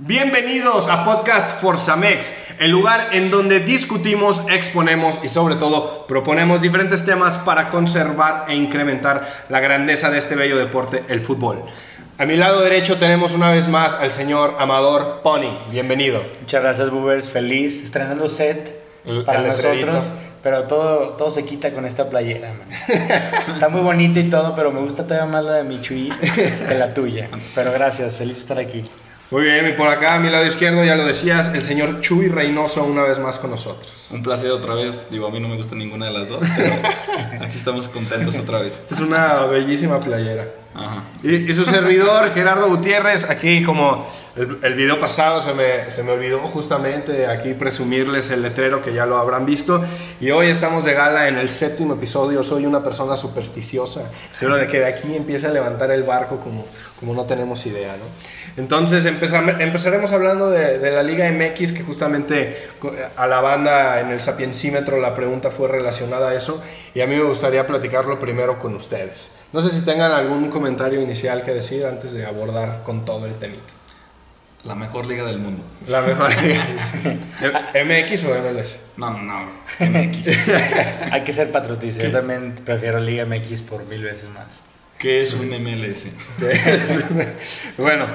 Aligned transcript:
Bienvenidos 0.00 0.86
a 0.86 1.04
Podcast 1.04 1.60
Forzamex, 1.60 2.32
el 2.60 2.70
lugar 2.70 3.08
en 3.14 3.32
donde 3.32 3.58
discutimos, 3.58 4.42
exponemos 4.48 5.18
y 5.24 5.28
sobre 5.28 5.56
todo 5.56 6.06
proponemos 6.06 6.60
diferentes 6.60 7.04
temas 7.04 7.36
para 7.38 7.68
conservar 7.68 8.44
e 8.46 8.54
incrementar 8.54 9.26
la 9.48 9.58
grandeza 9.58 10.08
de 10.10 10.18
este 10.18 10.36
bello 10.36 10.56
deporte, 10.56 11.02
el 11.08 11.20
fútbol. 11.20 11.64
A 12.16 12.26
mi 12.26 12.36
lado 12.36 12.60
derecho 12.60 12.96
tenemos 12.98 13.32
una 13.32 13.50
vez 13.50 13.66
más 13.66 13.94
al 13.94 14.12
señor 14.12 14.54
Amador 14.60 15.20
Pony. 15.22 15.58
Bienvenido. 15.72 16.22
Muchas 16.42 16.62
gracias, 16.62 16.90
Boobers. 16.90 17.28
Feliz 17.28 17.82
estrenando 17.82 18.28
set 18.28 18.80
El- 19.04 19.24
para 19.24 19.40
el 19.40 19.48
letrerito. 19.48 19.86
nosotros. 19.88 20.12
Pero 20.44 20.62
todo, 20.68 21.08
todo 21.16 21.32
se 21.32 21.44
quita 21.44 21.72
con 21.72 21.84
esta 21.84 22.08
playera, 22.08 22.52
man. 22.54 22.68
Está 23.54 23.68
muy 23.68 23.80
bonito 23.80 24.20
y 24.20 24.30
todo, 24.30 24.54
pero 24.54 24.70
me 24.70 24.78
gusta 24.80 25.02
todavía 25.04 25.26
más 25.26 25.44
la 25.44 25.54
de 25.54 25.64
Michui 25.64 26.10
que 26.10 26.76
la 26.78 26.88
tuya. 26.94 27.28
Pero 27.56 27.72
gracias, 27.72 28.16
feliz 28.16 28.38
estar 28.38 28.58
aquí. 28.60 28.88
Muy 29.30 29.42
bien, 29.42 29.68
y 29.68 29.72
por 29.72 29.88
acá 29.88 30.14
a 30.14 30.18
mi 30.18 30.30
lado 30.30 30.46
izquierdo, 30.46 30.82
ya 30.84 30.96
lo 30.96 31.04
decías, 31.04 31.48
el 31.54 31.62
señor 31.62 32.00
Chuy 32.00 32.28
Reynoso 32.28 32.82
una 32.84 33.02
vez 33.02 33.18
más 33.18 33.38
con 33.38 33.50
nosotros. 33.50 34.08
Un 34.10 34.22
placer 34.22 34.50
otra 34.50 34.74
vez. 34.74 35.08
Digo, 35.10 35.26
a 35.26 35.30
mí 35.30 35.38
no 35.38 35.48
me 35.48 35.56
gusta 35.56 35.74
ninguna 35.74 36.06
de 36.06 36.12
las 36.12 36.30
dos, 36.30 36.42
pero 36.56 36.74
aquí 37.44 37.58
estamos 37.58 37.88
contentos 37.88 38.38
otra 38.38 38.60
vez. 38.60 38.86
Es 38.90 39.00
una 39.00 39.44
bellísima 39.44 40.00
playera. 40.00 40.48
Ajá. 40.74 41.02
Y, 41.22 41.50
y 41.50 41.54
su 41.54 41.64
servidor, 41.64 42.30
Gerardo 42.34 42.68
Gutiérrez, 42.68 43.28
aquí 43.28 43.64
como 43.64 44.06
el, 44.36 44.58
el 44.62 44.74
video 44.74 45.00
pasado 45.00 45.40
se 45.40 45.52
me, 45.54 45.90
se 45.90 46.02
me 46.04 46.12
olvidó 46.12 46.38
justamente 46.40 47.26
aquí 47.26 47.54
presumirles 47.54 48.30
el 48.30 48.42
letrero 48.42 48.80
que 48.80 48.92
ya 48.92 49.04
lo 49.06 49.18
habrán 49.18 49.44
visto. 49.44 49.82
Y 50.20 50.30
hoy 50.30 50.48
estamos 50.48 50.84
de 50.84 50.92
gala 50.94 51.26
en 51.28 51.36
el 51.38 51.48
séptimo 51.48 51.94
episodio. 51.94 52.42
Soy 52.44 52.64
una 52.66 52.82
persona 52.82 53.16
supersticiosa. 53.16 54.10
Seguro 54.32 54.56
de 54.56 54.68
que 54.68 54.78
de 54.78 54.86
aquí 54.86 55.14
empiece 55.16 55.46
a 55.48 55.50
levantar 55.50 55.90
el 55.90 56.04
barco 56.04 56.38
como, 56.38 56.64
como 57.00 57.12
no 57.14 57.24
tenemos 57.24 57.64
idea, 57.66 57.96
¿no? 57.96 58.04
Entonces 58.62 59.04
empezam- 59.06 59.60
empezaremos 59.60 60.12
hablando 60.12 60.50
de, 60.50 60.78
de 60.78 60.90
la 60.90 61.02
Liga 61.02 61.28
MX, 61.30 61.72
que 61.72 61.82
justamente 61.82 62.68
a 63.16 63.26
la 63.26 63.40
banda 63.40 64.00
en 64.00 64.10
el 64.10 64.20
Sapiencímetro 64.20 65.00
la 65.00 65.14
pregunta 65.14 65.50
fue 65.50 65.66
relacionada 65.68 66.30
a 66.30 66.34
eso. 66.34 66.62
Y 66.94 67.00
a 67.00 67.06
mí 67.06 67.16
me 67.16 67.22
gustaría 67.22 67.66
platicarlo 67.66 68.18
primero 68.20 68.58
con 68.60 68.74
ustedes. 68.76 69.30
No 69.52 69.60
sé 69.60 69.70
si 69.70 69.82
tengan 69.82 70.12
algún 70.12 70.50
comentario 70.50 71.00
inicial 71.00 71.42
que 71.42 71.52
decir 71.52 71.86
antes 71.86 72.12
de 72.12 72.26
abordar 72.26 72.82
con 72.82 73.04
todo 73.04 73.26
el 73.26 73.34
temita. 73.36 73.72
La 74.64 74.74
mejor 74.74 75.06
liga 75.06 75.24
del 75.24 75.38
mundo. 75.38 75.62
La 75.86 76.02
mejor 76.02 76.30
liga. 76.42 76.66
¿MX 77.84 78.24
o 78.24 78.34
MLS? 78.34 78.76
No, 78.96 79.10
no, 79.10 79.22
no. 79.22 79.46
MX. 79.80 80.28
Hay 81.12 81.22
que 81.22 81.32
ser 81.32 81.50
patriotista. 81.52 82.02
Yo 82.02 82.12
también 82.12 82.56
prefiero 82.64 82.98
Liga 82.98 83.24
MX 83.24 83.62
por 83.62 83.86
mil 83.86 84.02
veces 84.02 84.28
más. 84.30 84.60
¿Qué 84.98 85.22
es 85.22 85.32
un 85.32 85.48
MLS? 85.48 86.08
bueno, 87.78 88.06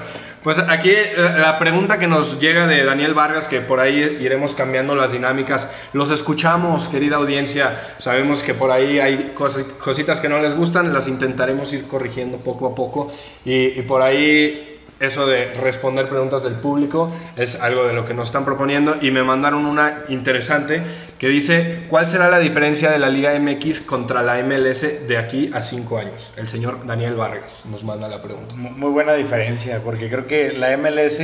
pues 0.44 0.60
aquí 0.60 0.90
eh, 0.92 1.14
la 1.16 1.58
pregunta 1.58 1.98
que 1.98 2.08
nos 2.08 2.40
llega 2.40 2.68
de 2.68 2.84
Daniel 2.84 3.14
Vargas, 3.14 3.48
que 3.48 3.62
por 3.62 3.80
ahí 3.80 4.18
iremos 4.20 4.54
cambiando 4.54 4.96
las 4.96 5.12
dinámicas, 5.12 5.70
los 5.94 6.12
escuchamos, 6.12 6.88
querida 6.88 7.16
audiencia, 7.16 7.96
sabemos 7.98 8.44
que 8.44 8.54
por 8.54 8.72
ahí 8.72 9.00
hay 9.00 9.34
cositas 9.36 10.20
que 10.20 10.30
no 10.30 10.42
les 10.42 10.56
gustan, 10.56 10.94
las 10.94 11.08
intentaremos 11.08 11.72
ir 11.74 11.88
corrigiendo 11.88 12.38
poco 12.38 12.68
a 12.68 12.76
poco. 12.76 13.12
Y, 13.46 13.80
y 13.80 13.82
por 13.84 14.02
ahí 14.02 14.73
eso 15.04 15.28
de 15.28 15.54
responder 15.56 16.08
preguntas 16.08 16.44
del 16.44 16.54
público 16.54 17.14
es 17.36 17.60
algo 17.60 17.84
de 17.86 17.94
lo 17.94 18.06
que 18.06 18.14
nos 18.14 18.28
están 18.28 18.46
proponiendo 18.46 18.96
y 19.02 19.12
me 19.12 19.22
mandaron 19.22 19.66
una 19.66 20.04
interesante 20.08 20.82
que 21.20 21.28
dice, 21.28 21.80
¿cuál 21.90 22.08
será 22.08 22.30
la 22.30 22.40
diferencia 22.40 22.90
de 22.90 23.00
la 23.00 23.10
Liga 23.10 23.38
MX 23.38 23.82
contra 23.82 24.24
la 24.24 24.42
MLS 24.44 25.08
de 25.08 25.18
aquí 25.18 25.52
a 25.54 25.62
cinco 25.62 25.98
años? 25.98 26.32
El 26.38 26.48
señor 26.48 26.86
Daniel 26.86 27.16
Vargas 27.16 27.64
nos 27.70 27.84
manda 27.84 28.08
la 28.08 28.22
pregunta. 28.22 28.56
Mu- 28.56 28.70
Muy 28.72 28.92
buena 28.92 29.14
diferencia, 29.14 29.82
porque 29.84 30.10
creo 30.10 30.26
que 30.26 30.54
la 30.54 30.76
MLS 30.78 31.18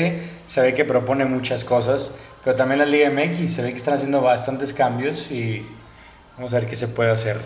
se 0.46 0.62
ve 0.62 0.74
que 0.76 0.84
propone 0.84 1.24
muchas 1.26 1.64
cosas, 1.64 2.12
pero 2.44 2.56
también 2.58 2.80
la 2.80 2.86
Liga 2.86 3.10
MX 3.10 3.54
se 3.54 3.62
ve 3.62 3.72
que 3.72 3.78
están 3.78 3.94
haciendo 3.94 4.20
bastantes 4.22 4.74
cambios 4.74 5.32
y 5.32 5.66
vamos 6.36 6.54
a 6.54 6.60
ver 6.60 6.68
qué 6.68 6.76
se 6.76 6.88
puede 6.90 7.12
hacer. 7.12 7.38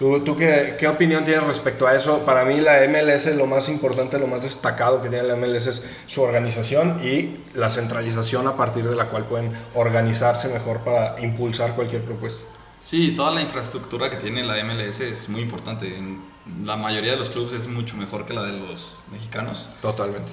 ¿Tú, 0.00 0.18
tú 0.20 0.34
qué, 0.34 0.76
qué 0.78 0.88
opinión 0.88 1.26
tienes 1.26 1.44
respecto 1.44 1.86
a 1.86 1.94
eso? 1.94 2.20
Para 2.20 2.46
mí 2.46 2.58
la 2.58 2.88
MLS 2.88 3.26
lo 3.36 3.44
más 3.44 3.68
importante, 3.68 4.18
lo 4.18 4.26
más 4.26 4.42
destacado 4.42 5.02
que 5.02 5.10
tiene 5.10 5.28
la 5.28 5.36
MLS 5.36 5.66
es 5.66 5.86
su 6.06 6.22
organización 6.22 7.06
y 7.06 7.36
la 7.52 7.68
centralización 7.68 8.48
a 8.48 8.56
partir 8.56 8.88
de 8.88 8.96
la 8.96 9.10
cual 9.10 9.26
pueden 9.26 9.52
organizarse 9.74 10.48
mejor 10.48 10.78
para 10.78 11.20
impulsar 11.20 11.74
cualquier 11.74 12.02
propuesta. 12.02 12.40
Sí, 12.80 13.12
toda 13.14 13.30
la 13.30 13.42
infraestructura 13.42 14.08
que 14.08 14.16
tiene 14.16 14.42
la 14.42 14.64
MLS 14.64 15.00
es 15.00 15.28
muy 15.28 15.42
importante. 15.42 15.94
En 15.94 16.22
la 16.64 16.78
mayoría 16.78 17.10
de 17.10 17.18
los 17.18 17.28
clubes 17.28 17.52
es 17.52 17.68
mucho 17.68 17.98
mejor 17.98 18.24
que 18.24 18.32
la 18.32 18.44
de 18.44 18.54
los 18.54 18.94
mexicanos. 19.12 19.68
Totalmente. 19.82 20.32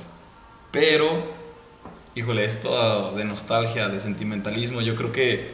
Pero, 0.72 1.10
híjole, 2.16 2.46
esto 2.46 3.12
de 3.18 3.26
nostalgia, 3.26 3.90
de 3.90 4.00
sentimentalismo, 4.00 4.80
yo 4.80 4.96
creo 4.96 5.12
que 5.12 5.52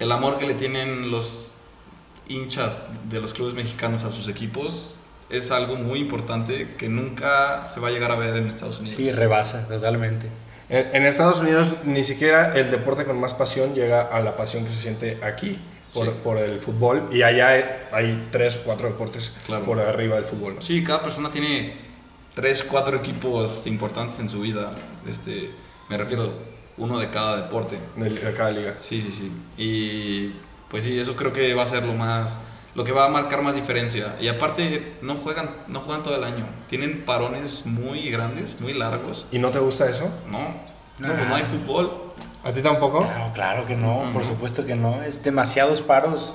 el 0.00 0.10
amor 0.10 0.38
que 0.38 0.46
le 0.48 0.54
tienen 0.54 1.12
los 1.12 1.53
hinchas 2.28 2.86
de 3.10 3.20
los 3.20 3.34
clubes 3.34 3.54
mexicanos 3.54 4.04
a 4.04 4.10
sus 4.12 4.28
equipos 4.28 4.96
es 5.30 5.50
algo 5.50 5.76
muy 5.76 5.98
importante 5.98 6.74
que 6.78 6.88
nunca 6.88 7.66
se 7.66 7.80
va 7.80 7.88
a 7.88 7.90
llegar 7.90 8.10
a 8.10 8.16
ver 8.16 8.36
en 8.36 8.46
Estados 8.48 8.80
Unidos. 8.80 8.96
Sí, 8.98 9.10
rebasa 9.12 9.66
totalmente. 9.66 10.28
En, 10.68 10.94
en 10.96 11.06
Estados 11.06 11.40
Unidos 11.40 11.74
ni 11.84 12.02
siquiera 12.02 12.54
el 12.54 12.70
deporte 12.70 13.04
con 13.04 13.18
más 13.20 13.34
pasión 13.34 13.74
llega 13.74 14.02
a 14.02 14.20
la 14.20 14.36
pasión 14.36 14.64
que 14.64 14.70
se 14.70 14.76
siente 14.76 15.18
aquí 15.22 15.58
por, 15.92 16.06
Sí. 16.06 16.12
por 16.22 16.38
el 16.38 16.58
fútbol 16.58 17.08
y 17.12 17.22
allá 17.22 17.88
hay, 17.92 18.28
tres 18.30 18.56
o 18.56 18.64
cuatro 18.64 18.88
deportes 18.88 19.36
Claro. 19.46 19.64
por 19.64 19.78
arriba 19.80 20.16
del 20.16 20.24
fútbol. 20.24 20.56
¿no? 20.56 20.62
Sí, 20.62 20.82
cada 20.84 21.02
persona 21.02 21.30
tiene 21.30 21.74
tres, 22.34 22.62
cuatro 22.62 22.96
equipos 22.96 23.66
importantes 23.66 24.18
en 24.20 24.28
su 24.28 24.40
vida. 24.40 24.74
Este, 25.08 25.50
me 25.88 25.96
refiero 25.98 26.32
uno 26.76 26.98
de 26.98 27.08
cada 27.10 27.36
deporte. 27.42 27.78
De, 27.96 28.10
de 28.10 28.32
cada 28.32 28.50
liga. 28.50 28.74
Sí, 28.80 29.00
sí, 29.02 29.12
sí. 29.12 29.32
Y 29.62 30.34
pues 30.74 30.82
sí, 30.82 30.98
eso 30.98 31.14
creo 31.14 31.32
que 31.32 31.54
va 31.54 31.62
a 31.62 31.66
ser 31.66 31.84
lo 31.86 31.94
más 31.94 32.36
lo 32.74 32.82
que 32.82 32.90
va 32.90 33.04
a 33.04 33.08
marcar 33.08 33.42
más 33.42 33.54
diferencia. 33.54 34.16
Y 34.20 34.26
aparte 34.26 34.94
no 35.02 35.14
juegan 35.14 35.48
no 35.68 35.78
juegan 35.78 36.02
todo 36.02 36.16
el 36.16 36.24
año. 36.24 36.44
Tienen 36.68 37.04
parones 37.04 37.64
muy 37.64 38.10
grandes, 38.10 38.60
muy 38.60 38.72
largos. 38.72 39.28
¿Y 39.30 39.38
no 39.38 39.52
te 39.52 39.60
gusta 39.60 39.88
eso? 39.88 40.10
No. 40.28 40.38
No, 40.98 41.14
pues 41.14 41.28
no 41.28 41.34
hay 41.36 41.44
fútbol. 41.44 42.12
¿A 42.42 42.50
ti 42.50 42.60
tampoco? 42.60 42.98
Claro, 42.98 43.30
claro 43.32 43.66
que 43.66 43.76
no, 43.76 44.06
No, 44.06 44.12
por 44.12 44.22
no. 44.22 44.28
supuesto 44.28 44.66
que 44.66 44.74
no. 44.74 45.00
Es 45.04 45.22
demasiados 45.22 45.80
paros. 45.80 46.34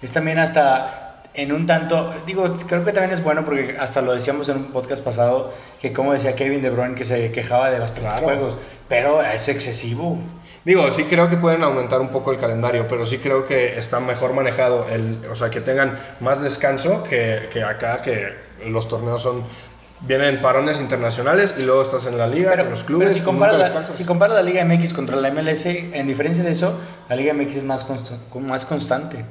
Es 0.00 0.12
también 0.12 0.38
hasta 0.38 1.24
en 1.34 1.50
un 1.52 1.66
tanto, 1.66 2.14
digo, 2.24 2.44
creo 2.68 2.84
que 2.84 2.92
también 2.92 3.10
es 3.12 3.24
bueno 3.24 3.44
porque 3.44 3.76
hasta 3.80 4.00
lo 4.02 4.12
decíamos 4.14 4.48
en 4.48 4.58
un 4.58 4.64
podcast 4.72 5.02
pasado, 5.02 5.52
que 5.80 5.92
como 5.92 6.12
decía 6.12 6.36
Kevin 6.36 6.62
De 6.62 6.70
Bruyne 6.70 6.94
que 6.94 7.02
se 7.04 7.32
quejaba 7.32 7.70
de 7.70 7.80
bastantes 7.80 8.20
Claro. 8.20 8.24
juegos, 8.26 8.56
pero 8.88 9.20
es 9.20 9.48
excesivo. 9.48 10.18
Digo, 10.66 10.90
sí 10.90 11.04
creo 11.04 11.28
que 11.28 11.36
pueden 11.36 11.62
aumentar 11.62 12.00
un 12.00 12.08
poco 12.08 12.32
el 12.32 12.38
calendario, 12.38 12.88
pero 12.88 13.06
sí 13.06 13.18
creo 13.18 13.44
que 13.46 13.78
está 13.78 14.00
mejor 14.00 14.32
manejado, 14.32 14.84
el, 14.90 15.20
o 15.30 15.36
sea, 15.36 15.48
que 15.48 15.60
tengan 15.60 15.96
más 16.18 16.42
descanso 16.42 17.04
que, 17.04 17.48
que 17.52 17.62
acá, 17.62 18.02
que 18.02 18.34
los 18.66 18.88
torneos 18.88 19.22
son, 19.22 19.44
vienen 20.00 20.42
parones 20.42 20.80
internacionales 20.80 21.54
y 21.56 21.62
luego 21.62 21.82
estás 21.82 22.06
en 22.06 22.18
la 22.18 22.26
liga, 22.26 22.50
Pero, 22.50 22.64
en 22.64 22.70
los 22.70 22.82
clubes, 22.82 23.06
pero 23.06 23.16
si, 23.16 23.22
comparas 23.24 23.58
la, 23.72 23.84
si 23.84 24.04
comparas 24.04 24.34
la 24.34 24.42
Liga 24.42 24.64
MX 24.64 24.92
contra 24.92 25.14
la 25.14 25.30
MLS, 25.30 25.66
en 25.66 26.04
diferencia 26.08 26.42
de 26.42 26.50
eso, 26.50 26.76
la 27.08 27.14
Liga 27.14 27.32
MX 27.32 27.54
es 27.58 27.62
más, 27.62 27.86
consta- 27.86 28.18
más 28.40 28.64
constante. 28.64 29.24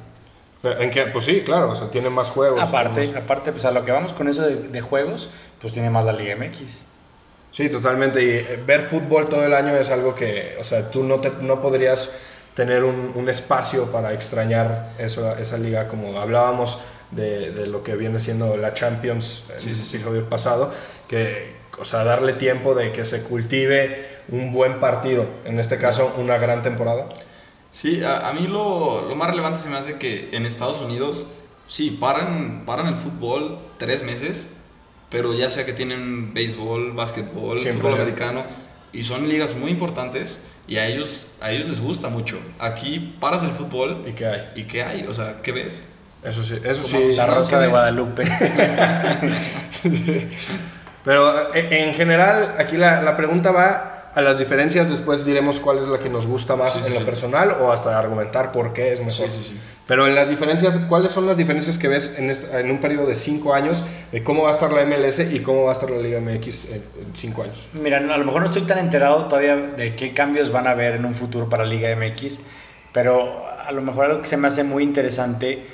¿En 0.62 0.90
qué? 0.90 1.02
Pues 1.08 1.26
sí, 1.26 1.42
claro, 1.42 1.70
o 1.70 1.76
sea, 1.76 1.90
tiene 1.90 2.08
más 2.08 2.30
juegos. 2.30 2.62
Aparte, 2.62 3.08
más- 3.08 3.16
aparte, 3.22 3.52
pues 3.52 3.66
a 3.66 3.72
lo 3.72 3.84
que 3.84 3.92
vamos 3.92 4.14
con 4.14 4.26
eso 4.30 4.40
de, 4.40 4.56
de 4.56 4.80
juegos, 4.80 5.28
pues 5.60 5.74
tiene 5.74 5.90
más 5.90 6.06
la 6.06 6.14
Liga 6.14 6.34
MX. 6.34 6.80
Sí, 7.56 7.68
totalmente. 7.70 8.22
Y 8.22 8.28
eh, 8.30 8.62
ver 8.66 8.88
fútbol 8.88 9.28
todo 9.28 9.44
el 9.44 9.54
año 9.54 9.76
es 9.76 9.90
algo 9.90 10.14
que, 10.14 10.56
o 10.60 10.64
sea, 10.64 10.90
tú 10.90 11.02
no, 11.04 11.20
te, 11.20 11.30
no 11.40 11.60
podrías 11.62 12.10
tener 12.54 12.84
un, 12.84 13.12
un 13.14 13.28
espacio 13.28 13.90
para 13.90 14.12
extrañar 14.12 14.94
eso, 14.98 15.36
esa 15.36 15.56
liga, 15.58 15.88
como 15.88 16.20
hablábamos 16.20 16.78
de, 17.10 17.52
de 17.52 17.66
lo 17.66 17.82
que 17.82 17.96
viene 17.96 18.18
siendo 18.20 18.56
la 18.56 18.74
Champions 18.74 19.44
Sí, 19.56 19.70
el 19.70 19.74
sí, 19.74 19.84
sí. 19.84 19.96
episodio 19.96 20.28
pasado, 20.28 20.72
que, 21.08 21.56
o 21.78 21.84
sea, 21.84 22.04
darle 22.04 22.34
tiempo 22.34 22.74
de 22.74 22.92
que 22.92 23.04
se 23.04 23.22
cultive 23.22 24.06
un 24.28 24.52
buen 24.52 24.80
partido, 24.80 25.26
en 25.44 25.58
este 25.58 25.78
caso 25.78 26.14
una 26.18 26.36
gran 26.38 26.62
temporada. 26.62 27.06
Sí, 27.70 28.02
a, 28.02 28.28
a 28.28 28.32
mí 28.32 28.46
lo, 28.46 29.02
lo 29.08 29.16
más 29.16 29.28
relevante 29.30 29.60
se 29.60 29.68
me 29.68 29.76
hace 29.76 29.98
que 29.98 30.30
en 30.32 30.46
Estados 30.46 30.80
Unidos, 30.80 31.28
sí, 31.66 31.90
paran, 31.90 32.64
paran 32.66 32.86
el 32.88 32.96
fútbol 32.96 33.58
tres 33.78 34.02
meses, 34.02 34.55
pero 35.10 35.34
ya 35.34 35.50
sea 35.50 35.64
que 35.64 35.72
tienen 35.72 36.34
béisbol, 36.34 36.92
básquetbol, 36.92 37.58
Siempre. 37.58 37.82
fútbol 37.82 38.00
americano, 38.00 38.44
y 38.92 39.02
son 39.02 39.28
ligas 39.28 39.54
muy 39.54 39.70
importantes 39.70 40.42
y 40.68 40.78
a 40.78 40.86
ellos, 40.86 41.28
a 41.40 41.50
ellos 41.52 41.68
les 41.68 41.80
gusta 41.80 42.08
mucho. 42.08 42.38
Aquí 42.58 43.16
paras 43.20 43.42
el 43.42 43.50
fútbol 43.50 44.04
¿Y 44.08 44.12
qué 44.12 44.26
hay? 44.26 44.48
y 44.56 44.62
¿qué 44.64 44.82
hay? 44.82 45.06
O 45.08 45.14
sea, 45.14 45.42
¿qué 45.42 45.52
ves? 45.52 45.84
Eso 46.22 46.42
sí, 46.42 46.58
eso 46.64 46.82
sí. 46.82 47.12
La 47.16 47.26
Rosa 47.26 47.60
de 47.60 47.68
Guadalupe. 47.68 48.24
Pero 51.04 51.54
eh, 51.54 51.68
en 51.88 51.94
general, 51.94 52.56
aquí 52.58 52.76
la, 52.76 53.00
la 53.02 53.16
pregunta 53.16 53.52
va 53.52 53.95
a 54.16 54.22
las 54.22 54.38
diferencias, 54.38 54.88
después 54.90 55.24
diremos 55.24 55.60
cuál 55.60 55.78
es 55.78 55.86
la 55.88 55.98
que 56.00 56.08
nos 56.08 56.26
gusta 56.26 56.56
más 56.56 56.72
Sí, 56.72 56.80
sí, 56.80 56.86
en 56.88 56.94
lo 56.94 57.00
sí. 57.00 57.04
personal 57.06 57.50
o 57.60 57.70
hasta 57.70 57.96
argumentar 57.96 58.50
por 58.50 58.72
qué 58.72 58.92
es 58.94 58.98
mejor. 59.00 59.30
Sí, 59.30 59.38
sí, 59.42 59.48
sí. 59.50 59.60
Pero 59.86 60.06
en 60.08 60.14
las 60.16 60.28
diferencias, 60.28 60.78
¿cuáles 60.88 61.12
son 61.12 61.26
las 61.26 61.36
diferencias 61.36 61.78
que 61.78 61.86
ves 61.86 62.16
en, 62.18 62.30
este- 62.30 62.58
en 62.58 62.70
un 62.70 62.78
periodo 62.80 63.06
de 63.06 63.14
5 63.14 63.54
años 63.54 63.84
de 64.10 64.24
cómo 64.24 64.42
va 64.42 64.48
a 64.48 64.52
estar 64.52 64.72
la 64.72 64.82
MLS 64.84 65.20
y 65.20 65.40
cómo 65.40 65.64
va 65.64 65.70
a 65.70 65.74
estar 65.74 65.88
la 65.90 65.98
Liga 65.98 66.18
MX 66.20 66.64
en 66.72 66.82
5 67.14 67.42
años? 67.44 67.68
Mira, 67.74 67.98
a 67.98 68.18
lo 68.18 68.24
mejor 68.24 68.40
no 68.40 68.46
estoy 68.46 68.62
tan 68.62 68.78
enterado 68.78 69.26
todavía 69.26 69.54
de 69.54 69.94
qué 69.94 70.12
cambios 70.12 70.50
van 70.50 70.66
a 70.66 70.70
haber 70.70 70.94
en 70.94 71.04
un 71.04 71.14
futuro 71.14 71.48
para 71.48 71.64
Liga 71.64 71.94
MX, 71.94 72.40
pero 72.92 73.32
a 73.46 73.70
lo 73.70 73.82
mejor 73.82 74.06
algo 74.06 74.22
que 74.22 74.28
se 74.28 74.36
me 74.38 74.48
hace 74.48 74.64
muy 74.64 74.82
interesante, 74.82 75.66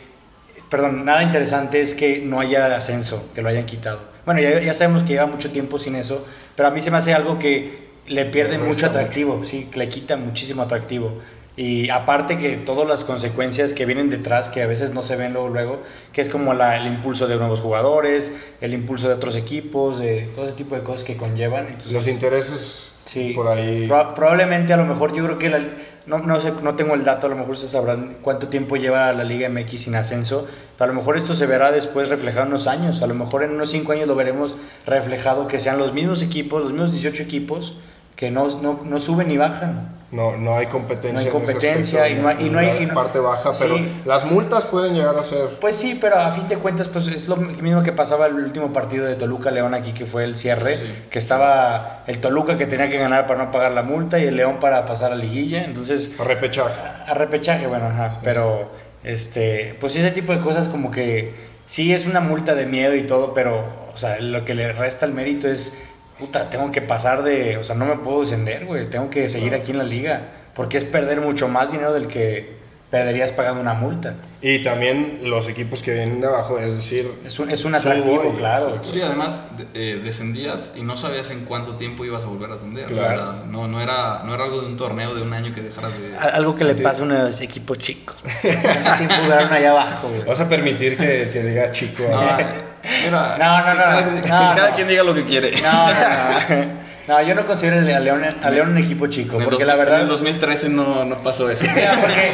perdón, 0.69 1.05
nada 1.05 1.23
interesante 1.23 1.81
es 1.81 1.95
que 1.95 2.21
no 2.21 2.41
haya 2.41 2.67
ascenso, 2.77 3.31
que 3.35 3.41
lo 3.43 3.49
hayan 3.49 3.67
quitado. 3.67 4.01
Bueno, 4.27 4.41
ya, 4.41 4.61
ya 4.61 4.75
sabemos 4.75 5.03
que 5.05 5.11
lleva 5.15 5.27
mucho 5.27 5.51
tiempo 5.53 5.79
sin 5.79 5.95
eso, 5.97 6.25
pero 6.57 6.69
a 6.69 6.71
mí 6.73 6.81
se 6.81 6.91
me 6.91 6.97
hace 6.99 7.15
algo 7.15 7.39
que 7.39 7.92
le 8.07 8.25
pierde 8.27 8.59
mucho 8.59 8.87
atractivo, 8.87 9.43
sí, 9.45 9.69
que 9.71 9.79
le 9.79 9.89
quita 9.89 10.17
muchísimo 10.17 10.63
atractivo. 10.63 11.13
Y 11.55 11.91
aparte 11.91 12.39
que 12.39 12.57
todas 12.57 12.89
las 12.89 13.05
consecuencias 13.05 13.75
que 13.75 13.85
vienen 13.85 14.09
detrás, 14.09 14.49
que 14.49 14.63
a 14.63 14.67
veces 14.67 14.93
no 14.93 15.03
se 15.03 15.17
ven 15.17 15.35
luego, 15.35 15.51
luego 15.51 15.83
que 16.13 16.23
es 16.23 16.31
como 16.31 16.55
la- 16.55 16.79
el 16.79 16.87
impulso 16.87 17.27
de 17.27 17.37
nuevos 17.37 17.61
jugadores, 17.61 18.33
el 18.63 18.73
impulso 18.73 19.07
de 19.09 19.15
otros 19.15 19.37
equipos, 19.37 19.99
de 19.99 20.31
todo 20.35 20.47
ese 20.47 20.55
tipo 20.55 20.75
de 20.75 20.83
cosas 20.83 21.05
que 21.05 21.17
conllevan. 21.19 21.67
Entonces, 21.67 21.93
Los 21.93 22.09
intereses 22.09 22.89
Sí, 23.05 23.33
por 23.35 23.49
ahí. 23.49 23.89
Proba- 23.89 24.15
probablemente 24.15 24.73
a 24.73 24.77
lo 24.77 24.85
mejor 24.87 25.13
yo 25.13 25.25
creo 25.25 25.37
que 25.37 25.51
la- 25.51 25.61
no, 26.07 26.19
no 26.21 26.41
sé, 26.41 26.53
no 26.63 26.77
tengo 26.77 26.95
el 26.95 27.03
dato, 27.05 27.27
a 27.27 27.31
lo 27.31 27.35
mejor 27.37 27.51
ustedes 27.51 27.73
sabrán 27.73 28.19
cuánto 28.23 28.47
tiempo 28.47 28.77
lleva 28.77 29.13
la 29.13 29.25
Liga 29.25 29.49
MX 29.49 29.83
sin 29.83 29.97
ascenso, 29.97 30.47
pero 30.79 30.91
a 30.91 30.95
lo 30.95 31.01
mejor 31.01 31.17
esto 31.17 31.35
se 31.35 31.47
verá 31.47 31.73
después 31.73 32.09
reflejado 32.09 32.43
en 32.47 32.49
unos 32.51 32.69
años, 32.69 33.03
a 33.03 33.09
lo 33.09 33.15
mejor 33.15 33.43
en 33.43 33.51
unos 33.51 33.71
5 33.73 33.91
años 33.91 34.07
lo 34.07 34.15
veremos 34.15 34.55
reflejado 34.87 35.49
que 35.49 35.59
sean 35.59 35.79
los 35.79 35.93
mismos 35.93 36.23
equipos, 36.23 36.63
los 36.63 36.71
mismos 36.71 36.93
18 36.93 37.25
equipos 37.25 37.77
que 38.17 38.31
no, 38.31 38.49
no, 38.61 38.81
no 38.85 39.01
suben 39.01 39.29
ni 39.29 39.37
bajan. 39.37 39.89
No, 40.13 40.37
no 40.37 40.57
hay 40.59 40.67
competencia. 40.67 41.13
No 41.13 41.19
hay 41.21 41.27
competencia 41.29 42.07
y 42.11 42.17
no 42.17 42.29
hay- 42.29 42.37
y 42.47 42.51
no 42.51 42.59
hay- 42.59 42.69
en 42.69 42.77
la 42.77 42.83
y 42.83 42.87
no- 42.87 42.93
parte 42.95 43.19
baja, 43.19 43.55
Sí. 43.55 43.65
pero 43.67 43.79
las 44.05 44.27
multas 44.27 44.67
pueden 44.67 44.93
llegar 44.93 45.17
a 45.17 45.23
ser. 45.25 45.57
Pues 45.59 45.75
sí, 45.75 45.97
pero 45.99 46.17
a 46.19 46.31
fin 46.31 46.49
de 46.49 46.59
cuentas 46.59 46.89
pues 46.89 47.09
es 47.09 47.29
lo 47.29 47.37
mismo 47.37 47.83
que 47.83 47.93
pasaba 47.93 48.27
el 48.27 48.35
último 48.35 48.75
partido 48.75 49.07
de 49.07 49.15
Toluca 49.15 49.51
León 49.51 49.73
aquí 49.73 49.93
que 49.93 50.05
fue 50.05 50.25
el 50.25 50.37
cierre, 50.37 50.77
Sí. 50.77 50.85
que 51.11 51.19
estaba 51.19 52.03
el 52.07 52.19
Toluca 52.19 52.59
que 52.59 52.67
tenía 52.67 52.91
que 52.91 52.99
ganar 52.99 53.27
para 53.27 53.43
no 53.45 53.51
pagar 53.51 53.73
la 53.73 53.83
multa 53.83 54.19
y 54.19 54.27
el 54.27 54.37
León 54.37 54.59
para 54.61 54.85
pasar 54.85 55.13
a 55.13 55.17
liguilla, 55.17 55.65
entonces 55.65 56.13
a 56.21 56.25
repechaje. 56.25 56.79
A 57.09 57.15
repechaje, 57.15 57.67
bueno, 57.67 57.87
ajá, 57.87 58.19
pero 58.23 58.71
este, 59.05 59.77
pues 59.81 59.97
ese 59.97 60.11
tipo 60.11 60.33
de 60.35 60.39
cosas 60.41 60.69
como 60.69 60.91
que 60.91 61.35
sí 61.65 61.93
es 61.95 62.05
una 62.07 62.21
multa 62.21 62.55
de 62.55 62.67
miedo 62.67 62.95
y 62.95 63.03
todo, 63.05 63.33
pero 63.33 63.65
o 63.95 63.97
sea, 63.97 64.21
lo 64.21 64.45
que 64.45 64.55
le 64.55 64.73
resta 64.73 65.07
el 65.07 65.13
mérito 65.13 65.49
es 65.49 65.73
puta, 66.19 66.51
tengo 66.51 66.71
que 66.71 66.83
pasar 66.83 67.23
de, 67.23 67.57
o 67.57 67.65
sea, 67.65 67.75
no 67.75 67.85
me 67.87 67.97
puedo 67.97 68.21
descender, 68.23 68.65
güey, 68.67 68.87
tengo 68.89 69.11
que 69.11 69.29
seguir 69.29 69.55
aquí 69.55 69.73
en 69.73 69.79
la 69.79 69.85
liga, 69.85 70.29
porque 70.55 70.79
es 70.79 70.85
perder 70.85 71.21
mucho 71.21 71.49
más 71.49 71.73
dinero 71.73 71.93
del 71.93 72.07
que 72.09 72.61
perderías 72.91 73.33
pagando 73.33 73.59
una 73.63 73.73
multa. 73.73 74.17
Y 74.43 74.61
también 74.63 75.21
los 75.23 75.49
equipos 75.49 75.81
que 75.81 75.95
vienen 75.95 76.21
de 76.21 76.27
abajo, 76.27 76.59
es 76.59 76.77
decir, 76.77 77.11
Es 77.25 77.39
un, 77.39 77.49
es 77.49 77.65
un 77.65 77.75
atractivo, 77.75 78.33
y- 78.35 78.37
claro. 78.37 78.79
Sí, 78.83 79.01
además 79.01 79.47
de- 79.57 79.93
eh, 79.93 80.01
descendías 80.05 80.75
y 80.77 80.83
no 80.83 80.95
sabías 80.99 81.31
en 81.31 81.47
cuánto 81.47 81.77
tiempo 81.77 82.05
ibas 82.05 82.25
a 82.25 82.27
volver 82.27 82.51
a 82.51 82.57
ascender. 82.57 82.85
Claro. 82.85 83.47
No, 83.49 83.67
no, 83.67 83.81
era, 83.81 84.25
no 84.27 84.35
era 84.35 84.45
algo 84.45 84.61
de 84.61 84.67
un 84.67 84.77
torneo 84.77 85.15
de 85.15 85.23
un 85.23 85.33
año 85.33 85.55
que 85.55 85.63
dejaras 85.63 85.93
de... 85.99 86.19
Algo 86.19 86.55
que 86.55 86.65
le 86.65 86.75
pasa 86.75 87.01
a 87.01 87.05
unos 87.07 87.41
equipos 87.41 87.79
chicos. 87.79 88.17
¿Cuánto 88.43 88.97
tiempo 88.99 89.15
duraron 89.25 89.53
allá 89.55 89.71
abajo, 89.71 90.09
güey? 90.11 90.25
vas 90.25 90.41
a 90.41 90.49
permitir 90.51 90.99
que, 90.99 91.31
que 91.33 91.43
diga 91.45 91.73
chico. 91.73 92.03
No, 92.11 92.21
¿no? 92.21 92.72
Mira, 93.05 93.37
No, 93.39 93.59
no, 93.59 93.75
no, 93.75 93.81
cada, 93.81 94.01
no, 94.03 94.23
que 94.23 94.29
cada 94.29 94.71
no. 94.71 94.77
quien 94.77 94.89
diga 94.89 95.03
lo 95.03 95.15
que 95.15 95.25
quiere. 95.25 95.53
No, 95.63 95.87
no, 95.89 95.95
no. 95.95 96.83
No, 97.09 97.21
yo 97.21 97.35
no 97.35 97.45
considero 97.45 97.79
a 97.79 97.99
León, 98.01 98.23
a 98.45 98.51
León 98.51 98.71
un 98.71 98.79
equipo 98.79 99.09
chico, 99.09 99.37
En 99.39 99.45
porque 99.45 99.65
dos- 99.65 99.67
la 99.67 99.77
verdad... 99.77 99.97
En 99.97 100.03
el 100.03 100.09
2013 100.09 100.69
no, 100.69 101.05
no 101.05 101.17
pasó 101.17 101.51
eso. 101.51 101.65
Mira, 101.75 101.99
porque, 102.01 102.33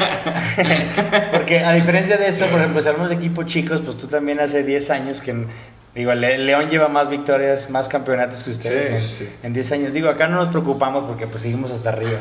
porque 1.33 1.61
a 1.61 1.73
diferencia 1.73 2.19
de 2.19 2.29
eso, 2.29 2.47
por 2.47 2.61
ejemplo, 2.61 2.83
si 2.83 2.89
hablamos 2.89 3.09
de 3.09 3.17
equipos 3.17 3.47
chicos, 3.47 3.81
pues 3.83 3.97
tú 3.97 4.07
también 4.09 4.41
hace 4.41 4.63
10 4.65 4.91
años 4.91 5.23
que, 5.23 5.47
digo, 5.95 6.15
Le- 6.15 6.37
León 6.37 6.69
lleva 6.69 6.89
más 6.89 7.09
victorias, 7.09 7.71
más 7.71 7.89
campeonatos 7.89 8.43
que 8.43 8.51
ustedes 8.51 8.87
Sí, 8.89 8.93
en, 8.93 9.01
sí. 9.29 9.37
en 9.43 9.53
10 9.55 9.73
años. 9.73 9.93
Digo, 9.95 10.11
acá 10.11 10.27
no 10.29 10.37
nos 10.37 10.49
preocupamos 10.49 11.05
porque 11.05 11.27
pues 11.27 11.43
seguimos 11.43 11.71
hasta 11.71 11.89
arriba. 11.89 12.19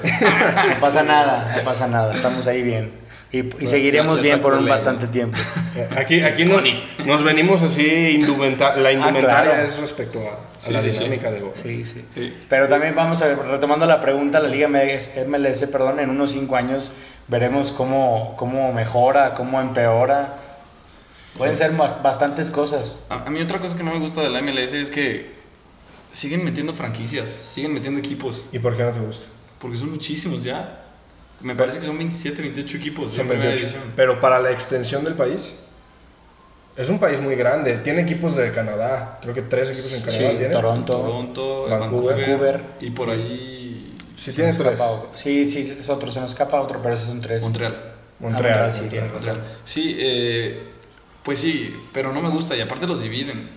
No 0.74 0.80
pasa 0.80 1.04
nada, 1.04 1.52
no 1.54 1.62
pasa 1.64 1.88
nada, 1.88 2.14
estamos 2.14 2.48
ahí 2.48 2.62
bien. 2.64 2.92
Y, 3.32 3.40
y 3.64 3.68
seguiremos 3.68 4.18
ya- 4.18 4.24
ya 4.24 4.30
bien 4.30 4.42
por 4.42 4.54
un 4.54 4.64
ley, 4.64 4.70
bastante 4.70 5.08
tiempo. 5.08 5.38
Aquí, 5.98 6.22
aquí 6.22 6.46
no- 6.46 6.62
nos 7.06 7.24
venimos 7.24 7.62
así, 7.62 7.86
indumenta- 8.16 8.76
la 8.78 8.92
indumentaria 8.94 9.40
Ah, 9.40 9.44
claro. 9.44 9.68
es 9.68 9.78
respecto 9.78 10.20
a, 10.22 10.32
a 10.34 10.66
Sí, 10.66 10.72
la 10.72 10.82
sí, 10.82 10.92
sí. 10.94 10.98
dinámica 11.00 11.30
de 11.32 11.44
Sí, 11.54 11.84
sí. 11.86 12.06
Sí. 12.16 12.34
Pero 12.48 12.68
también 12.70 12.96
vamos 12.96 13.22
a 13.22 13.28
ver, 13.28 13.38
retomando 13.40 13.86
la 13.86 14.00
pregunta, 14.00 14.40
la 14.40 14.48
Liga 14.48 14.68
MLS, 14.70 15.68
perdón, 15.68 16.00
en 16.00 16.10
unos 16.10 16.32
5 16.32 16.56
años 16.56 16.90
veremos 17.28 17.74
cómo, 17.74 18.34
cómo 18.38 18.72
mejora, 18.72 19.34
cómo 19.34 19.60
empeora. 19.60 20.36
Pueden 21.38 21.56
ser 21.58 21.76
bas- 21.76 22.02
bastantes 22.02 22.50
cosas. 22.50 23.02
A, 23.10 23.26
a 23.26 23.30
mí 23.30 23.42
otra 23.42 23.60
cosa 23.60 23.78
que 23.78 23.84
no 23.84 23.92
me 23.92 24.00
gusta 24.00 24.22
de 24.22 24.30
la 24.30 24.42
MLS 24.42 24.74
es 24.74 24.90
que 24.90 25.36
siguen 26.14 26.46
metiendo 26.46 26.74
franquicias, 26.74 27.30
siguen 27.30 27.74
metiendo 27.74 28.00
equipos, 28.00 28.46
¿Y 28.54 28.60
por 28.60 28.76
qué 28.78 28.84
no 28.84 28.92
te 28.92 29.00
gusta? 29.00 29.28
porque 29.60 29.76
son 29.78 29.92
muchísimos 29.92 30.44
ya. 30.46 30.84
Me 31.42 31.56
parece 31.56 31.80
que 31.80 31.86
son 31.86 31.98
27, 31.98 32.42
28 32.42 32.78
equipos 32.78 33.12
Son 33.12 33.22
en 33.22 33.28
primera 33.28 33.50
28. 33.50 33.68
división. 33.68 33.94
Pero 33.95 34.19
para 34.19 34.39
la 34.39 34.51
extensión 34.51 35.04
del 35.04 35.13
país, 35.13 35.50
es 36.75 36.89
un 36.89 37.00
país 37.00 37.19
muy 37.19 37.36
grande. 37.36 37.78
Tiene 37.78 38.01
equipos 38.01 38.36
de 38.36 38.51
Canadá. 38.51 39.19
Creo 39.22 39.34
que 39.34 39.44
tres 39.44 39.69
equipos 39.69 39.94
en 39.94 40.01
Canadá 40.01 40.31
Sí, 40.31 40.38
tiene. 40.38 40.54
Toronto. 40.54 40.94
Toronto, 40.98 41.68
Vancouver. 41.69 42.62
Y 42.81 42.89
por 42.92 43.10
ahí 43.10 43.95
Sí, 44.18 44.31
Se 44.31 44.34
tiene 44.34 44.50
nos 44.50 44.57
tres. 44.57 44.80
Sí, 45.13 45.48
sí, 45.48 45.75
es 45.80 45.89
otro, 45.89 46.12
se 46.12 46.19
nos 46.19 46.31
escapa 46.31 46.60
otro, 46.60 46.81
pero 46.81 46.95
esos 46.95 47.06
son 47.07 47.19
tres. 47.19 47.42
Montreal. 47.44 47.75
Montreal. 48.19 48.54
Ah, 48.54 48.63
Montreal, 48.63 48.74
sí, 48.74 48.90
tiene 48.90 49.07
Montreal. 49.10 49.44
Sí, 49.63 49.95
eh, 50.00 50.63
pues 51.22 51.40
sí, 51.40 51.75
pero 51.94 52.12
no 52.12 52.19
me 52.22 52.30
gusta 52.30 52.56
y 52.56 52.62
aparte 52.62 52.88
los 52.88 53.01
dividen. 53.01 53.48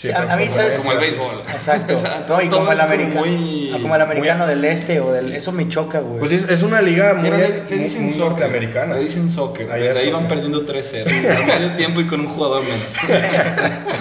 Sí, 0.00 0.10
a- 0.12 0.32
a 0.32 0.36
mí, 0.36 0.44
como 0.44 0.56
¿sabes? 0.56 0.76
Como 0.76 0.92
el 0.92 0.98
béisbol. 0.98 1.42
Exacto. 1.52 1.94
O 1.96 1.98
sea, 1.98 2.24
no, 2.28 2.40
y 2.40 2.48
como 2.48 2.70
el, 2.70 2.78
como 2.78 2.82
americano, 2.92 3.20
muy- 3.26 3.78
como 3.82 3.94
el 3.96 4.00
americano 4.00 4.46
del 4.46 4.64
este 4.64 5.00
o 5.00 5.10
del... 5.12 5.32
Eso 5.32 5.50
me 5.50 5.68
choca, 5.68 5.98
güey. 5.98 6.20
Pues 6.20 6.30
es, 6.30 6.48
es 6.48 6.62
una 6.62 6.80
liga 6.80 7.14
muy, 7.14 7.24
Mira, 7.30 7.36
le, 7.38 7.48
le 7.48 7.62
muy- 7.64 7.78
dicen 7.78 8.02
muy 8.04 8.12
soccer. 8.12 8.28
norteamericana. 8.30 8.94
Le 8.94 9.00
dicen 9.00 9.28
soccer. 9.28 9.70
Ahí 9.72 9.82
Desde 9.82 9.98
es 10.00 10.06
ahí 10.06 10.12
van 10.12 10.28
perdiendo 10.28 10.64
3-0. 10.64 11.36
Al 11.36 11.46
medio 11.46 11.70
tiempo 11.76 12.00
y 12.00 12.06
con 12.06 12.20
un 12.20 12.28
jugador 12.28 12.62
menos. 12.62 12.96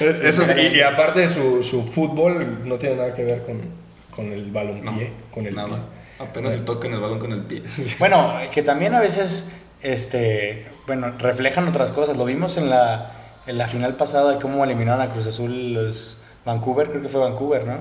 Es- 0.00 0.20
Eso 0.20 0.44
sí, 0.44 0.52
y, 0.60 0.76
y 0.78 0.80
aparte 0.82 1.28
su, 1.30 1.62
su 1.62 1.84
fútbol 1.84 2.60
no 2.64 2.76
tiene 2.76 2.96
nada 2.96 3.14
que 3.14 3.24
ver 3.24 3.42
con, 3.42 3.60
con 4.10 4.32
el 4.32 4.50
balompié, 4.50 5.12
con 5.30 5.46
el 5.46 5.54
nada. 5.54 5.68
pie. 5.68 5.78
Apenas 6.26 6.54
se 6.54 6.60
tocan 6.60 6.92
el 6.92 7.00
balón 7.00 7.18
con 7.18 7.32
el 7.32 7.42
pie. 7.42 7.62
Bueno, 7.98 8.34
que 8.52 8.62
también 8.62 8.94
a 8.94 9.00
veces, 9.00 9.50
este, 9.82 10.66
bueno, 10.86 11.12
reflejan 11.18 11.66
otras 11.68 11.90
cosas. 11.92 12.16
Lo 12.16 12.24
vimos 12.24 12.56
en 12.56 12.70
la, 12.70 13.12
en 13.46 13.58
la 13.58 13.68
final 13.68 13.94
pasada 13.96 14.32
de 14.32 14.38
cómo 14.38 14.64
eliminaron 14.64 15.00
a 15.02 15.10
Cruz 15.10 15.26
Azul 15.26 15.72
los 15.74 16.18
Vancouver, 16.44 16.88
creo 16.90 17.02
que 17.02 17.08
fue 17.08 17.20
Vancouver, 17.20 17.64
¿no? 17.66 17.78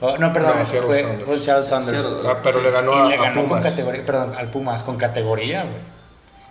Oh, 0.00 0.16
no, 0.16 0.32
perdón, 0.32 0.58
No, 0.58 0.64
fue, 0.64 1.04
fue 1.24 1.40
Sounders. 1.42 1.84
Seattle. 1.84 2.16
Ah, 2.26 2.36
pero 2.42 2.62
le 2.62 2.70
ganó 2.70 2.94
y 2.96 3.00
a, 3.00 3.04
le 3.08 3.14
a 3.16 3.22
ganó 3.22 3.40
con 3.40 3.48
Pumas. 3.48 3.62
categoría, 3.62 4.04
perdón, 4.06 4.32
al 4.36 4.50
Pumas 4.50 4.82
con 4.82 4.96
categoría, 4.96 5.62
güey. 5.64 5.96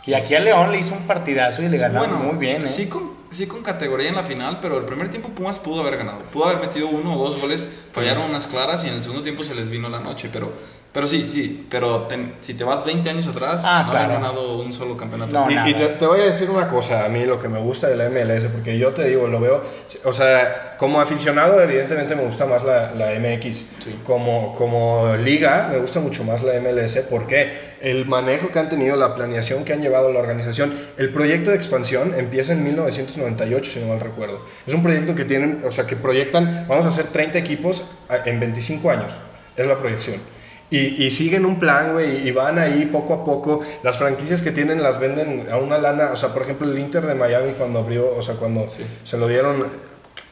Y 0.05 0.13
aquí 0.13 0.35
a 0.35 0.39
León 0.39 0.71
le 0.71 0.77
hizo 0.77 0.93
un 0.93 1.07
partidazo 1.07 1.63
y 1.63 1.67
le 1.69 1.79
ganó 1.79 2.05
muy 2.07 2.38
bien, 2.38 2.63
¿eh? 2.63 2.67
sí, 2.67 2.85
con, 2.88 3.13
sí 3.31 3.47
con 3.47 3.63
categoría 3.63 4.09
en 4.09 4.15
la 4.15 4.23
final, 4.23 4.59
pero 4.61 4.77
el 4.77 4.85
primer 4.85 5.09
tiempo 5.09 5.29
Pumas 5.29 5.57
pudo 5.57 5.81
haber 5.81 5.97
ganado. 5.97 6.21
Pudo 6.31 6.45
haber 6.45 6.59
metido 6.59 6.88
uno 6.88 7.15
o 7.15 7.17
dos 7.17 7.41
goles, 7.41 7.67
fallaron 7.91 8.29
unas 8.29 8.45
claras 8.45 8.85
y 8.85 8.89
en 8.89 8.95
el 8.97 9.01
segundo 9.01 9.23
tiempo 9.23 9.43
se 9.43 9.55
les 9.55 9.67
vino 9.67 9.89
la 9.89 10.00
noche. 10.00 10.29
Pero, 10.31 10.51
pero 10.95 11.07
sí, 11.07 11.29
sí, 11.31 11.67
pero 11.69 12.03
ten- 12.03 12.35
si 12.39 12.53
te 12.53 12.63
vas 12.63 12.83
20 12.85 13.09
años 13.09 13.27
atrás, 13.27 13.61
Ah, 13.65 13.83
no 13.85 13.91
claro. 13.91 14.05
habían 14.05 14.21
ganado 14.21 14.57
un 14.59 14.73
solo 14.73 14.95
campeonato. 14.95 15.33
No, 15.33 15.51
Y, 15.51 15.55
nada. 15.55 15.69
y 15.69 15.73
te, 15.73 15.85
te 15.87 16.05
voy 16.07 16.21
a 16.21 16.23
decir 16.23 16.49
una 16.49 16.67
cosa, 16.69 17.03
a 17.05 17.09
mí 17.09 17.25
lo 17.25 17.37
que 17.37 17.49
me 17.49 17.59
gusta 17.59 17.87
de 17.89 17.97
la 17.97 18.05
MLS, 18.09 18.47
porque 18.47 18.77
yo 18.79 18.93
te 18.93 19.03
digo, 19.07 19.27
lo 19.27 19.41
veo, 19.41 19.61
o 20.05 20.13
sea, 20.13 20.77
como 20.79 21.01
aficionado 21.01 21.61
evidentemente 21.61 22.15
me 22.15 22.23
gusta 22.23 22.45
más 22.45 22.63
la, 22.63 22.91
la 22.93 23.11
MX, 23.19 23.57
Sí. 23.83 23.99
como, 24.05 24.55
como 24.55 25.13
liga 25.17 25.67
me 25.69 25.77
gusta 25.79 25.99
mucho 25.99 26.23
más 26.23 26.41
la 26.43 26.53
MLS, 26.53 27.01
porque 27.09 27.75
el 27.81 28.05
manejo 28.05 28.49
que 28.49 28.59
han 28.59 28.69
tenido, 28.69 28.95
la 28.95 29.13
planeación 29.15 29.65
que 29.65 29.73
han 29.73 29.81
llevado 29.81 30.13
la 30.13 30.19
organización, 30.21 30.73
el 30.97 31.09
proyecto 31.11 31.49
de 31.51 31.57
expansión 31.57 32.13
empieza 32.17 32.53
en 32.53 32.63
1998, 32.63 33.69
si 33.73 33.79
no 33.81 33.87
mal 33.89 33.99
recuerdo. 33.99 34.39
Es 34.65 34.73
un 34.73 34.81
proyecto 34.81 35.13
que 35.13 35.25
tienen, 35.25 35.61
o 35.67 35.71
sea, 35.71 35.85
que 35.85 35.97
proyectan, 35.97 36.65
vamos 36.69 36.85
a 36.85 36.87
hacer 36.89 37.07
30 37.07 37.37
equipos 37.37 37.83
en 38.23 38.39
25 38.39 38.89
años, 38.89 39.11
es 39.57 39.67
la 39.67 39.77
proyección. 39.77 40.34
Y, 40.72 41.03
y 41.05 41.12
siguen 41.12 41.45
un 41.45 41.60
plan, 41.60 41.93
güey, 41.93 42.27
y 42.27 42.31
van 42.31 42.57
ahí 42.57 42.86
poco 42.88 43.13
a 43.13 43.24
poco. 43.24 43.60
Las 43.84 43.98
franquicias 43.98 44.41
que 44.41 44.51
tienen 44.51 44.81
las 44.81 45.00
venden 45.00 45.48
a 45.51 45.57
una 45.57 45.77
lana. 45.77 46.10
O 46.12 46.15
sea, 46.15 46.29
por 46.29 46.41
ejemplo, 46.41 46.69
el 46.69 46.77
Inter 46.79 47.05
de 47.05 47.13
Miami 47.15 47.53
cuando 47.53 47.79
abrió, 47.79 48.15
o 48.15 48.22
sea, 48.22 48.36
cuando 48.36 48.67
se 49.03 49.17
lo 49.17 49.27
dieron 49.27 49.67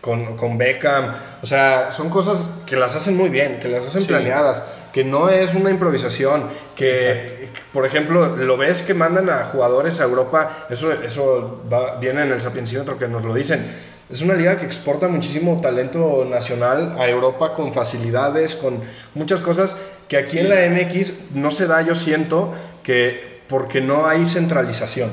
con, 0.02 0.36
con 0.36 0.58
Beckham. 0.58 1.14
O 1.42 1.46
sea, 1.46 1.92
son 1.92 2.10
cosas 2.10 2.46
que 2.66 2.76
las 2.76 2.96
hacen 2.96 3.16
muy 3.16 3.30
bien, 3.30 3.60
que 3.60 3.68
las 3.70 3.86
hacen 3.88 4.02
Sí. 4.02 4.08
planeadas, 4.08 4.64
que 4.92 5.04
no 5.04 5.30
es 5.30 5.54
una 5.54 5.70
improvisación. 5.70 6.46
Que, 6.76 7.48
por 7.72 7.86
ejemplo, 7.86 8.36
lo 8.36 8.58
ves 8.58 8.82
que 8.82 8.94
mandan 8.94 9.30
a 9.30 9.46
jugadores 9.46 10.00
a 10.02 10.04
Europa, 10.04 10.66
eso, 10.70 10.92
eso 10.92 11.62
va- 11.72 11.98
viene 11.98 12.24
en 12.24 12.32
el 12.32 12.42
sapiencímetro 12.42 12.98
que 12.98 13.08
nos 13.08 13.24
lo 13.24 13.34
dicen. 13.34 13.94
es 14.12 14.22
una 14.22 14.36
liga 14.36 14.58
que 14.58 14.66
exporta 14.66 15.08
muchísimo 15.08 15.60
talento 15.62 16.24
nacional 16.30 16.96
a 17.00 17.08
Europa 17.08 17.54
con 17.54 17.74
facilidades, 17.74 18.54
con 18.54 18.82
muchas 19.16 19.42
cosas 19.42 19.76
que 20.08 20.18
aquí 20.18 20.40
en 20.40 20.50
la 20.50 20.68
MX 20.70 21.32
no 21.34 21.52
se 21.52 21.68
da, 21.68 21.82
yo 21.82 21.96
siento, 21.96 22.54
que 22.84 23.42
porque 23.48 23.82
no 23.82 24.08
hay 24.08 24.26
centralización. 24.26 25.12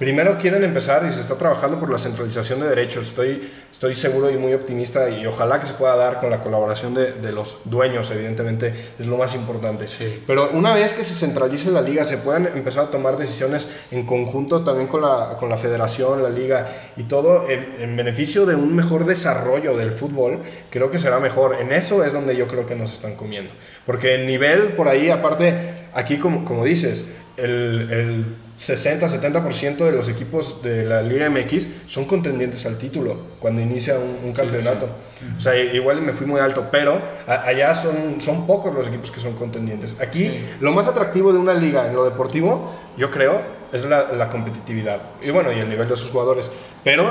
Primero 0.00 0.38
quieren 0.38 0.64
empezar 0.64 1.04
y 1.06 1.12
se 1.12 1.20
está 1.20 1.34
trabajando 1.34 1.78
por 1.78 1.90
la 1.90 1.98
centralización 1.98 2.60
de 2.60 2.68
derechos. 2.70 3.08
Estoy, 3.08 3.46
estoy 3.70 3.94
seguro 3.94 4.30
y 4.30 4.38
muy 4.38 4.54
optimista 4.54 5.10
y 5.10 5.26
ojalá 5.26 5.60
que 5.60 5.66
se 5.66 5.74
pueda 5.74 5.94
dar 5.94 6.20
con 6.20 6.30
la 6.30 6.40
colaboración 6.40 6.94
de, 6.94 7.12
de 7.12 7.32
los 7.32 7.58
dueños, 7.66 8.10
evidentemente, 8.10 8.72
es 8.98 9.06
lo 9.06 9.18
más 9.18 9.34
importante. 9.34 9.88
Sí. 9.88 10.24
Pero 10.26 10.52
una 10.52 10.72
vez 10.72 10.94
que 10.94 11.04
se 11.04 11.12
centralice 11.12 11.70
la 11.70 11.82
liga, 11.82 12.02
se 12.04 12.16
puedan 12.16 12.46
empezar 12.46 12.84
a 12.86 12.90
tomar 12.90 13.18
decisiones 13.18 13.68
en 13.90 14.06
conjunto 14.06 14.64
también 14.64 14.88
con 14.88 15.02
la, 15.02 15.36
con 15.38 15.50
la 15.50 15.58
federación, 15.58 16.22
la 16.22 16.30
liga 16.30 16.92
y 16.96 17.02
todo 17.02 17.50
en, 17.50 17.74
en 17.78 17.94
beneficio 17.94 18.46
de 18.46 18.54
un 18.54 18.74
mejor 18.74 19.04
desarrollo 19.04 19.76
del 19.76 19.92
fútbol, 19.92 20.38
creo 20.70 20.90
que 20.90 20.96
será 20.96 21.20
mejor. 21.20 21.56
En 21.60 21.72
eso 21.72 22.02
es 22.06 22.14
donde 22.14 22.34
yo 22.34 22.48
creo 22.48 22.64
que 22.64 22.74
nos 22.74 22.90
están 22.90 23.16
comiendo. 23.16 23.52
Porque 23.84 24.14
el 24.14 24.26
nivel 24.26 24.72
por 24.72 24.88
ahí, 24.88 25.10
aparte, 25.10 25.58
aquí 25.92 26.16
como, 26.16 26.46
como 26.46 26.64
dices, 26.64 27.04
el, 27.36 27.90
el 27.90 28.24
60-70% 28.60 29.76
de 29.84 29.92
los 29.92 30.08
equipos 30.08 30.62
de 30.62 30.84
la 30.84 31.02
Liga 31.02 31.28
MX 31.30 31.68
son 31.86 32.04
contendientes 32.04 32.66
al 32.66 32.76
título 32.78 33.16
cuando 33.38 33.60
inicia 33.60 33.98
un, 33.98 34.18
un 34.28 34.32
campeonato. 34.34 34.88
O 35.36 35.40
sea, 35.40 35.56
igual 35.56 36.00
me 36.02 36.12
fui 36.12 36.26
muy 36.26 36.40
alto, 36.40 36.68
pero 36.70 37.00
a- 37.26 37.42
allá 37.46 37.74
son, 37.74 38.20
son 38.20 38.46
pocos 38.46 38.74
los 38.74 38.86
equipos 38.86 39.10
que 39.10 39.20
son 39.20 39.34
contendientes. 39.34 39.96
Aquí 40.00 40.32
lo 40.60 40.72
más 40.72 40.86
atractivo 40.88 41.32
de 41.32 41.38
una 41.38 41.54
liga 41.54 41.86
en 41.86 41.94
lo 41.94 42.04
deportivo, 42.04 42.72
yo 42.96 43.10
creo, 43.10 43.40
es 43.72 43.84
la, 43.84 44.12
la 44.12 44.28
competitividad. 44.28 45.00
Y 45.22 45.30
bueno, 45.30 45.52
y 45.52 45.58
el 45.60 45.68
nivel 45.68 45.88
de 45.88 45.96
sus 45.96 46.10
jugadores. 46.10 46.50
Pero 46.84 47.04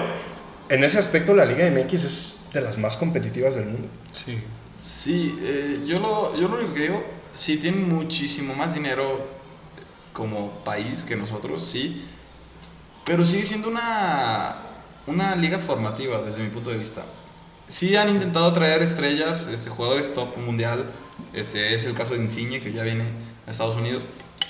en 0.69 0.83
ese 0.83 0.99
aspecto 0.99 1.33
la 1.33 1.45
Liga 1.45 1.69
MX 1.69 1.93
es 2.03 2.33
de 2.53 2.61
las 2.61 2.77
más 2.77 2.95
competitivas 2.97 3.55
del 3.55 3.65
mundo. 3.65 3.87
Sí. 4.25 4.39
Sí, 4.81 5.37
eh, 5.41 5.79
yo, 5.85 5.99
lo, 5.99 6.35
yo 6.35 6.47
lo 6.47 6.55
único 6.57 6.73
que 6.73 6.81
digo, 6.83 7.03
sí 7.33 7.57
tienen 7.57 7.89
muchísimo 7.89 8.53
más 8.55 8.73
dinero 8.73 9.38
como 10.19 10.51
país 10.65 11.05
que 11.05 11.15
nosotros, 11.15 11.65
sí, 11.65 12.03
pero 13.05 13.25
sigue 13.25 13.45
siendo 13.45 13.69
una, 13.69 14.57
una 15.07 15.35
liga 15.37 15.59
formativa 15.59 16.21
desde 16.21 16.43
mi 16.43 16.49
punto 16.49 16.69
de 16.69 16.77
vista. 16.77 17.05
Sí 17.69 17.95
han 17.95 18.09
intentado 18.09 18.51
traer 18.51 18.83
estrellas, 18.83 19.47
este, 19.47 19.69
jugadores 19.69 20.13
top 20.13 20.37
mundial, 20.37 20.91
este, 21.33 21.73
es 21.73 21.85
el 21.85 21.93
caso 21.93 22.15
de 22.15 22.19
Insigne 22.21 22.59
que 22.59 22.73
ya 22.73 22.83
viene 22.83 23.05
a 23.47 23.51
Estados 23.51 23.77
Unidos 23.77 24.03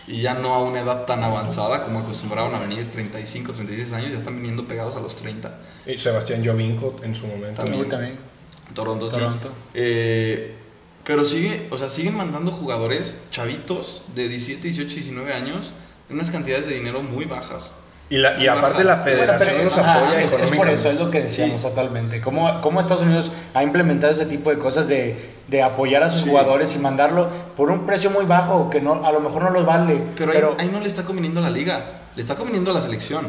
y 0.07 0.21
ya 0.21 0.33
no 0.33 0.55
a 0.55 0.63
una 0.63 0.79
edad 0.79 1.05
tan 1.05 1.23
avanzada 1.23 1.83
como 1.83 1.99
acostumbraban 1.99 2.55
a 2.55 2.59
venir 2.59 2.91
35, 2.91 3.53
36 3.53 3.93
años, 3.93 4.11
ya 4.11 4.17
están 4.17 4.35
viniendo 4.35 4.65
pegados 4.65 4.95
a 4.95 5.01
los 5.01 5.15
30. 5.17 5.55
Y 5.85 5.99
Sebastián 5.99 6.43
Jovinko 6.43 6.95
en 7.03 7.13
su 7.13 7.27
momento. 7.27 7.61
También. 7.61 7.87
También. 7.87 8.17
Toronto, 8.73 9.05
sí. 9.05 9.19
Toronto. 9.19 9.51
Eh, 9.75 10.58
pero 11.09 11.25
sigue, 11.25 11.65
o 11.71 11.77
sea, 11.79 11.89
siguen 11.89 12.15
mandando 12.15 12.51
jugadores 12.51 13.23
chavitos 13.31 14.03
de 14.13 14.27
17, 14.27 14.61
18, 14.61 14.93
19 14.93 15.33
años 15.33 15.71
en 16.07 16.17
unas 16.17 16.29
cantidades 16.29 16.67
de 16.67 16.75
dinero 16.75 17.01
muy 17.01 17.25
bajas. 17.25 17.73
Y, 18.11 18.17
la, 18.17 18.39
y 18.39 18.45
aparte 18.45 18.83
la 18.83 18.97
Bueno, 18.97 19.17
Bueno, 19.17 19.33
federación 19.39 19.65
los 19.65 19.77
ajá, 19.79 19.95
apoya 20.05 20.21
es- 20.21 20.33
es 20.33 20.51
por 20.51 20.67
eso, 20.69 20.91
es 20.91 20.99
lo 20.99 21.09
que 21.09 21.23
decíamos 21.23 21.63
Sí. 21.63 21.67
totalmente. 21.67 22.21
¿Cómo, 22.21 22.61
¿Cómo 22.61 22.79
Estados 22.79 23.01
Unidos 23.01 23.31
ha 23.55 23.63
implementado 23.63 24.13
ese 24.13 24.27
tipo 24.27 24.51
de 24.51 24.59
cosas 24.59 24.87
de, 24.87 25.31
de 25.47 25.63
apoyar 25.63 26.03
a 26.03 26.11
sus 26.11 26.21
Sí. 26.21 26.29
jugadores 26.29 26.75
y 26.75 26.77
mandarlo 26.77 27.27
por 27.57 27.71
un 27.71 27.87
precio 27.87 28.11
muy 28.11 28.25
bajo 28.25 28.69
que 28.69 28.79
no, 28.79 29.03
a 29.03 29.11
lo 29.11 29.19
mejor 29.19 29.41
no 29.45 29.49
los 29.49 29.65
vale? 29.65 30.03
Pero, 30.15 30.31
Pero, 30.31 30.55
ahí, 30.59 30.67
ahí 30.67 30.71
no 30.71 30.79
le 30.79 30.87
está 30.87 31.05
conveniendo 31.05 31.39
a 31.39 31.43
la 31.43 31.49
liga, 31.49 32.01
le 32.15 32.21
está 32.21 32.35
conveniendo 32.35 32.69
a 32.69 32.75
la 32.75 32.81
selección. 32.81 33.25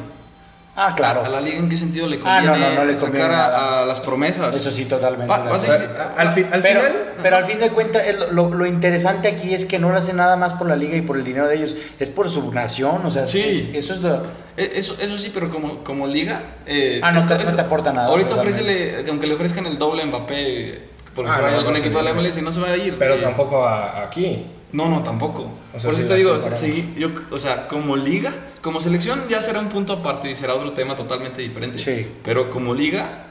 Ah, 0.76 0.94
claro. 0.96 1.24
¿A, 1.24 1.28
la 1.28 1.40
liga 1.40 1.58
en 1.58 1.68
qué 1.68 1.76
sentido 1.76 2.06
le 2.06 2.18
Ah, 2.24 2.40
no, 2.40 2.52
conviene 2.52 2.74
no, 2.74 2.80
no 2.80 2.84
le 2.86 2.96
conviene 2.96 3.24
sacar 3.26 3.32
a, 3.32 3.82
a 3.82 3.86
las 3.86 4.00
promesas? 4.00 4.54
Eso 4.56 4.70
sí, 4.70 4.84
totalmente. 4.86 5.26
Va- 5.26 5.38
va 5.38 5.56
a 5.56 6.20
Al, 6.20 6.32
fin- 6.34 6.46
al 6.52 6.62
pero, 6.62 6.80
final, 6.80 6.96
pero 7.22 7.36
al 7.36 7.44
fin 7.44 7.58
de 7.60 7.70
cuentas, 7.70 8.02
lo, 8.32 8.48
lo 8.50 8.66
interesante 8.66 9.28
aquí 9.28 9.52
es 9.54 9.64
que 9.64 9.78
no 9.78 9.90
lo 9.90 9.98
hacen 9.98 10.16
nada 10.16 10.36
más 10.36 10.54
por 10.54 10.68
la 10.68 10.76
liga 10.76 10.96
y 10.96 11.02
por 11.02 11.16
el 11.16 11.24
dinero 11.24 11.46
de 11.48 11.56
ellos, 11.56 11.74
es 11.98 12.08
por 12.10 12.28
su 12.28 12.52
nación, 12.52 13.00
o 13.04 13.10
sea, 13.10 13.26
Sí. 13.26 13.40
es- 13.40 13.74
eso 13.74 13.94
es 13.94 14.00
lo... 14.00 14.22
Eh, 14.56 14.72
Eso, 14.74 14.96
eso 15.00 15.16
sí, 15.18 15.30
pero 15.32 15.50
como, 15.50 15.82
como 15.84 16.06
liga... 16.06 16.40
eh, 16.66 17.00
Ah, 17.02 17.12
no 17.12 17.20
esto- 17.20 17.36
te- 17.36 17.44
no 17.44 17.52
te 17.54 17.60
aporta 17.60 17.92
nada, 17.92 18.08
Ahorita 18.08 18.34
ofrécele, 18.36 19.04
aunque 19.08 19.26
le 19.26 19.34
ofrezcan 19.34 19.66
el 19.66 19.78
doble 19.78 20.02
a 20.02 20.06
Mbappé, 20.06 20.88
porque 21.14 21.30
Ah, 21.30 21.36
se 21.36 21.42
vaya 21.42 21.56
algún 21.58 21.72
no, 21.72 21.78
equipo 21.78 21.98
de 21.98 22.04
la. 22.04 22.10
MLS, 22.14 22.40
no 22.42 22.52
se 22.52 22.60
va 22.60 22.68
a 22.68 22.76
ir. 22.76 22.96
pero 22.98 23.14
Eh, 23.14 23.18
tampoco 23.22 23.64
a- 23.66 24.02
aquí. 24.04 24.46
No, 24.72 24.88
no, 24.88 25.02
tampoco. 25.02 25.50
O 25.74 25.80
sea, 25.80 25.90
Por 25.90 26.00
si 26.00 26.06
te 26.06 26.14
digo, 26.14 26.30
o 26.30 26.40
sea, 26.40 26.50
comparamos. 26.50 26.76
sí, 26.76 26.94
yo, 26.96 27.08
o 27.30 27.38
sea, 27.38 27.66
como 27.68 27.96
liga, 27.96 28.32
como 28.62 28.80
selección 28.80 29.20
ya 29.28 29.42
será 29.42 29.60
un 29.60 29.68
punto 29.68 29.92
aparte 29.94 30.30
y 30.30 30.34
será 30.36 30.54
otro 30.54 30.72
tema 30.72 30.96
totalmente 30.96 31.42
diferente. 31.42 31.78
Sí. 31.78 32.06
Pero 32.22 32.50
como 32.50 32.74
liga, 32.74 33.26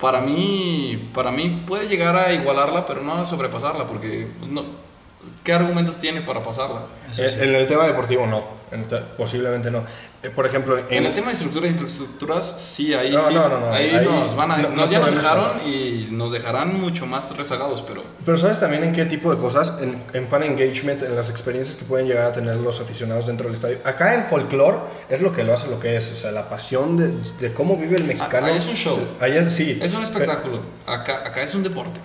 para 0.00 0.20
mí, 0.20 1.10
para 1.14 1.30
mí 1.30 1.64
puede 1.66 1.88
llegar 1.88 2.16
a 2.16 2.32
igualarla, 2.32 2.86
pero 2.86 3.02
no 3.02 3.14
a 3.14 3.26
sobrepasarla, 3.26 3.86
porque 3.86 4.28
no, 4.48 4.64
¿qué 5.42 5.52
argumentos 5.52 5.96
tiene 5.96 6.20
para 6.22 6.42
pasarla? 6.42 6.82
sí. 7.14 7.22
En 7.22 7.54
el 7.54 7.66
tema 7.66 7.86
deportivo 7.86 8.26
no, 8.26 8.44
En 8.72 8.86
posiblemente 9.16 9.70
no. 9.70 9.84
Eh, 10.22 10.30
Por 10.30 10.46
ejemplo, 10.46 10.78
En 10.88 11.04
el 11.04 11.14
tema 11.14 11.26
de 11.28 11.34
estructuras 11.34 11.68
e 11.68 11.72
infraestructuras, 11.74 12.54
sí, 12.60 12.94
ahí 12.94 13.12
No, 13.12 13.20
sí. 13.28 13.34
no, 13.34 13.46
no, 13.48 13.60
no, 13.60 13.72
ahí, 13.72 13.90
ahí 13.90 14.04
nos 14.06 14.34
van 14.34 14.50
a. 14.52 14.56
no- 14.56 14.70
nos- 14.70 14.76
no 14.86 14.90
ya 14.90 14.98
nos 14.98 15.14
dejaron 15.14 15.50
y 15.66 16.08
nos 16.12 16.32
dejarán 16.32 16.80
mucho 16.80 17.04
más 17.06 17.36
rezagados, 17.36 17.82
pero. 17.86 18.02
Pero 18.24 18.38
sabes 18.38 18.58
también 18.58 18.82
en 18.84 18.92
qué 18.94 19.04
tipo 19.04 19.32
de 19.34 19.38
cosas, 19.40 19.74
en, 19.82 20.02
en 20.14 20.26
fan 20.26 20.42
engagement, 20.42 21.02
en 21.02 21.14
las 21.14 21.28
experiencias 21.28 21.76
que 21.76 21.84
pueden 21.84 22.06
llegar 22.08 22.24
a 22.26 22.32
tener 22.32 22.56
los 22.56 22.80
aficionados 22.80 23.26
dentro 23.26 23.46
del 23.46 23.54
estadio. 23.54 23.78
Acá 23.84 24.14
el 24.14 24.22
folclore 24.24 24.78
es 25.10 25.20
lo 25.20 25.30
que 25.32 25.44
lo 25.44 25.52
hace 25.52 25.68
lo 25.68 25.78
que 25.78 25.96
es, 25.96 26.10
o 26.10 26.16
sea, 26.16 26.32
la 26.32 26.48
pasión 26.48 26.96
de, 26.96 27.12
de 27.38 27.52
cómo 27.52 27.76
vive 27.76 27.96
el 27.96 28.04
mexicano. 28.04 28.46
ahí 28.46 28.56
es 28.56 28.66
un 28.66 28.74
show. 28.76 28.98
Allá 29.20 29.48
sí. 29.50 29.78
Es 29.82 29.92
un 29.92 30.02
espectáculo. 30.02 30.60
Acá, 30.86 31.18
acá 31.26 31.42
es 31.42 31.54
un 31.54 31.62
deporte. 31.62 32.00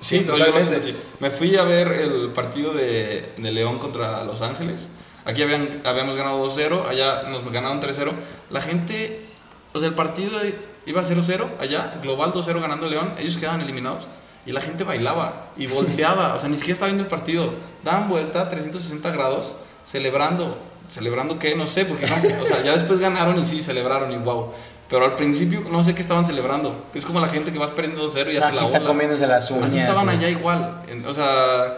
Sí, 0.00 0.16
Siento- 0.16 0.36
yo 0.36 0.46
lo 0.46 0.52
siento 0.60 0.76
así. 0.78 0.96
Me 1.20 1.30
fui 1.30 1.56
a 1.56 1.64
ver 1.64 1.88
el 1.88 2.30
partido 2.32 2.72
de, 2.72 3.32
de 3.36 3.52
León 3.52 3.78
contra 3.78 4.24
Los 4.24 4.40
Ángeles. 4.42 4.88
Aquí 5.26 5.42
habían, 5.42 5.82
habíamos 5.84 6.16
ganado 6.16 6.44
2-0, 6.48 6.86
allá 6.88 7.24
nos 7.24 7.44
ganaron 7.52 7.80
3-0. 7.82 8.12
La 8.50 8.62
gente, 8.62 9.26
o 9.74 9.78
sea, 9.78 9.88
el 9.88 9.94
partido 9.94 10.38
iba 10.86 11.02
0-0 11.02 11.46
allá, 11.60 11.98
global 12.02 12.32
2-0 12.32 12.60
ganando 12.60 12.88
León, 12.88 13.14
ellos 13.18 13.36
quedaban 13.36 13.60
eliminados. 13.60 14.08
Y 14.46 14.52
la 14.52 14.62
gente 14.62 14.84
bailaba 14.84 15.50
y 15.58 15.66
volteaba, 15.66 16.34
o 16.34 16.40
sea, 16.40 16.48
ni 16.48 16.56
siquiera 16.56 16.72
estaba 16.72 16.86
viendo 16.88 17.04
el 17.04 17.10
partido. 17.10 17.52
Daban 17.84 18.08
vuelta 18.08 18.48
360 18.48 19.10
grados, 19.10 19.56
celebrando. 19.84 20.58
¿Celebrando 20.90 21.38
qué? 21.38 21.54
No 21.54 21.66
sé, 21.66 21.84
porque 21.84 22.06
no, 22.06 22.16
o 22.42 22.46
sea, 22.46 22.62
ya 22.64 22.72
después 22.72 22.98
ganaron 22.98 23.38
y 23.38 23.44
sí, 23.44 23.62
celebraron 23.62 24.10
y 24.10 24.16
wow. 24.16 24.52
Pero 24.90 25.04
al 25.04 25.14
principio 25.14 25.62
no 25.70 25.82
sé 25.84 25.94
qué 25.94 26.02
estaban 26.02 26.24
celebrando. 26.24 26.86
Es 26.94 27.04
como 27.06 27.20
la 27.20 27.28
gente 27.28 27.52
que 27.52 27.58
vas 27.58 27.70
perdiendo 27.70 28.10
2-0 28.10 28.32
y 28.32 28.36
hace 28.38 28.52
la 28.56 28.62
está 28.62 28.80
comiéndose 28.80 29.26
las 29.26 29.50
uñas. 29.50 29.66
Así 29.68 29.78
estaban 29.78 30.08
allá 30.08 30.28
igual. 30.28 30.82
O 31.06 31.14
sea, 31.14 31.76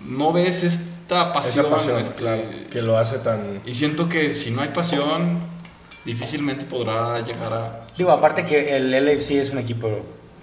no 0.00 0.32
ves 0.32 0.62
esta 0.62 1.32
pasión. 1.32 1.66
Esa 1.66 1.74
pasión, 1.74 1.98
este, 2.00 2.14
claro, 2.14 2.42
que 2.70 2.82
lo 2.82 2.96
hace 2.96 3.18
tan... 3.18 3.60
Y 3.66 3.74
siento 3.74 4.08
que 4.08 4.32
si 4.32 4.52
no 4.52 4.62
hay 4.62 4.68
pasión, 4.68 5.40
difícilmente 6.04 6.64
podrá 6.66 7.20
llegar 7.20 7.52
a. 7.52 7.84
Digo, 7.98 8.12
aparte 8.12 8.44
que 8.44 8.76
el 8.76 8.92
LFC 8.92 9.32
es 9.40 9.50
un 9.50 9.58
equipo 9.58 9.90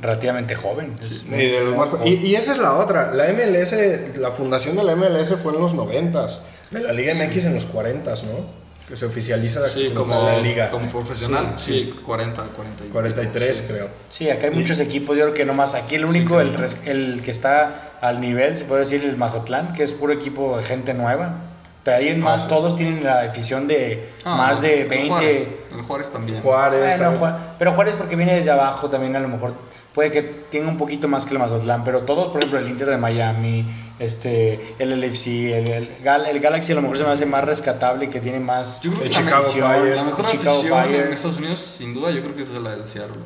relativamente 0.01 0.55
joven. 0.55 0.95
es 1.01 1.23
Y, 1.23 1.25
muy- 1.29 1.45
de 1.45 1.61
los 1.63 1.75
más- 1.77 1.93
muy- 1.93 2.09
y- 2.21 2.25
y 2.27 2.35
esa 2.35 2.51
es 2.51 2.57
la 2.57 2.73
otra. 2.77 3.13
La 3.13 3.27
MLS, 3.31 4.17
la 4.17 4.31
fundación 4.31 4.75
de 4.75 4.83
la 4.83 4.91
MLS 4.95 5.35
fue 5.41 5.53
en 5.53 5.61
los 5.61 5.73
90s. 5.73 6.39
De 6.69 6.81
la 6.81 6.91
Liga 6.91 7.13
MX 7.15 7.45
en 7.45 7.55
los 7.55 7.65
40s, 7.65 8.23
¿no? 8.25 8.66
Que 8.87 8.95
se 8.95 9.05
oficializa 9.05 9.67
Sí, 9.67 9.89
como 9.93 10.15
como, 10.15 10.29
la 10.29 10.39
Liga. 10.39 10.71
como 10.71 10.87
profesional, 10.89 11.55
Sí, 11.57 11.91
sí, 11.93 11.99
40, 12.05 12.41
40. 12.43 12.85
y- 12.85 12.87
43, 12.89 13.57
sí. 13.57 13.63
creo. 13.67 13.89
Sí, 14.09 14.29
acá 14.29 14.47
hay 14.47 14.53
muchos 14.53 14.79
equipos, 14.79 15.17
yo 15.17 15.23
creo 15.23 15.33
que 15.33 15.43
nomás 15.45 15.73
aquí 15.73 15.95
el 15.95 16.05
único, 16.05 16.39
el, 16.39 16.53
res- 16.53 16.77
el 16.85 17.21
que 17.21 17.31
está 17.31 17.91
al 17.99 18.21
nivel, 18.21 18.57
se 18.57 18.63
puede 18.63 18.81
decir, 18.81 19.03
el 19.03 19.17
Mazatlán, 19.17 19.73
que 19.73 19.83
es 19.83 19.91
puro 19.91 20.13
equipo 20.13 20.57
de 20.57 20.63
gente 20.63 20.93
nueva. 20.93 21.35
De 21.83 21.93
ahí 21.93 22.07
en 22.09 22.21
más, 22.21 22.43
sí. 22.43 22.47
todos 22.47 22.75
tienen 22.77 23.03
la 23.03 23.21
afición 23.23 23.67
de 23.67 24.09
Ah, 24.23 24.35
más 24.37 24.61
de 24.61 24.81
el 24.83 24.87
20. 24.89 25.07
Juárez, 25.09 25.47
el 25.75 25.81
Juárez 25.81 26.11
también. 26.11 26.41
Juárez. 26.41 26.79
Bueno, 26.79 26.97
también. 26.97 27.19
Juá- 27.19 27.39
pero 27.59 27.73
Juárez 27.73 27.95
porque 27.97 28.15
viene 28.15 28.35
desde 28.35 28.51
abajo 28.51 28.89
también 28.89 29.15
a 29.17 29.19
lo 29.19 29.27
mejor 29.27 29.53
puede 29.93 30.11
que 30.11 30.21
tenga 30.21 30.69
un 30.69 30.77
poquito 30.77 31.07
más 31.07 31.25
que 31.25 31.33
el 31.33 31.39
Mazatlán, 31.39 31.83
pero 31.83 32.01
todos, 32.01 32.27
por 32.27 32.37
ejemplo, 32.39 32.59
el 32.59 32.69
Inter 32.69 32.89
de 32.89 32.97
Miami, 32.97 33.65
este, 33.99 34.75
el 34.79 34.99
LFC, 35.01 35.27
el, 35.27 35.67
el, 35.67 35.89
Gal- 36.03 36.27
el 36.27 36.39
Galaxy 36.39 36.71
a 36.71 36.75
lo 36.75 36.81
mejor 36.81 36.97
se 36.97 37.03
me 37.03 37.09
hace 37.11 37.25
más 37.25 37.43
rescatable 37.43 38.05
y 38.05 38.09
que 38.09 38.19
tiene 38.19 38.39
más 38.39 38.81
Yo 38.81 38.91
creo 38.91 39.01
que 39.03 39.07
El 39.09 39.13
Chicago 39.13 39.41
afición, 39.43 39.71
Fire. 39.71 39.95
La 39.95 40.03
mejor 40.03 40.25
Chicago 40.25 40.57
afición 40.59 40.83
Fire. 40.83 41.05
en 41.07 41.13
Estados 41.13 41.37
Unidos, 41.37 41.59
sin 41.59 41.93
duda, 41.93 42.11
yo 42.11 42.21
creo 42.23 42.35
que 42.35 42.43
es 42.43 42.49
la 42.49 42.75
del 42.75 42.87
Seattle. 42.87 43.21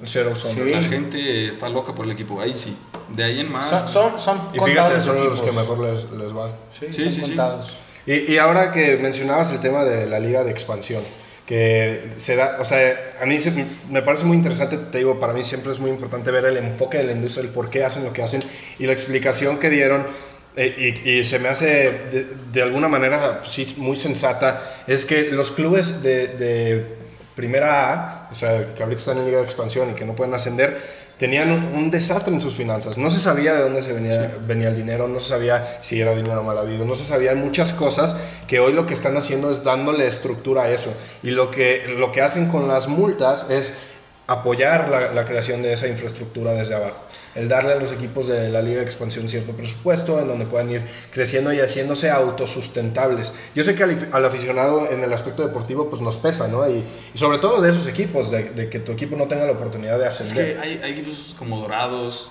El 0.00 0.08
Seattle 0.08 0.36
Sounders. 0.36 0.66
Sí. 0.78 0.82
La 0.82 0.88
gente 0.88 1.46
está 1.48 1.68
loca 1.68 1.94
por 1.94 2.06
el 2.06 2.12
equipo, 2.12 2.40
ahí 2.40 2.54
sí. 2.54 2.76
De 3.14 3.22
ahí 3.24 3.40
en 3.40 3.52
más. 3.52 3.68
Son, 3.68 3.86
son, 3.88 4.18
son 4.20 4.40
Y 4.54 4.58
contados 4.58 4.68
fíjate, 4.70 4.94
los 4.94 5.04
son 5.04 5.14
los 5.16 5.26
equipos. 5.26 5.40
que 5.42 5.52
mejor 5.60 5.78
les, 5.80 6.04
les 6.12 6.36
va. 6.36 6.48
Sí, 6.78 6.86
Sí, 6.90 7.02
son 7.04 7.04
sí, 7.04 7.12
sí. 7.12 7.20
contados. 7.22 7.72
Y, 8.06 8.32
y 8.32 8.38
ahora 8.38 8.72
que 8.72 8.96
mencionabas 8.96 9.50
el 9.52 9.60
tema 9.60 9.84
de 9.84 10.06
la 10.06 10.18
liga 10.18 10.42
de 10.42 10.50
expansión, 10.50 11.02
que 11.50 12.00
se 12.18 12.36
da, 12.36 12.58
o 12.60 12.64
sea, 12.64 13.14
a 13.20 13.26
mí 13.26 13.40
se- 13.40 13.52
me 13.90 14.02
parece 14.02 14.24
muy 14.24 14.36
interesante, 14.36 14.78
te 14.78 14.98
digo, 14.98 15.18
para 15.18 15.32
mí 15.32 15.42
siempre 15.42 15.72
es 15.72 15.80
muy 15.80 15.90
importante 15.90 16.30
ver 16.30 16.44
el 16.44 16.56
enfoque 16.56 16.98
de 16.98 17.04
la 17.04 17.12
industria, 17.12 17.42
el 17.42 17.50
por 17.50 17.70
qué 17.70 17.82
hacen 17.84 18.04
lo 18.04 18.12
que 18.12 18.22
hacen 18.22 18.40
y 18.78 18.86
la 18.86 18.92
explicación 18.92 19.58
que 19.58 19.68
dieron. 19.68 20.06
eh, 20.56 20.94
y, 21.04 21.10
y 21.10 21.24
se 21.24 21.38
me 21.38 21.48
hace 21.48 21.66
de, 22.10 22.26
de 22.52 22.62
alguna 22.62 22.88
manera 22.88 23.42
sí 23.46 23.74
muy 23.78 23.96
sensata, 23.96 24.62
es 24.86 25.04
que 25.04 25.24
los 25.30 25.50
clubes 25.52 26.02
de, 26.02 26.26
de 26.28 26.84
primera 27.36 27.92
A, 27.92 28.28
o 28.32 28.34
sea, 28.34 28.74
que 28.74 28.82
ahorita 28.82 29.00
están 29.00 29.18
en 29.18 29.26
Liga 29.26 29.38
de 29.38 29.44
Expansión 29.44 29.90
y 29.90 29.94
que 29.94 30.04
no 30.04 30.14
pueden 30.16 30.34
ascender, 30.34 30.80
tenían 31.20 31.50
un, 31.52 31.64
un 31.74 31.90
desastre 31.90 32.32
en 32.32 32.40
sus 32.40 32.54
finanzas. 32.54 32.96
No 32.96 33.10
se 33.10 33.20
sabía 33.20 33.52
de 33.52 33.60
dónde 33.60 33.82
se 33.82 33.92
venía, 33.92 34.38
venía 34.46 34.68
el 34.68 34.76
dinero, 34.76 35.06
no 35.06 35.20
se 35.20 35.28
sabía 35.28 35.76
si 35.82 36.00
era 36.00 36.14
dinero 36.14 36.42
mal 36.42 36.56
habido, 36.56 36.86
no 36.86 36.96
se 36.96 37.04
sabían 37.04 37.38
muchas 37.38 37.74
cosas 37.74 38.16
que 38.46 38.58
hoy 38.58 38.72
lo 38.72 38.86
que 38.86 38.94
están 38.94 39.18
haciendo 39.18 39.52
es 39.52 39.62
dándole 39.62 40.06
estructura 40.06 40.62
a 40.62 40.70
eso. 40.70 40.94
Y 41.22 41.32
lo 41.32 41.50
que, 41.50 41.94
lo 41.98 42.10
que 42.10 42.22
hacen 42.22 42.48
con 42.48 42.66
las 42.68 42.88
multas 42.88 43.44
es 43.50 43.74
apoyar 44.28 44.88
la, 44.88 45.12
la 45.12 45.26
creación 45.26 45.60
de 45.60 45.74
esa 45.74 45.88
infraestructura 45.88 46.52
desde 46.52 46.74
abajo. 46.74 47.04
El 47.34 47.48
darle 47.48 47.72
a 47.72 47.76
los 47.76 47.92
equipos 47.92 48.26
de 48.26 48.48
la 48.48 48.60
Liga 48.60 48.78
de 48.78 48.84
Expansión 48.84 49.28
cierto 49.28 49.52
presupuesto 49.52 50.18
en 50.20 50.26
donde 50.26 50.46
puedan 50.46 50.70
ir 50.70 50.84
creciendo 51.12 51.52
y 51.52 51.60
haciéndose 51.60 52.10
autosustentables. 52.10 53.32
Yo 53.54 53.62
sé 53.62 53.74
que 53.74 53.84
al, 53.84 54.08
al 54.12 54.24
aficionado 54.24 54.90
en 54.90 55.02
el 55.04 55.12
aspecto 55.12 55.46
deportivo 55.46 55.88
pues 55.88 56.02
nos 56.02 56.16
pesa, 56.18 56.48
¿no? 56.48 56.68
Y, 56.68 56.84
y 57.14 57.18
sobre 57.18 57.38
todo 57.38 57.60
de 57.60 57.70
esos 57.70 57.86
equipos, 57.86 58.30
de, 58.30 58.50
de, 58.50 58.68
que 58.68 58.80
tu 58.80 58.92
equipo 58.92 59.16
no 59.16 59.26
tenga 59.28 59.44
la 59.46 59.52
oportunidad 59.52 59.98
de 59.98 60.06
Es 60.08 60.20
ascender. 60.20 60.56
que 60.56 60.60
hay, 60.60 60.80
hay 60.82 60.92
equipos 60.92 61.34
como 61.38 61.60
Dorados, 61.60 62.30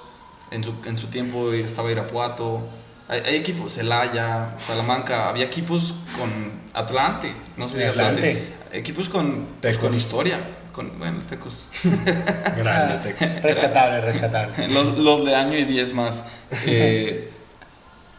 en 0.52 0.64
su, 0.64 0.74
en 0.86 0.98
su 0.98 1.08
tiempo 1.08 1.54
estaba 1.54 1.92
Irapuato, 1.92 2.62
hay, 3.08 3.22
hay 3.26 3.36
equipos, 3.38 3.74
Celaya, 3.76 4.58
Salamanca, 4.66 5.30
había 5.30 5.46
equipos 5.46 5.96
con 6.18 6.30
Atlante, 6.74 7.32
no 7.56 7.68
diga 7.68 7.90
Atlante. 7.90 8.32
Atlante. 8.32 8.78
equipos 8.78 9.08
con, 9.10 9.48
pues, 9.62 9.78
con 9.78 9.94
historia, 9.94 10.40
con, 10.72 10.98
bueno, 11.00 11.20
Tecos, 11.28 11.68
Grande, 12.58 12.98
Tecos. 13.14 13.42
Rescatable, 13.42 14.02
rescatable. 14.02 14.68
los, 14.74 14.98
los 14.98 15.26
de 15.26 15.36
año 15.36 15.58
y 15.58 15.66
10 15.66 15.94
más. 15.94 16.24
Eh, 16.66 17.30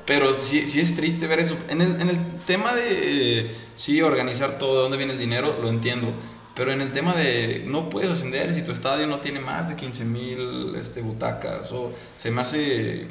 pero 0.06 0.36
sí, 0.36 0.66
sí 0.66 0.80
es 0.80 0.96
triste 0.96 1.26
ver 1.26 1.38
eso. 1.38 1.56
En 1.68 1.80
el, 1.80 2.00
en 2.00 2.08
el 2.08 2.18
tema 2.46 2.74
de, 2.74 3.40
eh, 3.40 3.56
sí, 3.76 4.02
organizar 4.02 4.58
todo, 4.58 4.74
de 4.74 4.82
dónde 4.82 4.96
viene 4.96 5.12
el 5.12 5.18
dinero, 5.18 5.56
lo 5.62 5.68
entiendo. 5.68 6.12
Pero 6.54 6.72
en 6.72 6.80
el 6.80 6.92
tema 6.92 7.14
de 7.14 7.64
no 7.66 7.88
puedes 7.88 8.10
ascender 8.10 8.52
si 8.52 8.62
tu 8.62 8.72
estadio 8.72 9.06
no 9.06 9.20
tiene 9.20 9.40
más 9.40 9.68
de 9.68 9.76
15 9.76 10.04
mil 10.04 10.74
este, 10.74 11.00
butacas, 11.00 11.70
o 11.72 11.92
se 12.18 12.30
me 12.30 12.42
hace, 12.42 13.06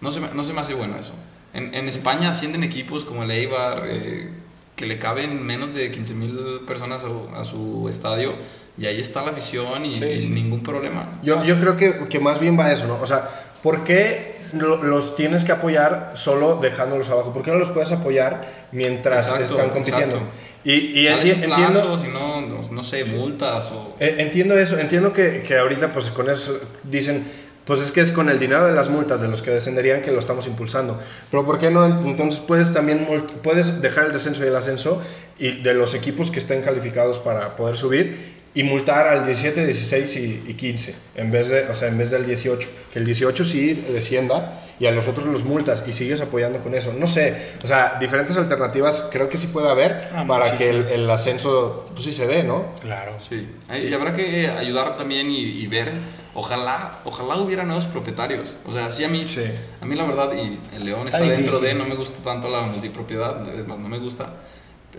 no 0.00 0.10
se 0.10 0.20
me, 0.20 0.28
no 0.34 0.44
se 0.44 0.52
me 0.52 0.60
hace 0.60 0.74
bueno 0.74 0.98
eso. 0.98 1.14
En, 1.52 1.72
en 1.72 1.88
España 1.88 2.30
ascienden 2.30 2.64
equipos 2.64 3.04
como 3.04 3.22
el 3.22 3.30
Eibar, 3.30 3.84
eh, 3.88 4.28
que 4.74 4.86
le 4.86 4.98
caben 4.98 5.46
menos 5.46 5.72
de 5.72 5.90
15 5.90 6.14
mil 6.14 6.60
personas 6.66 7.04
a, 7.04 7.40
a 7.40 7.44
su 7.44 7.88
estadio, 7.88 8.34
y 8.76 8.86
ahí 8.86 9.00
está 9.00 9.22
la 9.24 9.30
visión 9.32 9.84
y, 9.84 9.94
Sí, 9.94 10.04
y 10.04 10.20
sí. 10.20 10.28
ningún 10.30 10.62
problema. 10.62 11.18
Yo, 11.22 11.42
yo 11.42 11.58
creo 11.60 11.76
que, 11.76 12.08
que 12.08 12.18
más 12.18 12.40
bien 12.40 12.58
va 12.58 12.72
eso, 12.72 12.86
¿no? 12.86 13.00
O 13.00 13.06
sea, 13.06 13.28
¿por 13.62 13.84
qué 13.84 14.34
lo- 14.52 14.82
los 14.82 15.14
tienes 15.16 15.44
que 15.44 15.52
apoyar 15.52 16.12
solo 16.14 16.56
dejándolos 16.60 17.08
abajo? 17.10 17.32
¿Por 17.32 17.42
qué 17.42 17.50
no 17.50 17.58
los 17.58 17.70
puedes 17.70 17.92
apoyar 17.92 18.66
mientras 18.72 19.26
Exacto, 19.26 19.54
están 19.54 19.70
compitiendo? 19.70 20.16
exacto. 20.16 20.32
Y, 20.64 20.72
y 21.00 21.06
enti- 21.08 21.32
entiendo, 21.44 21.54
plazo, 21.72 21.98
si 21.98 22.08
no, 22.08 22.40
no, 22.40 22.62
no 22.70 22.84
sé, 22.84 23.04
multas 23.04 23.70
o... 23.72 23.96
eh, 24.00 24.16
entiendo 24.18 24.58
eso, 24.58 24.78
entiendo 24.78 25.12
que, 25.12 25.42
que 25.42 25.58
ahorita 25.58 25.92
pues 25.92 26.10
con 26.10 26.30
eso 26.30 26.58
dicen, 26.84 27.22
pues 27.66 27.80
es 27.80 27.92
que 27.92 28.00
es 28.00 28.10
con 28.12 28.28
el 28.30 28.38
dinero 28.38 28.66
de 28.66 28.72
las 28.72 28.88
multas 28.88 29.20
de 29.20 29.28
los 29.28 29.42
que 29.42 29.50
descenderían 29.50 30.00
que 30.02 30.10
lo 30.10 30.18
estamos 30.18 30.46
impulsando. 30.46 30.98
Pero 31.30 31.44
¿por 31.44 31.58
qué 31.58 31.70
no? 31.70 31.84
Entonces 31.84 32.40
puedes 32.40 32.72
también 32.72 33.06
puedes 33.42 33.82
dejar 33.82 34.06
el 34.06 34.12
descenso 34.12 34.42
y 34.44 34.48
el 34.48 34.56
ascenso 34.56 35.02
y 35.38 35.60
de 35.62 35.74
los 35.74 35.94
equipos 35.94 36.30
que 36.30 36.38
estén 36.38 36.62
calificados 36.62 37.18
para 37.18 37.56
poder 37.56 37.76
subir 37.76 38.42
y 38.56 38.62
multar 38.62 39.08
al 39.08 39.24
17, 39.24 39.66
16 39.66 40.16
y, 40.16 40.44
y 40.46 40.54
15 40.54 40.94
en 41.16 41.30
vez 41.32 41.48
de, 41.48 41.64
o 41.64 41.74
sea, 41.74 41.88
en 41.88 41.98
vez 41.98 42.10
del 42.10 42.24
18, 42.24 42.68
que 42.92 42.98
el 43.00 43.04
18 43.04 43.44
sí 43.44 43.74
descienda 43.92 44.60
y 44.78 44.86
a 44.86 44.92
los 44.92 45.08
otros 45.08 45.26
los 45.26 45.44
multas 45.44 45.82
y 45.86 45.92
sigues 45.92 46.20
apoyando 46.20 46.60
con 46.60 46.74
eso. 46.74 46.92
No 46.92 47.06
sé, 47.06 47.52
o 47.62 47.66
sea, 47.66 47.98
diferentes 48.00 48.36
alternativas 48.36 49.04
creo 49.10 49.28
que 49.28 49.38
sí 49.38 49.48
puede 49.48 49.68
haber 49.68 50.08
Ah, 50.14 50.24
para 50.26 50.56
que 50.56 50.70
el, 50.70 51.10
ascenso 51.10 51.86
pues 51.92 52.04
sí 52.04 52.12
se 52.12 52.26
dé, 52.26 52.44
¿no? 52.44 52.66
Claro. 52.80 53.16
Sí, 53.20 53.48
y 53.82 53.92
habrá 53.92 54.14
que 54.14 54.48
ayudar 54.48 54.96
también 54.96 55.30
y, 55.30 55.40
y 55.40 55.66
ver, 55.66 55.90
ojalá, 56.34 57.00
ojalá 57.04 57.36
hubiera 57.36 57.64
nuevos 57.64 57.86
propietarios. 57.86 58.54
O 58.66 58.72
sea, 58.72 58.90
sí 58.92 59.02
a 59.04 59.08
mí, 59.08 59.26
Sí. 59.26 59.44
a 59.80 59.84
mí 59.84 59.94
la 59.96 60.04
verdad, 60.04 60.30
y 60.32 60.58
el 60.76 60.84
León 60.84 61.08
está, 61.08 61.20
dentro 61.20 61.58
de, 61.58 61.74
no 61.74 61.86
me 61.86 61.94
gusta 61.96 62.22
tanto 62.22 62.48
la 62.48 62.62
multipropiedad, 62.62 63.48
es 63.52 63.66
más, 63.66 63.78
no 63.78 63.88
me 63.88 63.98
gusta. 63.98 64.32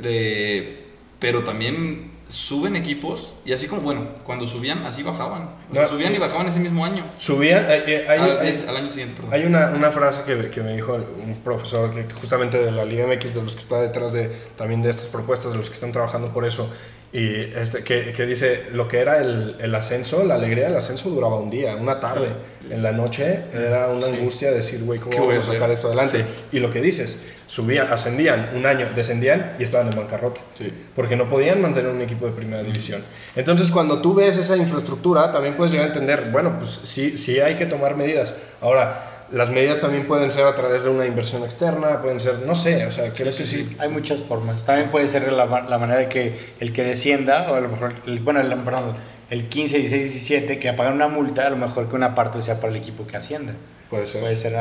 Eh, 0.04 0.84
pero 1.20 1.44
también 1.44 2.15
suben 2.28 2.76
equipos, 2.76 3.34
y 3.46 3.54
así 3.54 3.68
como, 3.68 3.82
bueno, 3.82 4.08
cuando 4.24 4.48
subían, 4.48 4.86
así 4.86 5.04
bajaban. 5.04 5.50
O 5.70 5.74
sea, 5.74 5.84
No, 5.84 5.90
subían 5.90 6.14
y 6.16 6.18
bajaban 6.18 6.48
ese 6.48 6.60
mismo 6.60 6.84
año. 6.84 7.04
Subían, 7.18 7.66
eh, 7.70 7.84
eh, 7.86 8.06
hay, 8.10 8.20
al, 8.20 8.40
hay- 8.40 8.48
es- 8.50 8.68
al 8.68 8.78
año 8.78 8.90
siguiente, 8.90 9.16
perdón. 9.16 9.34
hay 9.34 9.44
una, 9.46 9.68
una 9.68 9.92
frase 9.92 10.24
que, 10.26 10.50
que 10.50 10.62
me 10.62 10.74
dijo 10.74 10.94
un 10.96 11.36
profesor 11.44 11.94
que 11.94 12.06
que 12.08 12.14
justamente 12.16 12.58
de 12.58 12.72
la 12.72 12.84
Liga 12.86 13.06
MX, 13.08 13.36
de 13.36 13.44
los 13.44 13.54
que 13.54 13.60
está 13.62 13.80
detrás 13.82 14.14
de 14.14 14.30
también 14.58 14.82
de 14.82 14.90
estas 14.90 15.08
propuestas, 15.08 15.52
de 15.52 15.58
los 15.60 15.70
que 15.70 15.76
están 15.76 15.92
trabajando 15.92 16.34
por 16.34 16.46
eso, 16.46 16.70
y 17.18 17.50
este, 17.56 17.82
que, 17.84 18.12
que 18.12 18.26
dice, 18.26 18.66
lo 18.74 18.88
que 18.90 19.00
era 19.00 19.22
el, 19.22 19.56
el 19.60 19.74
ascenso, 19.74 20.24
la 20.26 20.36
alegría 20.36 20.66
del 20.68 20.76
ascenso 20.76 21.10
duraba 21.10 21.38
un 21.40 21.50
día, 21.50 21.76
una 21.78 22.00
tarde. 22.00 22.28
En 22.70 22.82
la 22.84 22.92
noche 22.92 23.44
era 23.54 23.88
una 23.88 24.08
Sí. 24.08 24.14
angustia 24.16 24.52
decir, 24.52 24.84
güey, 24.84 25.00
¿cómo 25.00 25.12
¿Qué 25.12 25.20
vamos 25.22 25.38
a 25.48 25.54
sacar 25.54 25.70
esto 25.72 25.88
adelante? 25.88 26.18
Sí. 26.18 26.24
Y 26.54 26.60
lo 26.60 26.70
que 26.72 26.82
dices, 26.82 27.18
subían, 27.48 27.88
ascendían 27.94 28.50
un 28.56 28.66
año, 28.66 28.88
descendían 28.96 29.56
y 29.60 29.64
estaban 29.64 29.88
en 29.88 29.96
bancarrota 29.98 30.42
Sí. 30.56 30.74
porque 30.96 31.16
no 31.16 31.30
podían 31.30 31.62
mantener 31.62 31.92
un 31.92 32.02
equipo 32.02 32.26
de 32.26 32.34
primera 32.34 32.64
división. 32.64 33.02
Entonces, 33.36 33.72
cuando 33.72 34.02
tú 34.02 34.14
ves 34.14 34.38
esa 34.38 34.58
infraestructura, 34.58 35.32
también 35.32 35.56
puedes 35.56 35.72
llegar 35.72 35.86
a 35.86 35.94
entender, 35.94 36.32
bueno, 36.32 36.58
pues 36.58 36.82
sí, 36.84 37.16
sí 37.18 37.40
hay 37.40 37.56
que 37.56 37.66
tomar 37.68 37.96
medidas. 37.96 38.34
Ahora, 38.62 39.15
las 39.38 39.50
medidas 39.50 39.80
también 39.82 40.08
pueden 40.08 40.32
ser 40.32 40.46
a 40.46 40.56
través 40.56 40.84
de 40.86 40.90
una 40.90 41.06
inversión 41.06 41.44
externa, 41.44 42.02
pueden 42.02 42.20
ser, 42.20 42.40
no 42.46 42.56
sé, 42.56 42.86
o 42.86 42.92
sea, 42.92 43.12
creo 43.14 43.36
que 43.36 43.44
sí. 43.46 43.76
Hay 43.80 43.90
muchas 43.90 44.22
formas. 44.22 44.64
También 44.66 44.90
puede 44.90 45.08
ser 45.08 45.32
la, 45.34 45.46
la 45.46 45.78
manera 45.78 46.00
de 46.00 46.08
que 46.10 46.34
el 46.60 46.72
que 46.74 46.84
descienda, 46.84 47.52
o 47.52 47.56
a 47.56 47.60
lo 47.60 47.70
mejor, 47.70 47.94
el, 48.08 48.20
bueno, 48.22 48.40
el, 48.40 48.54
perdón, 48.60 48.96
el 49.30 49.48
15, 49.48 49.78
16, 49.80 50.04
17, 50.14 50.60
que 50.60 50.72
pagan 50.74 50.94
una 50.94 51.08
multa, 51.08 51.48
a 51.48 51.50
lo 51.50 51.58
mejor 51.58 51.90
que 51.90 51.96
una 51.96 52.16
parte 52.16 52.42
sea 52.42 52.60
para 52.60 52.70
el 52.70 52.78
equipo 52.78 53.06
que 53.08 53.18
ascienda. 53.18 53.54
Puede 53.90 54.06
ser. 54.08 54.22
Puede 54.22 54.36
ser 54.38 54.56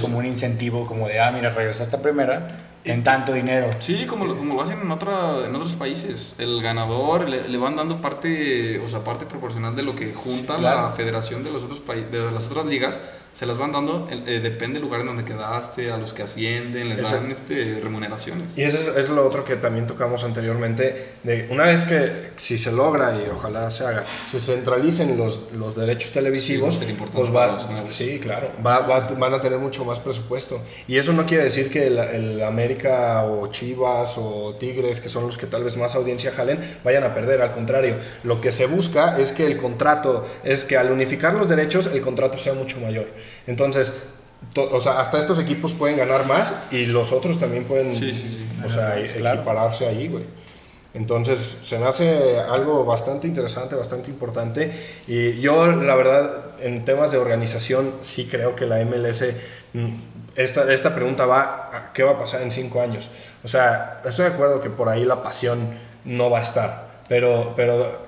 como 0.00 0.18
un 0.18 0.26
incentivo, 0.26 0.86
como 0.86 1.08
de, 1.08 1.20
ah, 1.20 1.30
mira, 1.32 1.50
regresaste 1.50 1.96
a 1.96 2.02
primera 2.02 2.46
en 2.84 3.02
tanto 3.02 3.32
dinero. 3.32 3.68
Sí, 3.80 4.06
como 4.06 4.24
lo, 4.24 4.36
como 4.36 4.54
lo 4.54 4.62
hacen 4.62 4.80
en, 4.80 4.90
otra, 4.90 5.44
en 5.46 5.54
otros 5.54 5.72
países. 5.72 6.36
El 6.38 6.62
ganador 6.62 7.28
le, 7.28 7.48
le 7.48 7.58
van 7.58 7.76
dando 7.76 8.00
parte, 8.00 8.78
o 8.78 8.88
sea, 8.88 9.00
parte 9.04 9.26
proporcional 9.26 9.74
de 9.74 9.82
lo 9.82 9.94
que 9.96 10.12
junta 10.14 10.54
la 10.54 10.72
Claro. 10.72 10.92
federación 10.92 11.42
de 11.44 11.50
los 11.50 11.64
otros 11.64 11.80
países, 11.80 12.10
de 12.12 12.30
las 12.30 12.46
otras 12.48 12.66
ligas, 12.66 13.00
se 13.32 13.46
las 13.46 13.56
van 13.56 13.70
dando, 13.70 14.08
eh, 14.10 14.40
depende 14.40 14.80
del 14.80 14.82
lugar 14.82 15.00
en 15.02 15.06
donde 15.06 15.24
quedaste, 15.24 15.92
a 15.92 15.96
los 15.96 16.12
que 16.12 16.22
ascienden, 16.24 16.88
les 16.88 16.98
Eso. 17.00 17.14
dan 17.14 17.30
este, 17.30 17.78
remuneraciones. 17.80 18.56
Y 18.58 18.62
eso 18.62 18.78
es, 18.78 18.96
es 18.96 19.08
lo 19.10 19.24
otro 19.24 19.44
que 19.44 19.54
también 19.56 19.86
tocamos 19.86 20.24
anteriormente, 20.24 21.12
de 21.22 21.46
una 21.50 21.64
vez 21.66 21.84
que 21.84 22.30
si 22.36 22.58
se 22.58 22.72
logra 22.72 23.14
y 23.16 23.28
ojalá 23.30 23.70
se 23.70 23.84
haga, 23.84 24.04
se 24.28 24.40
centralicen 24.40 25.16
los, 25.16 25.52
los 25.52 25.76
derechos 25.76 26.10
televisivos, 26.12 26.74
Sí, 26.76 26.96
pues 27.14 27.34
va, 27.34 27.58
sí, 27.92 28.18
claro, 28.18 28.50
va- 28.66 28.80
va- 28.80 29.06
van 29.16 29.34
a 29.34 29.40
tener 29.40 29.58
mucho 29.58 29.84
más 29.84 30.00
presupuesto. 30.00 30.60
Y 30.88 30.96
eso 30.98 31.12
no 31.12 31.24
quiere 31.26 31.44
decir 31.44 31.70
que 31.70 31.86
el, 31.86 31.98
el 31.98 32.42
América 32.42 33.24
o 33.24 33.46
Chivas 33.48 34.14
o 34.16 34.56
Tigres, 34.58 35.00
que 35.00 35.08
son 35.08 35.26
los 35.26 35.38
que 35.38 35.46
tal 35.46 35.62
vez 35.64 35.76
más 35.76 35.94
audiencia 35.94 36.32
jalen, 36.32 36.58
vayan 36.82 37.04
a 37.04 37.14
perder, 37.14 37.40
al 37.42 37.52
contrario, 37.52 37.96
lo 38.24 38.40
que 38.40 38.50
se 38.50 38.66
busca 38.66 39.18
es 39.18 39.32
que 39.32 39.46
el 39.46 39.56
contrato, 39.56 40.26
es 40.42 40.64
que 40.64 40.76
al 40.76 40.90
unificar 40.90 41.34
los 41.34 41.48
derechos, 41.48 41.86
el 41.86 42.00
contrato 42.00 42.36
sea 42.38 42.54
mucho 42.54 42.80
mayor. 42.80 43.06
Entonces, 43.46 43.94
to- 44.54 44.68
o 44.74 44.80
sea, 44.80 45.00
hasta 45.00 45.18
estos 45.18 45.38
equipos 45.38 45.72
pueden 45.74 45.96
ganar 45.96 46.26
más 46.26 46.52
y 46.70 46.86
los 46.86 47.12
otros 47.12 47.38
también 47.38 47.64
pueden 47.64 47.94
Sí, 47.94 48.14
sí, 48.14 48.28
sí. 48.28 48.48
o 48.64 48.68
sea, 48.68 48.94
Claro, 48.94 49.00
e- 49.00 49.12
claro. 49.14 49.36
equipararse 49.40 49.86
ahí, 49.86 50.08
güey. 50.08 50.24
Entonces, 50.94 51.58
se 51.62 51.78
me 51.78 51.86
hace 51.86 52.40
algo 52.40 52.84
bastante 52.84 53.26
interesante, 53.26 53.76
bastante 53.76 54.10
importante. 54.10 54.72
Y 55.06 55.38
yo, 55.38 55.66
la 55.66 55.94
verdad, 55.94 56.44
en 56.60 56.84
temas 56.84 57.10
de 57.12 57.18
organización, 57.18 57.92
sí 58.00 58.26
creo 58.26 58.56
que 58.56 58.64
la 58.66 58.80
MLS, 58.80 59.34
mm, 59.74 59.86
esta, 60.34 60.72
esta 60.72 60.94
pregunta 60.94 61.26
va, 61.26 61.70
a 61.72 61.92
¿qué 61.92 62.02
va 62.02 62.12
a 62.12 62.18
pasar 62.18 62.40
en 62.42 62.50
cinco 62.50 62.80
años? 62.80 63.10
O 63.44 63.48
sea, 63.48 64.00
estoy 64.04 64.24
de 64.26 64.32
acuerdo 64.32 64.60
que 64.60 64.70
por 64.70 64.88
ahí 64.88 65.04
la 65.04 65.22
pasión 65.22 65.58
no 66.04 66.30
va 66.30 66.38
a 66.38 66.42
estar, 66.42 66.88
pero, 67.08 67.52
pero 67.54 68.07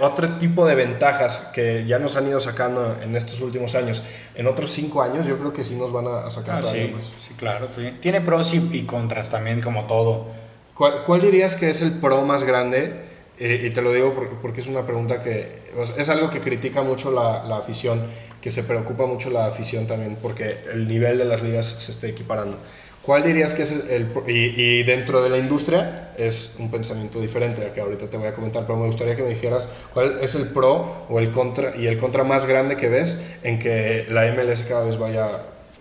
otro 0.00 0.36
tipo 0.38 0.66
de 0.66 0.74
ventajas 0.74 1.50
que 1.54 1.84
ya 1.86 1.98
nos 1.98 2.16
han 2.16 2.26
ido 2.28 2.40
sacando 2.40 2.96
en 3.02 3.16
estos 3.16 3.40
últimos 3.40 3.74
años, 3.74 4.02
en 4.34 4.46
otros 4.46 4.70
cinco 4.70 5.02
años, 5.02 5.26
yo 5.26 5.38
creo 5.38 5.52
que 5.52 5.64
sí 5.64 5.74
nos 5.74 5.92
van 5.92 6.06
a, 6.06 6.30
sacar 6.30 6.56
Ah, 6.56 6.60
todavía 6.60 6.86
sí, 6.86 6.92
más. 6.92 7.06
sí, 7.06 7.34
claro. 7.36 7.68
Tiene- 8.00 8.20
pros 8.20 8.52
y, 8.54 8.68
y 8.72 8.82
contras 8.84 9.30
también, 9.30 9.60
como 9.60 9.86
todo. 9.86 10.26
¿Cuál, 10.74 11.04
cuál 11.04 11.20
dirías 11.20 11.54
que 11.54 11.70
es 11.70 11.82
el 11.82 11.92
pro 11.92 12.22
más 12.22 12.42
grande? 12.44 13.12
Eh, 13.38 13.66
y 13.66 13.70
te 13.70 13.82
lo 13.82 13.92
digo 13.92 14.14
por- 14.14 14.28
porque, 14.40 14.60
es 14.60 14.66
una 14.68 14.82
pregunta 14.86 15.22
que 15.22 15.62
es 15.96 16.08
algo 16.08 16.30
que 16.30 16.40
critica 16.40 16.82
mucho 16.82 17.10
la, 17.10 17.44
la 17.44 17.56
afición, 17.56 18.02
que 18.40 18.50
se 18.50 18.62
preocupa 18.62 19.06
mucho 19.06 19.30
la 19.30 19.46
afición 19.46 19.86
también 19.86 20.16
porque 20.22 20.58
el 20.72 20.86
nivel 20.86 21.18
de 21.18 21.24
las 21.24 21.42
ligas 21.42 21.66
se 21.66 21.90
está 21.90 22.06
equiparando. 22.06 22.56
¿Cuál 23.04 23.22
dirías 23.22 23.52
que 23.52 23.62
es 23.62 23.70
el, 23.70 23.90
el 23.90 24.06
pro- 24.06 24.24
y, 24.26 24.54
y 24.56 24.82
dentro 24.82 25.22
de 25.22 25.28
la 25.30 25.36
industria 25.38 26.08
es 26.16 26.54
un 26.58 26.70
pensamiento 26.70 27.20
diferente 27.20 27.62
al 27.62 27.72
que 27.72 27.80
ahorita 27.80 28.06
te 28.08 28.16
voy 28.16 28.28
a 28.28 28.32
comentar, 28.32 28.62
pero 28.66 28.78
me 28.78 28.86
gustaría 28.86 29.14
que 29.14 29.22
me 29.22 29.28
dijeras 29.28 29.68
cuál 29.92 30.18
es 30.22 30.34
el 30.34 30.46
pro 30.48 31.04
o 31.10 31.20
el 31.20 31.30
contra 31.30 31.76
y 31.76 31.86
el 31.86 31.98
contra 31.98 32.24
más 32.24 32.46
grande 32.46 32.76
que 32.76 32.88
ves 32.88 33.20
en 33.42 33.58
que 33.58 34.06
la 34.08 34.24
MLS 34.32 34.62
cada 34.62 34.84
vez 34.84 34.98
vaya 34.98 35.28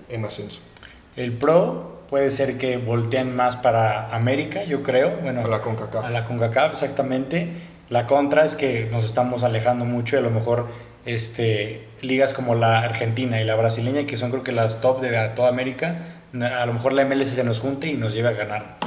en 0.09 0.25
ascenso. 0.25 0.59
El 1.15 1.31
pro 1.33 2.01
puede 2.09 2.29
ser 2.31 2.57
que 2.57 2.77
volteen 2.77 3.35
más 3.35 3.55
para 3.55 4.13
América, 4.13 4.63
yo 4.65 4.83
creo. 4.83 5.11
Bueno, 5.21 5.45
A 5.45 5.47
la 5.47 5.61
CONCACAF. 5.61 6.05
A 6.05 6.09
la 6.09 6.25
CONCACAF, 6.25 6.73
exactamente. 6.73 7.47
La 7.89 8.05
contra 8.05 8.43
es 8.43 8.55
que 8.55 8.87
nos 8.91 9.03
estamos 9.05 9.43
alejando 9.43 9.85
mucho 9.85 10.15
y 10.15 10.19
a 10.19 10.21
lo 10.21 10.29
mejor 10.31 10.67
este, 11.05 11.87
ligas 12.01 12.33
como 12.33 12.55
la 12.55 12.79
argentina 12.79 13.41
y 13.41 13.45
la 13.45 13.55
brasileña, 13.55 14.05
que 14.07 14.17
son 14.17 14.31
creo 14.31 14.43
que 14.43 14.51
las 14.51 14.81
top 14.81 15.01
de 15.01 15.09
toda 15.35 15.49
América, 15.49 15.97
a 16.41 16.65
lo 16.65 16.73
mejor 16.73 16.93
la 16.93 17.05
MLS 17.05 17.29
se 17.29 17.43
nos 17.43 17.59
junte 17.59 17.87
y 17.87 17.93
nos 17.93 18.13
lleve 18.13 18.29
a 18.29 18.33
ganar. 18.33 18.77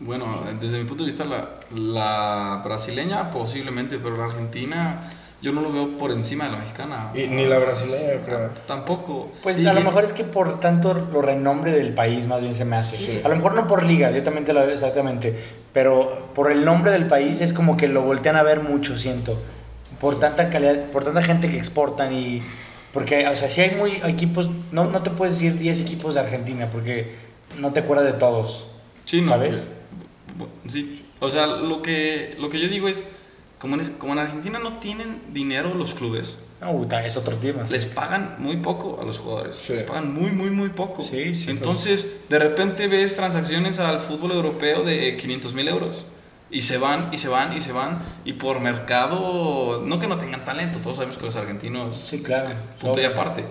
Bueno, 0.00 0.42
desde 0.60 0.78
mi 0.78 0.84
punto 0.84 1.04
de 1.04 1.10
vista, 1.10 1.24
la, 1.24 1.50
la 1.74 2.62
brasileña 2.64 3.30
posiblemente, 3.30 3.98
pero 3.98 4.16
la 4.16 4.26
argentina 4.26 5.00
yo 5.40 5.52
no 5.52 5.60
lo 5.60 5.72
veo 5.72 5.96
por 5.96 6.10
encima 6.10 6.46
de 6.46 6.52
la 6.52 6.58
mexicana. 6.58 7.10
Y 7.14 7.26
ni 7.28 7.44
la 7.44 7.58
brasileña, 7.58 8.14
yo 8.14 8.20
creo. 8.24 8.50
Tampoco. 8.66 9.32
Pues 9.42 9.64
a 9.64 9.72
lo 9.72 9.80
mejor 9.82 10.04
es 10.04 10.12
que 10.12 10.24
por 10.24 10.58
tanto 10.58 10.94
lo 10.94 11.22
renombre 11.22 11.72
del 11.72 11.94
país 11.94 12.26
más 12.26 12.40
bien 12.42 12.54
se 12.54 12.64
me 12.64 12.76
hace. 12.76 12.96
Sí. 12.96 13.20
A 13.24 13.28
lo 13.28 13.36
mejor 13.36 13.54
no 13.54 13.68
por 13.68 13.84
liga, 13.84 14.10
yo 14.10 14.22
también 14.22 14.44
te 14.44 14.52
lo 14.52 14.60
veo 14.60 14.74
exactamente, 14.74 15.36
pero 15.72 16.30
por 16.34 16.50
el 16.50 16.64
nombre 16.64 16.90
del 16.90 17.06
país 17.06 17.40
es 17.40 17.52
como 17.52 17.76
que 17.76 17.86
lo 17.86 18.02
voltean 18.02 18.36
a 18.36 18.42
ver 18.42 18.62
mucho, 18.62 18.96
siento. 18.96 19.40
Por 20.00 20.18
tanta 20.18 20.50
calidad, 20.50 20.86
por 20.86 21.04
tanta 21.04 21.22
gente 21.22 21.48
que 21.48 21.56
exportan 21.56 22.12
y 22.12 22.42
porque 22.92 23.26
o 23.28 23.36
sea, 23.36 23.48
si 23.48 23.60
hay 23.60 23.74
muy 23.76 24.00
equipos, 24.04 24.48
no, 24.72 24.84
no 24.84 25.02
te 25.02 25.10
puedes 25.10 25.34
decir 25.34 25.58
10 25.58 25.80
equipos 25.80 26.14
de 26.14 26.20
Argentina 26.20 26.68
porque 26.70 27.12
no 27.58 27.72
te 27.72 27.80
acuerdas 27.80 28.06
de 28.06 28.14
todos. 28.14 28.66
Sí, 29.04 29.20
no, 29.20 29.28
¿Sabes? 29.28 29.70
Sí, 30.68 31.04
o 31.20 31.30
sea, 31.30 31.46
lo 31.46 31.82
que, 31.82 32.36
lo 32.38 32.48
que 32.50 32.60
yo 32.60 32.68
digo 32.68 32.88
es, 32.88 33.04
como 33.58 33.76
en, 33.76 33.84
como 33.94 34.12
en 34.12 34.20
Argentina 34.20 34.58
no 34.58 34.78
tienen 34.78 35.20
dinero 35.32 35.74
los 35.74 35.94
clubes, 35.94 36.38
No, 36.60 36.86
es 36.98 37.16
otro 37.16 37.36
tema. 37.36 37.64
les 37.68 37.86
pagan 37.86 38.36
muy 38.38 38.58
poco 38.58 39.00
a 39.00 39.04
los 39.04 39.18
jugadores. 39.18 39.56
Sí. 39.56 39.72
Les 39.72 39.82
pagan 39.82 40.12
muy, 40.12 40.30
muy, 40.30 40.50
muy 40.50 40.68
poco. 40.68 41.04
Sí, 41.04 41.34
sí, 41.34 41.50
Entonces, 41.50 42.06
de 42.28 42.38
repente 42.38 42.86
ves 42.86 43.16
transacciones 43.16 43.80
al 43.80 44.00
fútbol 44.00 44.32
europeo 44.32 44.84
de 44.84 45.16
500 45.16 45.54
mil 45.54 45.68
euros. 45.68 46.06
Y 46.50 46.62
se 46.62 46.78
van, 46.78 47.10
y 47.12 47.18
se 47.18 47.28
van, 47.28 47.54
y 47.56 47.60
se 47.60 47.72
van. 47.72 48.00
Y 48.24 48.34
por 48.34 48.60
mercado, 48.60 49.82
no 49.84 50.00
que 50.00 50.06
no 50.08 50.16
tengan 50.18 50.44
talento, 50.44 50.78
todos 50.78 50.96
sabemos 50.96 51.18
que 51.18 51.26
los 51.26 51.36
argentinos, 51.36 51.96
Sí, 51.96 52.22
claro. 52.22 52.48
este, 52.50 52.62
punto 52.84 53.00
y 53.00 53.04
aparte. 53.04 53.44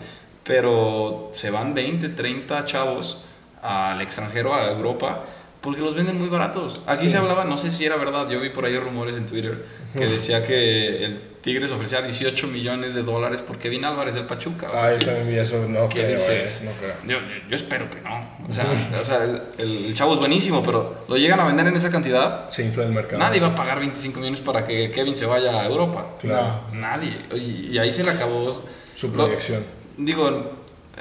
Pero 0.43 1.31
se 1.33 1.49
van 1.51 1.73
20, 1.73 2.09
30 2.09 2.65
chavos 2.65 3.23
al 3.61 4.01
extranjero, 4.01 4.53
a 4.53 4.71
Europa, 4.71 5.23
porque 5.61 5.81
los 5.81 5.93
venden 5.95 6.17
muy 6.17 6.29
baratos. 6.29 6.81
Aquí 6.87 7.09
se 7.09 7.17
hablaba, 7.17 7.43
no 7.43 7.57
sé 7.57 7.71
si 7.71 7.85
era 7.85 7.97
verdad, 7.97 8.29
yo 8.29 8.39
vi 8.39 8.49
por 8.49 8.63
ahí 8.65 8.77
rumores 8.79 9.15
en 9.15 9.25
Twitter 9.25 9.65
que 9.93 10.07
decía 10.07 10.45
que 10.45 11.03
el 11.05 11.21
Tigres 11.41 11.71
ofrecía 11.71 12.01
18 12.01 12.47
millones 12.47 12.93
de 12.93 13.03
dólares 13.03 13.41
por 13.41 13.57
Kevin 13.57 13.85
Álvarez 13.85 14.13
del 14.13 14.25
Pachuca. 14.25 14.69
O 14.69 14.71
sea, 14.73 14.85
Ah, 14.87 14.93
yo 14.93 14.99
también 15.05 15.27
vi 15.29 15.35
eso, 15.37 15.65
no 15.67 15.87
¿Qué 15.89 15.99
creo, 16.03 16.11
dices? 16.11 16.61
eh, 16.61 16.65
no 16.65 16.71
creo. 16.73 16.95
Yo, 17.05 17.25
yo- 17.27 17.49
yo 17.49 17.55
espero 17.55 17.89
que 17.89 18.01
no. 18.01 18.36
O 18.49 18.53
sea, 18.53 18.65
o 19.01 19.05
sea, 19.05 19.23
el, 19.25 19.41
el- 19.57 19.85
el 19.87 19.93
chavo 19.95 20.13
es 20.13 20.19
buenísimo, 20.19 20.63
pero 20.63 20.95
lo 21.07 21.17
llegan 21.17 21.39
a 21.39 21.45
vender 21.45 21.67
en 21.67 21.75
esa 21.75 21.89
cantidad. 21.89 22.49
Se 22.49 22.63
infla 22.63 22.83
el 22.85 22.91
mercado. 22.91 23.19
Nadie 23.21 23.39
va 23.41 23.47
a 23.47 23.55
pagar 23.55 23.79
25 23.79 24.19
millones 24.19 24.39
para 24.41 24.65
que 24.65 24.89
Kevin 24.89 25.17
se 25.17 25.25
vaya 25.25 25.59
a 25.61 25.65
Europa. 25.65 26.05
Claro. 26.21 26.61
Nadie. 26.73 27.17
Y, 27.35 27.71
y 27.73 27.77
ahí 27.77 27.91
se 27.91 28.03
le 28.03 28.11
acabó 28.11 28.51
Su 28.95 29.07
lo- 29.09 29.25
proyección. 29.25 29.63
digo, 29.97 30.51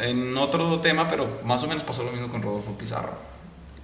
en 0.00 0.36
otro 0.36 0.80
tema, 0.80 1.08
pero 1.08 1.38
más 1.44 1.62
o 1.62 1.68
menos 1.68 1.84
pasó 1.84 2.02
lo 2.02 2.10
mismo 2.12 2.28
con 2.28 2.42
Rodolfo 2.42 2.72
Pizarro. 2.72 3.12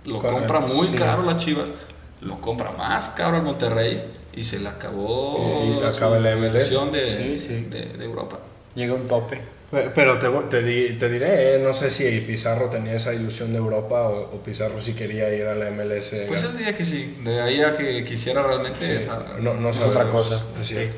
Lo 0.05 0.19
compra 0.21 0.59
muy 0.61 0.89
sí. 0.89 0.95
caro 0.97 1.23
las 1.23 1.37
Chivas, 1.37 1.73
lo 2.21 2.41
compra 2.41 2.73
más 2.73 3.11
caro 3.11 3.37
el 3.37 3.43
Monterrey 3.45 4.03
y 4.35 4.43
se 4.43 4.59
le 4.59 4.69
acabó 4.69 5.39
Y- 5.65 5.69
y 5.75 5.77
acaba 5.87 6.19
su 6.19 6.27
el 6.27 6.37
MLS. 6.37 6.51
proyección 6.51 6.91
de, 6.93 7.07
Sí, 7.07 7.39
sí. 7.39 7.55
de- 7.71 7.97
de 7.97 8.05
Europa. 8.05 8.39
Llega 8.75 8.95
un 8.95 9.07
tope. 9.07 9.41
Pe- 9.73 9.91
Pero 9.95 10.19
te, 10.19 10.29
te, 10.29 10.93
te 10.93 11.09
diré, 11.09 11.57
eh, 11.57 11.59
no 11.59 11.73
sé 11.73 11.89
si 11.89 12.21
Pizarro 12.21 12.69
tenía 12.69 12.93
esa 12.95 13.15
ilusión 13.15 13.53
de 13.53 13.59
Europa 13.59 14.03
o, 14.03 14.21
o 14.37 14.43
Pizarro 14.43 14.79
sí 14.81 14.93
quería 14.93 15.35
ir 15.35 15.47
a 15.47 15.55
la 15.55 15.71
MLS. 15.71 16.15
Pues 16.29 16.45
él 16.45 16.59
diría 16.59 16.77
que 16.77 16.85
sí, 16.85 17.19
de 17.25 17.41
ahí 17.41 17.63
a 17.63 17.75
que 17.75 18.05
quisiera 18.05 18.43
realmente 18.43 18.85
Sí, 18.85 18.93
esa... 18.93 19.25
no, 19.41 19.55
no 19.55 19.71
es 19.71 19.81
otra 19.81 20.09
cosa. 20.11 20.45
Sí. 20.63 20.75
Sí. 20.77 20.91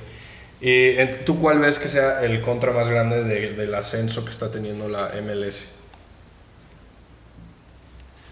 ¿Y 0.61 1.25
tú 1.25 1.39
cuál 1.39 1.61
ves 1.61 1.79
que 1.79 1.87
sea 1.89 2.25
el 2.25 2.41
contra 2.43 2.73
más 2.73 2.89
grande 2.89 3.23
de- 3.23 3.53
del 3.53 3.73
ascenso 3.77 4.25
que 4.25 4.31
está 4.31 4.51
teniendo 4.51 4.89
la 4.89 5.11
MLS? 5.23 5.67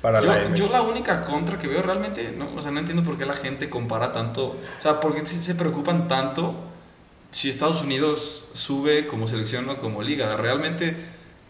Para 0.01 0.21
la 0.21 0.43
Yo, 0.43 0.49
MLS. 0.49 0.59
yo 0.61 0.69
la 0.71 0.83
única 0.83 1.25
contra 1.25 1.59
que 1.59 1.69
veo 1.69 1.83
realmente, 1.83 2.33
no, 2.37 2.51
o 2.57 2.61
sea, 2.63 2.73
no 2.73 2.81
entiendo 2.81 3.05
por 3.05 3.17
qué 3.17 3.25
la 3.27 3.35
gente 3.35 3.71
compara 3.71 4.13
tanto, 4.13 4.47
o 4.79 4.83
sea, 4.83 4.99
por 4.99 5.15
qué 5.15 5.25
se 5.25 5.55
preocupan 5.55 6.09
tanto 6.09 6.57
si 7.33 7.49
Estados 7.49 7.83
Unidos 7.83 8.45
sube 8.53 9.07
como 9.07 9.27
selección 9.27 9.69
o 9.69 9.79
como 9.79 10.03
liga. 10.03 10.37
Realmente, 10.37 10.95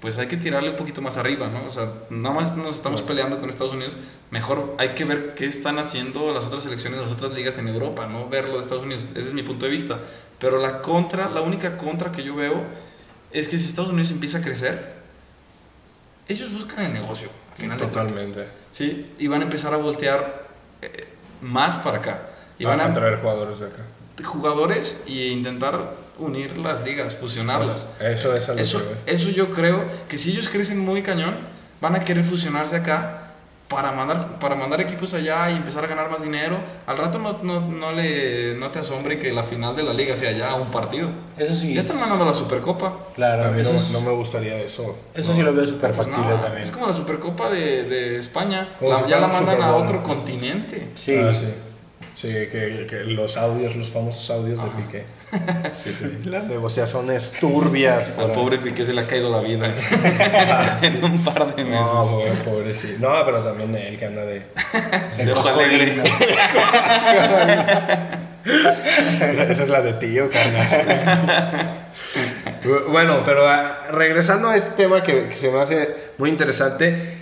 pues 0.01 0.19
hay 0.19 0.29
que 0.29 0.37
tirarle 0.37 0.71
un 0.71 0.77
poquito 0.77 1.03
más 1.03 1.17
arriba, 1.17 1.49
¿no? 1.49 1.67
O 1.67 1.71
sea, 1.71 1.93
nada 2.09 2.35
más 2.35 2.57
nos 2.57 2.77
estamos 2.77 3.03
peleando 3.03 3.41
con 3.41 3.51
Estados 3.51 3.75
Unidos. 3.75 3.97
Mejor 4.31 4.77
hay 4.79 4.91
que 4.91 5.05
ver 5.05 5.35
qué 5.35 5.45
están 5.45 5.79
haciendo 5.79 6.33
las 6.33 6.47
otras 6.47 6.63
selecciones, 6.63 7.01
las 7.01 7.13
otras 7.13 7.33
ligas 7.33 7.59
en 7.59 7.69
Europa, 7.69 8.07
¿no? 8.07 8.29
Verlo 8.29 8.55
de 8.57 8.63
Estados 8.63 8.85
Unidos. 8.85 9.07
Ese 9.15 9.29
es 9.29 9.35
mi 9.35 9.43
punto 9.43 9.67
de 9.67 9.73
vista. 9.73 9.99
Pero 10.39 10.59
la 10.59 10.81
contra, 10.83 11.29
la 11.29 11.41
única 11.41 11.77
contra 11.77 12.13
que 12.13 12.23
yo 12.23 12.37
veo 12.37 12.63
es 13.33 13.49
que 13.49 13.59
si 13.59 13.67
Estados 13.67 13.91
Unidos 13.91 14.13
empieza 14.13 14.39
a 14.39 14.43
crecer, 14.43 14.95
ellos 16.29 16.53
buscan 16.53 16.87
el 16.87 16.93
negocio. 16.93 17.29
Al 17.53 17.57
final 17.59 17.79
de 17.79 17.85
cuentas. 17.89 18.13
Totalmente. 18.13 18.49
Sí, 18.71 19.15
y 19.19 19.27
van 19.27 19.41
a 19.41 19.45
empezar 19.45 19.75
a 19.75 19.79
voltear 19.79 20.49
eh, 20.81 21.09
más 21.41 21.77
para 21.77 21.99
acá. 21.99 22.31
Y 22.59 22.63
Y 22.63 22.67
van 22.67 22.81
a 22.81 22.95
traer 22.95 23.21
jugadores 23.21 23.59
de 23.59 23.67
acá. 23.67 23.83
Jugadores 24.25 24.99
e 25.09 25.29
intentar 25.29 25.95
unir 26.19 26.57
las 26.59 26.85
ligas, 26.85 27.15
fusionarlas. 27.15 27.87
Pues, 27.99 28.11
eso 28.21 28.35
es 28.37 28.49
a 28.49 28.55
lo 28.55 28.61
Eso, 28.61 28.81
que 29.05 29.13
eso 29.13 29.31
yo 29.31 29.51
creo 29.51 29.85
que 30.09 30.19
si 30.19 30.33
ellos 30.33 30.49
crecen 30.49 30.79
muy 30.79 31.03
cañón, 31.03 31.35
van 31.81 31.97
a 31.97 32.01
querer 32.01 32.25
fusionarse 32.25 32.77
acá 32.77 33.19
para 33.69 33.91
mandar, 33.91 34.39
para 34.39 34.55
mandar 34.55 34.83
equipos 34.83 35.15
allá 35.15 35.51
y 35.51 35.55
empezar 35.55 35.83
a 35.83 35.87
ganar 35.87 36.11
más 36.11 36.23
dinero. 36.23 36.59
Al 36.87 36.99
rato 36.99 37.19
no, 37.19 37.39
no, 37.43 37.61
no, 37.63 37.93
le, 37.93 38.55
no 38.57 38.71
te 38.71 38.81
asombre 38.81 39.19
que 39.19 39.33
la 39.33 39.45
final 39.45 39.75
de 39.75 39.83
la 39.83 39.95
liga 39.95 40.15
sea 40.15 40.31
ya 40.33 40.55
un 40.57 40.71
partido. 40.71 41.09
Eso 41.39 41.55
sí. 41.55 41.73
Ya 41.73 41.81
están 41.81 41.99
mandando 41.99 42.27
la 42.27 42.35
Supercopa. 42.35 42.95
Claro, 43.15 43.45
a 43.45 43.49
mí 43.51 43.63
no, 43.63 43.71
es- 43.71 43.89
no 43.91 44.03
me 44.03 44.11
gustaría 44.13 44.59
eso. 44.59 44.95
eso 45.15 45.35
sí 45.35 45.41
lo 45.41 45.55
veo 45.55 45.67
súper 45.67 45.93
Pues 45.93 45.97
factible 46.07 46.29
no, 46.35 46.41
también. 46.43 46.65
Es 46.65 46.71
como 46.71 46.87
la 46.87 46.93
Supercopa 46.93 47.49
de, 47.51 47.85
de 47.85 48.19
España. 48.21 48.69
La- 48.83 49.03
si 49.05 49.11
ya 49.11 49.19
la 49.19 49.29
mandan 49.29 49.63
a 49.63 49.75
otro 49.75 50.03
continente. 50.03 50.91
Sí. 50.95 51.17
Ah, 51.17 51.33
sí. 51.33 51.47
Sí, 52.15 52.29
que, 52.29 52.87
que 52.89 53.05
los 53.05 53.37
audios, 53.37 53.75
los 53.75 53.91
famosos 53.91 54.31
audios 54.31 54.63
de 54.63 54.71
Piqué. 54.71 55.05
Las 56.31 56.45
negociaciones 56.45 57.33
turbias. 57.41 58.13
Al 58.19 58.33
pobre 58.33 58.59
Piqué 58.59 58.85
se 58.85 58.93
le 58.93 59.01
ha 59.01 59.07
caído 59.07 59.31
la 59.31 59.41
vida 59.41 59.73
en 60.83 61.05
un 61.05 61.25
par 61.25 61.55
de 61.55 61.65
meses. 61.65 61.81
No, 61.81 62.03
pobre, 62.03 62.31
pobre, 62.45 62.75
sí. 62.75 62.97
No, 63.01 63.25
pero 63.25 63.43
también 63.43 63.75
él 63.75 63.99
que 63.99 64.07
anda 64.07 64.25
de... 64.25 64.43
de 65.17 65.33
ojo 65.33 65.49
alegre. 65.49 66.03
Esa, 68.45 69.63
es 69.63 69.69
la 69.69 69.81
de 69.81 69.93
tío, 69.95 70.29
carnal. 70.29 71.85
bueno, 72.89 73.23
pero 73.25 73.49
ah, 73.49 73.85
regresando 73.91 74.49
a 74.49 74.57
este 74.57 74.73
tema 74.73 75.03
que, 75.03 75.29
que 75.29 75.37
se 75.37 75.51
me 75.51 75.61
hace 75.61 75.97
muy 76.19 76.29
interesante, 76.29 77.22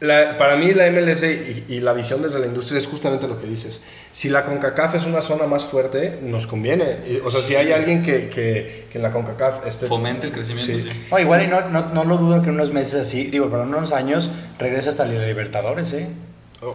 la- 0.00 0.36
para 0.38 0.56
mí 0.56 0.72
la 0.72 0.86
MLS 0.90 1.22
y, 1.24 1.64
y 1.68 1.80
la 1.80 1.92
visión 1.92 2.22
desde 2.22 2.38
la 2.38 2.46
industria 2.46 2.78
es 2.78 2.86
justamente 2.86 3.28
lo 3.28 3.38
que 3.40 3.46
dices. 3.46 3.82
Si 4.12 4.28
la 4.28 4.44
CONCACAF 4.44 4.94
es 4.96 5.06
una 5.06 5.20
zona 5.20 5.46
más 5.46 5.64
fuerte, 5.64 6.18
nos 6.22 6.46
conviene. 6.46 6.98
O 7.24 7.30
sea, 7.30 7.42
si 7.42 7.54
hay 7.54 7.70
alguien 7.72 8.02
que, 8.02 8.28
que, 8.28 8.86
que 8.90 8.98
en 8.98 9.02
la 9.02 9.10
CONCACAF 9.10 9.66
esté... 9.66 9.86
Fomente 9.86 10.26
el 10.28 10.32
crecimiento, 10.32 10.72
Sí. 10.72 10.80
sí. 10.90 11.06
No, 11.10 11.18
igual 11.18 11.42
y 11.42 11.46
no, 11.46 11.68
no, 11.68 11.92
no 11.92 12.04
lo 12.04 12.16
dudo 12.16 12.42
que 12.42 12.48
en 12.48 12.54
unos 12.54 12.72
meses 12.72 13.02
así, 13.02 13.24
digo, 13.26 13.48
pero 13.50 13.62
en 13.64 13.68
unos 13.74 13.92
años 13.92 14.30
regresa 14.58 14.90
hasta 14.90 15.04
la 15.04 15.26
Libertadores, 15.26 15.92
¿eh? 15.92 16.08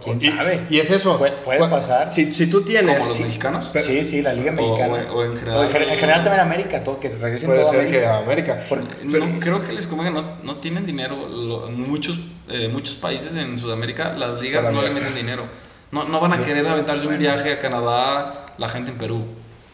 ¿Quién 0.02 0.18
y, 0.20 0.36
sabe? 0.36 0.62
Y 0.68 0.80
es 0.80 0.90
eso. 0.90 1.16
Puede- 1.16 1.34
puede 1.44 1.60
Cu- 1.60 1.70
pasar. 1.70 2.10
Si, 2.10 2.34
si 2.34 2.48
tú 2.48 2.62
tienes... 2.64 2.96
Como 2.96 3.06
los 3.08 3.16
sí, 3.16 3.22
mexicanos. 3.22 3.70
pero- 3.72 3.86
sí, 3.86 4.04
sí, 4.04 4.20
la 4.20 4.32
Liga 4.32 4.50
o- 4.50 4.54
Mexicana. 4.54 5.12
o 5.12 5.24
en 5.24 5.36
general. 5.36 5.64
en 5.64 5.70
gen- 5.70 5.82
en 5.90 5.96
general 5.98 6.22
también 6.24 6.40
América, 6.40 6.82
todo, 6.82 6.98
que 6.98 7.08
regresen 7.10 7.46
Puede 7.48 7.64
ser 7.64 7.80
América. 7.80 7.98
que 8.00 8.06
a 8.06 8.16
América. 8.18 8.64
Porque- 8.68 8.84
No, 9.04 9.12
sí, 9.26 9.32
creo 9.38 9.62
que 9.64 9.72
les 9.72 9.86
convenga, 9.86 10.10
no, 10.10 10.38
no 10.42 10.56
tienen 10.56 10.84
dinero. 10.86 11.28
Lo- 11.28 11.70
muchos, 11.70 12.18
eh, 12.48 12.68
muchos 12.68 12.96
países 12.96 13.36
en 13.36 13.58
Sudamérica, 13.58 14.12
las 14.14 14.40
ligas 14.40 14.64
Para 14.64 14.74
no 14.74 14.82
le 14.82 14.90
meten 14.90 15.14
dinero. 15.14 15.44
No, 15.92 16.04
no 16.04 16.20
van 16.20 16.32
a 16.32 16.40
querer 16.40 16.66
aventarse 16.66 17.06
un 17.06 17.18
viaje 17.18 17.52
a 17.52 17.58
Canadá, 17.58 18.46
la 18.58 18.68
gente 18.68 18.90
en 18.90 18.98
Perú. 18.98 19.24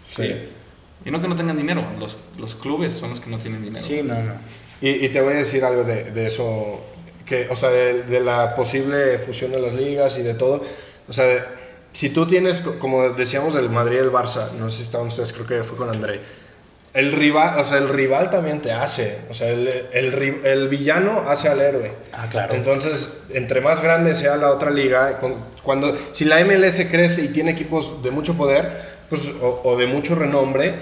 Sí. 0.08 0.48
Y 1.04 1.10
no 1.10 1.20
que 1.20 1.28
no 1.28 1.34
tengan 1.36 1.56
dinero, 1.56 1.84
los, 1.98 2.16
los 2.38 2.54
clubes 2.54 2.92
son 2.92 3.10
los 3.10 3.20
que 3.20 3.28
no 3.30 3.38
tienen 3.38 3.62
dinero. 3.62 3.84
Sí, 3.84 4.02
no, 4.02 4.14
no. 4.22 4.32
Y, 4.80 5.04
y 5.06 5.08
te 5.08 5.20
voy 5.20 5.32
a 5.34 5.36
decir 5.36 5.64
algo 5.64 5.84
de, 5.84 6.04
de 6.10 6.26
eso, 6.26 6.84
que, 7.24 7.48
o 7.50 7.56
sea, 7.56 7.70
de, 7.70 8.02
de 8.04 8.20
la 8.20 8.54
posible 8.54 9.18
fusión 9.18 9.52
de 9.52 9.60
las 9.60 9.74
ligas 9.74 10.18
y 10.18 10.22
de 10.22 10.34
todo. 10.34 10.62
O 11.08 11.12
sea, 11.12 11.24
de- 11.24 11.42
si 11.90 12.10
tú 12.10 12.26
tienes, 12.26 12.60
co- 12.60 12.78
como 12.78 13.10
decíamos 13.10 13.54
del 13.54 13.68
Madrid 13.68 13.96
y 13.96 14.00
el 14.00 14.10
Barça, 14.12 14.50
no 14.52 14.68
sé 14.70 14.78
si 14.78 14.82
estaban 14.84 15.08
ustedes, 15.08 15.32
creo 15.32 15.46
que 15.46 15.62
fue 15.64 15.76
con 15.76 15.88
André. 15.90 16.20
El 16.94 17.12
rival, 17.12 17.58
o 17.58 17.64
sea, 17.64 17.78
el 17.78 17.88
rival 17.88 18.28
también 18.28 18.60
te 18.60 18.72
hace. 18.72 19.18
O 19.30 19.34
sea, 19.34 19.48
el, 19.48 19.66
el, 19.92 20.40
el 20.44 20.68
villano 20.68 21.24
hace 21.26 21.48
al 21.48 21.60
héroe. 21.60 21.92
Ah, 22.12 22.28
claro. 22.30 22.54
Entonces, 22.54 23.22
entre 23.32 23.62
más 23.62 23.82
grande 23.82 24.14
sea 24.14 24.36
la 24.36 24.50
otra 24.50 24.70
liga, 24.70 25.18
cuando, 25.62 25.96
si 26.12 26.26
la 26.26 26.44
MLS 26.44 26.80
crece 26.90 27.22
y 27.22 27.28
tiene 27.28 27.52
equipos 27.52 28.02
de 28.02 28.10
mucho 28.10 28.34
poder 28.34 28.82
pues, 29.08 29.26
o, 29.40 29.62
o 29.64 29.76
de 29.76 29.86
mucho 29.86 30.14
renombre, 30.14 30.74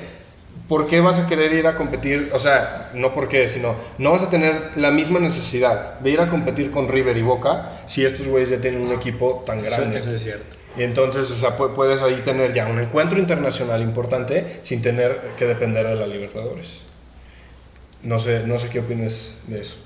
¿por 0.68 0.86
qué 0.86 1.00
vas 1.00 1.18
a 1.18 1.26
querer 1.26 1.52
ir 1.52 1.66
a 1.66 1.76
competir? 1.76 2.30
O 2.32 2.38
sea, 2.38 2.90
no 2.94 3.12
por 3.12 3.28
qué, 3.28 3.48
sino 3.48 3.74
no 3.98 4.12
vas 4.12 4.22
a 4.22 4.30
tener 4.30 4.70
la 4.76 4.90
misma 4.90 5.18
necesidad 5.20 6.00
de 6.00 6.10
ir 6.10 6.20
a 6.20 6.28
competir 6.28 6.70
con 6.70 6.88
River 6.88 7.16
y 7.16 7.22
Boca 7.22 7.82
si 7.86 8.04
estos 8.04 8.28
güeyes 8.28 8.50
ya 8.50 8.60
tienen 8.60 8.82
un 8.82 8.92
equipo 8.92 9.42
tan 9.44 9.62
grande. 9.62 9.98
eso 9.98 10.10
es 10.10 10.22
cierto. 10.22 10.59
Y 10.76 10.82
entonces, 10.82 11.30
o 11.30 11.34
sea, 11.36 11.56
pu- 11.58 11.72
puedes 11.74 12.00
ahí 12.02 12.20
tener 12.22 12.52
ya 12.54 12.66
un 12.66 12.78
encuentro 12.80 13.18
internacional 13.18 13.82
importante 13.82 14.60
sin 14.62 14.80
tener 14.82 15.34
que 15.36 15.46
depender 15.46 15.86
de 15.86 15.96
la 15.96 16.06
Libertadores. 16.06 16.78
No 18.02 18.18
sé, 18.18 18.44
no 18.46 18.56
sé 18.56 18.68
qué 18.70 18.80
opinas 18.80 19.34
de 19.46 19.60
eso. 19.60 19.76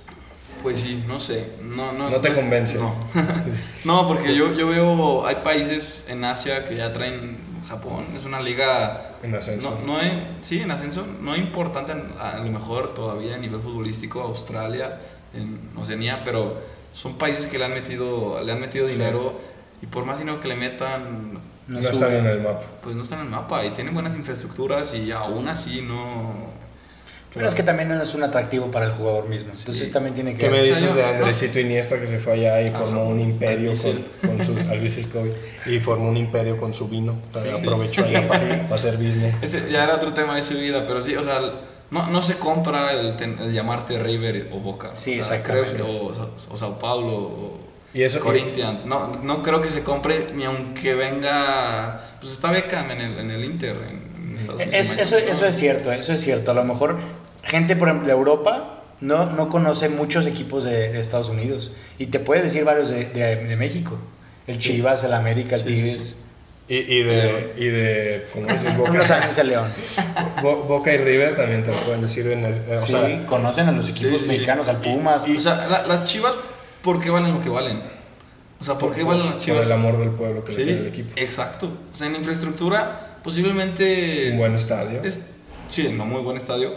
Pues 0.62 0.78
sí, 0.78 1.02
no 1.06 1.18
sé. 1.20 1.44
No, 1.62 1.92
no, 1.92 2.10
No 2.10 2.20
te 2.20 2.32
convence. 2.32 2.78
No, 2.78 2.94
no 3.84 4.08
porque 4.08 4.34
yo, 4.34 4.52
yo 4.52 4.68
veo, 4.68 5.26
hay 5.26 5.36
países 5.36 6.06
en 6.08 6.24
Asia 6.24 6.68
que 6.68 6.76
ya 6.76 6.92
traen 6.92 7.38
Japón, 7.68 8.04
es 8.18 8.24
una 8.24 8.40
liga... 8.40 9.10
En 9.22 9.34
ascenso. 9.34 9.78
No, 9.84 9.94
no 9.94 10.00
es, 10.00 10.12
sí, 10.42 10.60
en 10.60 10.70
ascenso, 10.70 11.06
no 11.20 11.34
importante 11.34 11.92
a, 12.20 12.36
lo 12.38 12.50
mejor 12.52 12.92
todavía 12.94 13.34
a 13.36 13.38
nivel 13.38 13.60
futbolístico, 13.60 14.20
Australia, 14.20 15.00
en 15.34 15.70
Oceanía, 15.76 16.22
pero 16.24 16.60
son 16.92 17.16
países 17.16 17.46
que 17.46 17.58
le 17.58 17.64
han 17.64 17.72
metido, 17.72 18.40
le 18.44 18.52
han 18.52 18.60
metido 18.60 18.86
dinero 18.86 19.40
y 19.82 19.87
por 19.87 20.04
más 20.04 20.18
dinero 20.18 20.40
que 20.40 20.48
le 20.48 20.54
metan, 20.56 21.34
No, 21.66 21.80
No 21.80 21.88
están 21.88 22.12
en 22.12 22.26
el 22.26 22.40
mapa. 22.42 22.62
pues 22.82 22.94
no 22.94 23.02
están 23.02 23.20
en 23.20 23.24
el 23.26 23.30
mapa 23.30 23.64
y 23.64 23.70
tienen 23.70 23.94
buenas 23.94 24.14
infraestructuras 24.14 24.94
y 24.94 25.10
aún 25.12 25.48
así 25.48 25.80
no... 25.82 26.52
Pero 27.32 27.48
es 27.48 27.54
que 27.54 27.64
también 27.64 27.88
no 27.88 28.00
es 28.00 28.14
un 28.14 28.22
atractivo 28.22 28.70
para 28.70 28.84
el 28.87 28.92
jugador 28.92 29.28
mismo. 29.28 29.50
Entonces 29.52 29.87
Sí. 29.87 29.90
también 29.92 30.14
tiene 30.14 30.34
que... 30.34 30.38
¿Qué 30.42 30.50
me 30.50 30.60
o 30.60 30.64
sea, 30.64 30.74
dices 30.76 30.94
de 30.94 31.04
Andresito 31.04 31.58
Iniesta 31.58 31.98
que 31.98 32.06
se 32.06 32.18
fue 32.18 32.34
allá 32.34 32.60
y 32.62 32.68
Ajá. 32.68 32.78
formó 32.78 33.04
un 33.08 33.18
imperio 33.18 33.72
Al 33.72 33.78
con, 33.78 34.37
con 34.37 34.46
sus 34.46 34.60
al 34.68 35.10
Kobe, 35.10 35.34
y 35.66 35.80
formó 35.80 36.10
un 36.10 36.16
imperio 36.16 36.56
con 36.58 36.72
su 36.72 36.87
vino? 36.87 37.16
Sí, 37.32 37.48
aprovechó 37.48 38.02
sí. 38.06 38.14
allá 38.14 38.26
para, 38.28 38.40
Sí. 38.40 38.46
para 38.62 38.74
hacer 38.76 38.96
business. 38.98 39.34
Ese 39.42 39.68
ya 39.72 39.82
era 39.84 39.96
otro 39.96 40.12
tema 40.14 40.37
de 40.37 40.42
su 40.42 40.54
vida, 40.54 40.87
pero 40.87 41.02
sí, 41.02 41.16
o 41.16 41.24
sea, 41.24 41.40
no, 41.90 42.06
no 42.08 42.22
se 42.22 42.34
compra 42.37 42.92
el, 42.92 43.16
ten- 43.16 43.37
el 43.40 43.52
llamarte 43.52 43.98
River 44.00 44.50
o 44.52 44.60
Boca. 44.60 44.90
Sí, 44.94 45.18
o 45.18 45.24
sea, 45.24 45.42
creo 45.42 45.62
exactamente. 45.62 45.92
que, 46.12 46.20
o, 46.50 46.52
o 46.52 46.56
Sao 46.56 46.78
Paulo 46.78 47.16
o 47.16 47.58
Y 47.94 48.02
eso- 48.02 48.20
Corinthians. 48.20 48.85
No, 48.87 49.12
no 49.22 49.42
creo 49.42 49.62
que 49.62 49.70
se 49.70 49.83
compre 49.83 50.26
ni 50.35 50.44
aunque 50.44 50.94
venga. 50.94 52.00
Pues 52.20 52.33
está 52.33 52.50
Beckham 52.50 52.90
en 52.90 53.00
el, 53.00 53.18
en 53.18 53.30
el 53.30 53.44
Inter. 53.44 53.76
En, 53.88 54.26
en 54.30 54.37
Estados 54.37 54.61
Unidos. 54.61 54.74
Es- 54.74 54.98
eso, 55.00 55.16
eso 55.16 55.46
es 55.46 55.57
cierto, 55.57 55.92
eso 55.92 56.12
es 56.12 56.20
cierto. 56.20 56.50
A 56.50 56.54
lo 56.54 56.64
mejor 56.64 56.98
gente, 57.42 57.76
por 57.76 57.88
ejemplo, 57.88 58.07
de 58.09 58.12
Europa 58.14 58.80
no, 59.00 59.30
no 59.30 59.48
conoce 59.48 59.88
muchos 59.88 60.26
equipos 60.26 60.64
de, 60.64 60.92
de 60.92 61.00
Estados 61.00 61.28
Unidos. 61.28 61.72
Y 61.98 62.07
te 62.07 62.18
puede 62.18 62.42
decir 62.42 62.64
varios 62.64 62.88
de, 62.88 63.07
de- 63.07 63.37
de 63.37 63.57
México. 63.57 63.98
El 64.46 64.59
Chivas, 64.59 65.04
el 65.04 65.12
América, 65.14 65.54
el 65.57 65.62
Sí, 65.62 65.68
sí, 65.68 65.74
Tigres. 65.83 66.02
sí. 66.09 66.16
Y, 66.66 66.76
y 66.76 67.02
de, 67.02 67.54
y 67.59 67.64
de, 67.66 68.26
como 68.33 68.46
dices, 68.46 68.76
Boca, 68.78 69.30
el 69.38 69.48
León. 69.48 69.68
Bo- 70.42 70.62
Boca 70.64 70.92
y 70.92 70.96
River 70.96 71.37
también 71.37 71.62
te 71.62 71.70
lo 71.70 71.76
pueden 71.78 72.00
decir 72.00 72.26
en 72.28 72.44
el... 72.44 72.54
eh, 72.54 72.74
o 72.74 72.78
Sí, 72.78 72.92
sea, 72.92 73.26
conocen 73.26 73.68
a 73.68 73.72
los 73.72 73.87
equipos 73.88 74.14
sí, 74.14 74.18
sí. 74.20 74.26
mexicanos, 74.26 74.66
al 74.68 74.80
Pumas. 74.80 75.24
O 75.28 75.40
sea, 75.40 75.66
la- 75.68 75.87
las 75.87 76.04
chivas, 76.04 76.35
¿por 76.84 77.00
qué 77.00 77.10
valen 77.10 77.34
lo 77.34 77.40
que 77.40 77.48
valen? 77.48 77.80
O 78.60 78.64
sea, 78.64 78.78
¿por 78.78 78.94
qué 78.94 79.02
valen 79.02 79.24
las 79.24 79.32
por 79.34 79.42
chivas? 79.42 79.66
el 79.66 79.72
amor 79.72 79.98
del 79.98 80.10
pueblo 80.10 80.44
que 80.44 80.52
le 80.52 80.58
Sí, 80.58 80.64
tiene 80.64 80.80
el 80.82 80.86
equipo. 80.86 81.12
exacto. 81.16 81.72
O 81.90 81.94
sea, 81.94 82.06
en 82.06 82.14
infraestructura, 82.14 83.16
posiblemente. 83.24 84.30
Un 84.32 84.38
buen 84.38 84.54
estadio. 84.54 85.02
Es, 85.02 85.18
sí, 85.66 85.88
no 85.92 86.04
muy 86.06 86.20
buen 86.20 86.36
estadio. 86.36 86.72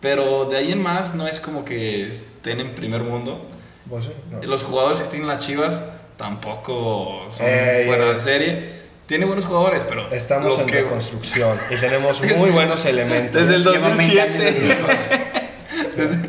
Pero 0.00 0.46
de 0.46 0.56
ahí 0.56 0.72
en 0.72 0.80
más 0.82 1.14
no 1.14 1.26
es 1.28 1.40
como 1.40 1.64
que 1.64 2.10
estén 2.10 2.60
en 2.60 2.70
primer 2.70 3.02
mundo. 3.02 3.44
¿Vos 3.86 4.04
sí? 4.06 4.12
No. 4.30 4.40
Los 4.46 4.62
jugadores 4.64 5.00
que 5.00 5.08
tienen 5.08 5.26
las 5.28 5.44
chivas 5.44 5.82
tampoco 6.16 7.26
son 7.30 7.46
fuera 7.86 8.12
de 8.14 8.20
serie. 8.20 8.78
Tiene 9.06 9.24
buenos 9.24 9.44
jugadores, 9.46 9.82
pero. 9.88 10.12
Estamos 10.12 10.58
en 10.58 10.66
que- 10.66 10.82
reconstrucción 10.82 11.56
y 11.70 11.76
tenemos 11.80 12.20
muy 12.36 12.50
buenos 12.50 12.84
elementos. 12.84 13.40
Desde 13.42 13.56
el 13.56 13.64
Llevan 13.64 13.96
20 13.96 14.20
años 14.20 14.34
2007. 14.44 14.48
así. 14.48 15.96
desde, 15.96 16.28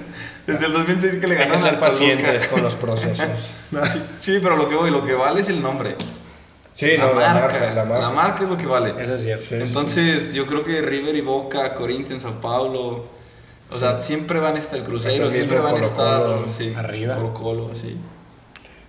desde 0.50 0.66
el 0.66 0.74
2006 0.74 1.16
que 1.16 1.28
le 1.28 1.38
Hay 1.38 1.50
que 1.50 1.58
ser 1.58 1.80
pacientes 1.80 2.48
con 2.48 2.62
los 2.62 2.76
procesos. 2.76 3.28
Sí, 3.92 4.02
sí, 4.18 4.40
pero 4.42 4.56
lo 4.56 4.68
que 4.68 4.76
voy, 4.76 4.92
lo 4.92 5.06
que 5.06 5.14
vale 5.14 5.42
es 5.42 5.50
el 5.50 5.62
nombre. 5.62 5.96
Sí, 6.76 6.98
la, 6.98 7.08
no, 7.08 7.14
marca, 7.14 7.74
la 7.74 7.86
marca. 7.86 8.00
La 8.00 8.10
marca 8.10 8.44
es 8.44 8.50
lo 8.50 8.58
que 8.58 8.66
vale. 8.66 8.94
Eso 8.98 9.16
es 9.16 9.22
cierto. 9.24 9.46
Sí, 9.46 9.56
sí, 9.58 9.64
Entonces, 9.64 10.34
yo 10.34 10.46
creo 10.46 10.64
que 10.64 10.82
River 10.82 11.16
y 11.16 11.22
Boca, 11.22 11.76
Corinthians, 11.76 12.24
Sao 12.24 12.40
Paulo, 12.40 13.06
o 13.70 13.78
sea, 13.78 14.00
siempre 14.00 14.40
van 14.40 14.56
a 14.56 14.60
estar 14.60 14.80
el 14.80 14.86
Cruzeiro, 14.86 15.26
el 15.28 15.32
siempre 15.32 15.60
van 15.60 15.76
a 15.76 15.80
estar 15.80 16.24
sí, 16.48 16.74
arriba. 16.76 17.16
Colo 17.16 17.34
Colo, 17.34 17.72
sí. 17.76 17.98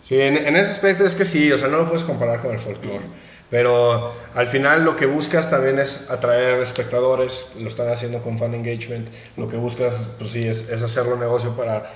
Sí, 0.08 0.20
en, 0.20 0.36
en 0.36 0.56
ese 0.56 0.70
aspecto 0.70 1.04
es 1.04 1.14
que 1.14 1.24
sí, 1.24 1.52
o 1.52 1.58
sea, 1.58 1.68
no 1.68 1.78
lo 1.78 1.86
puedes 1.86 2.04
comparar 2.04 2.40
con 2.40 2.52
el 2.52 2.58
folclore. 2.58 3.00
Pero 3.50 4.12
al 4.34 4.46
final 4.46 4.84
lo 4.84 4.94
que 4.94 5.06
buscas 5.06 5.50
también 5.50 5.78
es 5.78 6.08
atraer 6.10 6.60
espectadores, 6.60 7.48
lo 7.58 7.68
están 7.68 7.88
haciendo 7.88 8.22
con 8.22 8.38
fan 8.38 8.54
engagement. 8.54 9.08
Lo 9.36 9.48
que 9.48 9.56
buscas, 9.56 10.08
pues 10.18 10.30
sí, 10.30 10.40
es, 10.46 10.70
es 10.70 10.82
hacerlo 10.82 11.16
negocio 11.16 11.56
para, 11.56 11.90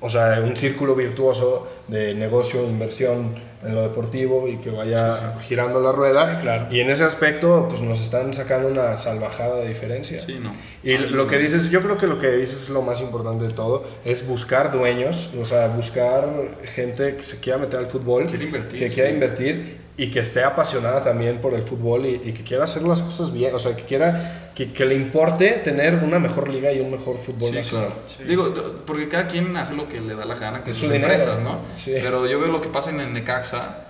o 0.00 0.08
sea, 0.08 0.40
un 0.42 0.56
círculo 0.56 0.94
virtuoso 0.94 1.68
de 1.88 2.14
negocio, 2.14 2.64
inversión 2.64 3.34
en 3.66 3.74
lo 3.74 3.82
deportivo 3.82 4.48
y 4.48 4.56
que 4.56 4.70
vaya 4.70 5.34
girando 5.42 5.80
la 5.80 5.92
rueda. 5.92 6.36
Sí, 6.36 6.42
claro. 6.42 6.66
Y 6.70 6.80
en 6.80 6.88
ese 6.88 7.04
aspecto, 7.04 7.66
pues 7.68 7.82
nos 7.82 8.00
están 8.00 8.32
sacando 8.32 8.68
una 8.68 8.96
salvajada 8.96 9.56
de 9.56 9.68
diferencia. 9.68 10.20
Sí, 10.20 10.38
no. 10.40 10.50
Y 10.82 10.96
lo 10.96 11.26
que 11.26 11.38
dices, 11.38 11.68
yo 11.70 11.82
creo 11.82 11.98
que 11.98 12.06
lo 12.06 12.18
que 12.18 12.30
dices 12.30 12.62
es 12.62 12.68
lo 12.70 12.80
más 12.80 13.02
importante 13.02 13.46
de 13.46 13.52
todo, 13.52 13.84
es 14.04 14.26
buscar 14.26 14.72
dueños, 14.72 15.30
o 15.38 15.44
sea, 15.44 15.68
buscar 15.68 16.26
gente 16.74 17.16
que 17.16 17.24
se 17.24 17.38
quiera 17.40 17.58
meter 17.58 17.80
al 17.80 17.86
fútbol, 17.86 18.26
Quiere 18.26 18.44
invertir, 18.46 18.80
que 18.80 18.88
quiera 18.88 19.08
sí. 19.08 19.14
invertir 19.14 19.85
y 19.98 20.10
que 20.10 20.20
esté 20.20 20.44
apasionada 20.44 21.02
también 21.02 21.40
por 21.40 21.54
el 21.54 21.62
fútbol 21.62 22.04
y, 22.04 22.20
y 22.24 22.32
que 22.32 22.42
quiera 22.44 22.64
hacer 22.64 22.82
las 22.82 23.02
cosas 23.02 23.32
bien, 23.32 23.54
o 23.54 23.58
sea, 23.58 23.74
que 23.74 23.84
quiera, 23.84 24.50
que, 24.54 24.70
que 24.72 24.84
le 24.84 24.94
importe 24.94 25.48
tener 25.64 25.94
una 25.96 26.18
mejor 26.18 26.48
liga 26.48 26.70
y 26.72 26.80
un 26.80 26.90
mejor 26.90 27.16
fútbol 27.16 27.50
Sí, 27.50 27.56
nacional. 27.56 27.88
claro. 28.16 28.28
Digo, 28.28 28.48
d- 28.50 28.80
porque 28.86 29.08
cada 29.08 29.26
quien 29.26 29.56
hace 29.56 29.74
lo 29.74 29.88
que 29.88 30.00
le 30.02 30.14
da 30.14 30.26
la 30.26 30.34
gana 30.34 30.60
con 30.60 30.70
Es 30.70 30.76
sus 30.76 30.90
dinero, 30.90 31.10
empresas, 31.12 31.40
¿no? 31.40 31.60
sí. 31.78 31.92
Pero 31.94 32.26
yo 32.26 32.38
veo 32.38 32.48
lo 32.48 32.60
que 32.60 32.68
pasa 32.68 32.90
en 32.90 33.00
el 33.00 33.12
Necaxa. 33.14 33.84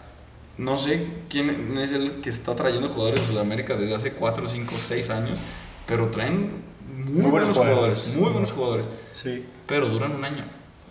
No 0.59 0.79
sé 0.79 1.07
quién 1.29 1.77
es 1.77 1.92
el 1.92 2.21
que 2.23 2.31
está 2.31 2.55
trayendo 2.55 2.88
jugadores 2.88 3.21
de 3.21 3.27
Sudamérica 3.27 3.75
desde 3.77 3.95
hace 3.95 4.12
4, 4.12 4.49
5, 4.49 4.75
6 4.79 5.11
años, 5.11 5.40
pero 5.87 6.09
traen 6.09 6.62
muy, 6.88 7.23
Muy 7.23 7.31
buenos 7.31 7.31
buenos 7.33 7.57
jugadores, 7.59 7.99
jugadores. 7.99 8.14
muy 8.16 8.31
buenos 8.31 8.53
jugadores, 8.53 8.88
Sí. 9.23 9.45
pero 9.66 9.88
duran 9.88 10.12
un 10.12 10.25
año. 10.25 10.45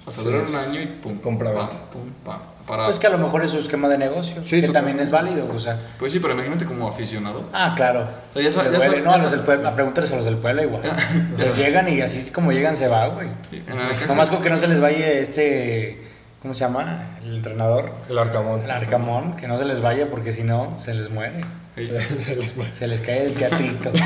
O 0.05 0.11
sea, 0.11 0.23
Sí, 0.23 0.29
duran 0.29 0.47
un 0.49 0.55
año 0.55 0.81
y 0.81 0.85
pum, 0.87 1.17
compra-venta. 1.17 1.69
pam, 1.69 1.79
pum, 1.91 2.11
pam. 2.23 2.39
Para, 2.67 2.85
Pues 2.85 2.97
que 2.97 3.05
a 3.05 3.11
lo 3.11 3.19
mejor 3.19 3.43
es 3.43 3.51
su 3.51 3.59
esquema 3.59 3.87
de 3.89 3.97
negocio, 3.99 4.43
Sí, 4.43 4.59
que 4.59 4.69
también 4.69 4.99
es 4.99 5.11
válido, 5.11 5.47
o 5.53 5.59
sea. 5.59 5.77
pues 5.99 6.11
sí, 6.11 6.19
pero 6.19 6.33
imagínate 6.33 6.65
como 6.65 6.87
aficionado. 6.87 7.43
Ah, 7.53 7.73
claro. 7.75 8.07
O 8.31 8.33
sea, 8.33 8.41
ya 8.41 8.49
ya 8.49 9.01
no, 9.01 9.11
a 9.13 9.17
los 9.19 9.29
del 9.31 9.41
pueblo, 9.41 9.67
a 9.69 9.75
preguntarles 9.75 10.11
a 10.11 10.15
los 10.15 10.25
del 10.25 10.37
pueblo 10.37 10.63
igual. 10.63 10.81
Les 11.37 11.55
llegan 11.55 11.87
y 11.87 12.01
así 12.01 12.31
como 12.31 12.51
llegan 12.51 12.75
se 12.75 12.87
va, 12.87 13.07
güey. 13.09 13.27
Sí, 13.51 13.63
Necaxa- 13.67 14.07
Nomás 14.07 14.29
con 14.31 14.41
que 14.41 14.49
no 14.49 14.57
se 14.57 14.67
les 14.67 14.79
vaya 14.81 15.11
este, 15.11 16.01
¿cómo 16.41 16.53
se 16.55 16.61
llama? 16.61 17.17
El 17.23 17.35
entrenador. 17.35 17.91
El 18.09 18.17
Arcamón. 18.17 18.61
El 18.63 18.71
arcamón, 18.71 19.35
que 19.35 19.47
no 19.47 19.57
se 19.59 19.65
les 19.65 19.79
vaya 19.81 20.09
porque 20.09 20.33
si 20.33 20.41
no, 20.43 20.75
se 20.79 20.93
les 20.95 21.09
muere. 21.11 21.41
Sí. 21.75 21.91
Se 22.19 22.35
les 22.37 22.57
va. 22.59 22.63
Se 22.71 22.87
les 22.87 23.01
cae 23.01 23.25
el 23.25 23.33
teatrito. 23.35 23.91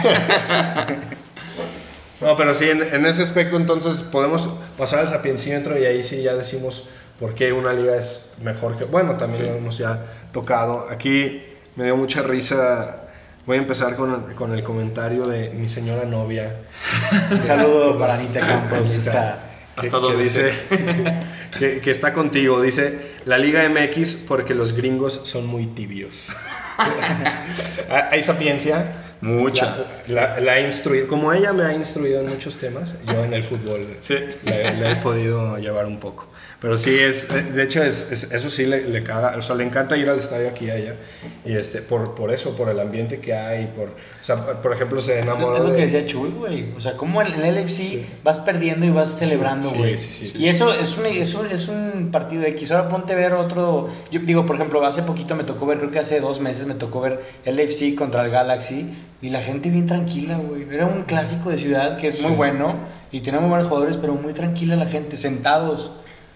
No, 2.21 2.35
pero 2.35 2.53
sí, 2.53 2.69
en, 2.69 2.83
en 2.83 3.05
ese 3.05 3.23
aspecto 3.23 3.55
entonces 3.55 4.01
podemos 4.01 4.49
pasar 4.77 4.99
al 4.99 5.07
sapiencímetro 5.09 5.77
y 5.79 5.85
ahí 5.85 6.03
sí 6.03 6.21
ya 6.21 6.33
decimos 6.35 6.89
por 7.19 7.33
qué 7.35 7.51
una 7.51 7.73
liga 7.73 7.95
es 7.95 8.29
mejor 8.43 8.77
que... 8.77 8.85
Bueno, 8.85 9.17
también 9.17 9.45
lo 9.47 9.55
hemos 9.55 9.77
ya 9.77 10.05
tocado. 10.31 10.87
Aquí 10.89 11.43
me 11.75 11.83
dio 11.85 11.95
mucha 11.97 12.21
risa. 12.21 13.07
Voy 13.45 13.57
a 13.57 13.61
empezar 13.61 13.95
con, 13.95 14.33
con 14.35 14.53
el 14.53 14.63
comentario 14.63 15.27
de 15.27 15.49
mi 15.49 15.67
señora 15.69 16.05
novia. 16.05 16.55
Un 17.31 17.43
saludo 17.43 17.97
para 17.99 18.15
Anita 18.15 18.39
Campos. 18.39 18.95
Está, 18.95 19.39
que, 19.75 19.87
Hasta 19.87 19.97
que 19.97 20.03
donde 20.03 20.23
dice 20.23 20.51
que, 21.59 21.79
que 21.81 21.91
está 21.91 22.13
contigo. 22.13 22.61
Dice, 22.61 23.11
la 23.25 23.37
Liga 23.37 23.67
MX 23.67 24.15
porque 24.27 24.53
los 24.53 24.73
gringos 24.73 25.21
son 25.25 25.45
muy 25.47 25.65
tibios. 25.67 26.27
¿Hay 28.11 28.23
sapiencia? 28.23 29.05
Mucha. 29.21 29.85
La, 30.09 30.35
la- 30.35 30.39
la 30.39 30.59
he 30.59 30.65
instruido, 30.65 31.07
como 31.07 31.33
ella 31.33 31.51
me 31.51 31.63
ha 31.63 31.73
instruido 31.73 32.21
en 32.21 32.29
muchos 32.29 32.55
temas, 32.57 32.93
yo 33.05 33.23
en 33.25 33.33
el 33.33 33.43
fútbol 33.43 33.97
Sí. 33.99 34.15
le, 34.45 34.73
le 34.75 34.91
he 34.91 34.95
podido 34.95 35.57
llevar 35.57 35.85
un 35.85 35.99
poco. 35.99 36.27
Pero 36.61 36.77
sí, 36.77 36.93
es, 36.93 37.25
de 37.55 37.63
hecho, 37.63 37.81
es, 37.81 38.11
es- 38.11 38.31
eso 38.33 38.49
sí 38.49 38.65
le, 38.65 38.81
le 38.89 39.01
caga, 39.01 39.37
o 39.37 39.41
sea, 39.41 39.55
le 39.55 39.63
encanta 39.63 39.95
ir 39.95 40.09
al 40.09 40.19
estadio 40.19 40.49
aquí 40.49 40.69
a 40.69 40.75
ella. 40.75 40.95
Y 41.45 41.53
este, 41.53 41.81
por, 41.81 42.15
por 42.15 42.33
eso, 42.33 42.57
por 42.57 42.67
el 42.67 42.77
ambiente 42.81 43.19
que 43.21 43.33
hay, 43.33 43.67
por, 43.67 43.87
o 43.87 44.23
sea, 44.23 44.61
por 44.61 44.73
ejemplo, 44.73 44.99
se 44.99 45.19
enamoró 45.19 45.55
es 45.55 45.63
lo 45.63 45.69
de- 45.69 45.75
que 45.77 45.81
decía 45.83 46.05
Chuy, 46.05 46.31
güey. 46.31 46.73
O 46.75 46.81
sea, 46.81 46.97
como 46.97 47.21
en 47.21 47.27
el 47.31 47.55
LFC 47.55 48.03
vas 48.25 48.39
perdiendo 48.39 48.85
y 48.85 48.89
vas 48.89 49.17
celebrando, 49.17 49.69
Sí, 49.69 49.77
güey. 49.77 49.97
sí, 49.97 50.27
sí. 50.27 50.37
Y 50.37 50.49
eso 50.49 50.73
es 50.73 50.97
un, 50.97 51.05
es, 51.05 51.33
un, 51.33 51.45
es 51.45 51.69
un 51.69 52.09
partido 52.11 52.43
X. 52.43 52.71
Ahora 52.71 52.89
ponte 52.89 53.13
a 53.13 53.15
ver 53.15 53.31
otro. 53.31 53.87
Yo 54.11 54.19
digo, 54.19 54.45
por 54.45 54.57
ejemplo, 54.57 54.85
hace 54.85 55.01
poquito 55.03 55.35
me 55.35 55.45
tocó 55.45 55.65
ver, 55.65 55.77
creo 55.77 55.91
que 55.91 55.99
hace 55.99 56.19
dos 56.19 56.41
meses 56.41 56.65
me 56.67 56.73
tocó 56.75 56.99
ver 56.99 57.21
LFC 57.45 57.95
contra 57.95 58.25
el 58.25 58.31
Galaxy. 58.31 58.93
Y 59.21 59.29
la 59.29 59.41
gente 59.41 59.69
bien 59.69 59.87
tranquila, 59.87 60.37
güey. 60.37 60.65
Era 60.69 60.87
un 60.87 61.03
clásico 61.03 61.49
de 61.51 61.57
ciudad 61.57 61.97
que 61.97 62.07
es 62.07 62.19
muy 62.21 62.31
Sí. 62.31 62.35
bueno. 62.35 62.75
Y 63.13 63.21
tiene 63.21 63.39
muy 63.39 63.47
buenos 63.49 63.69
jugadores, 63.69 63.95
pero 63.95 64.13
muy 64.15 64.33
tranquila 64.33 64.75
la 64.75 64.87
gente, 64.87 65.15
sentados. 65.15 65.91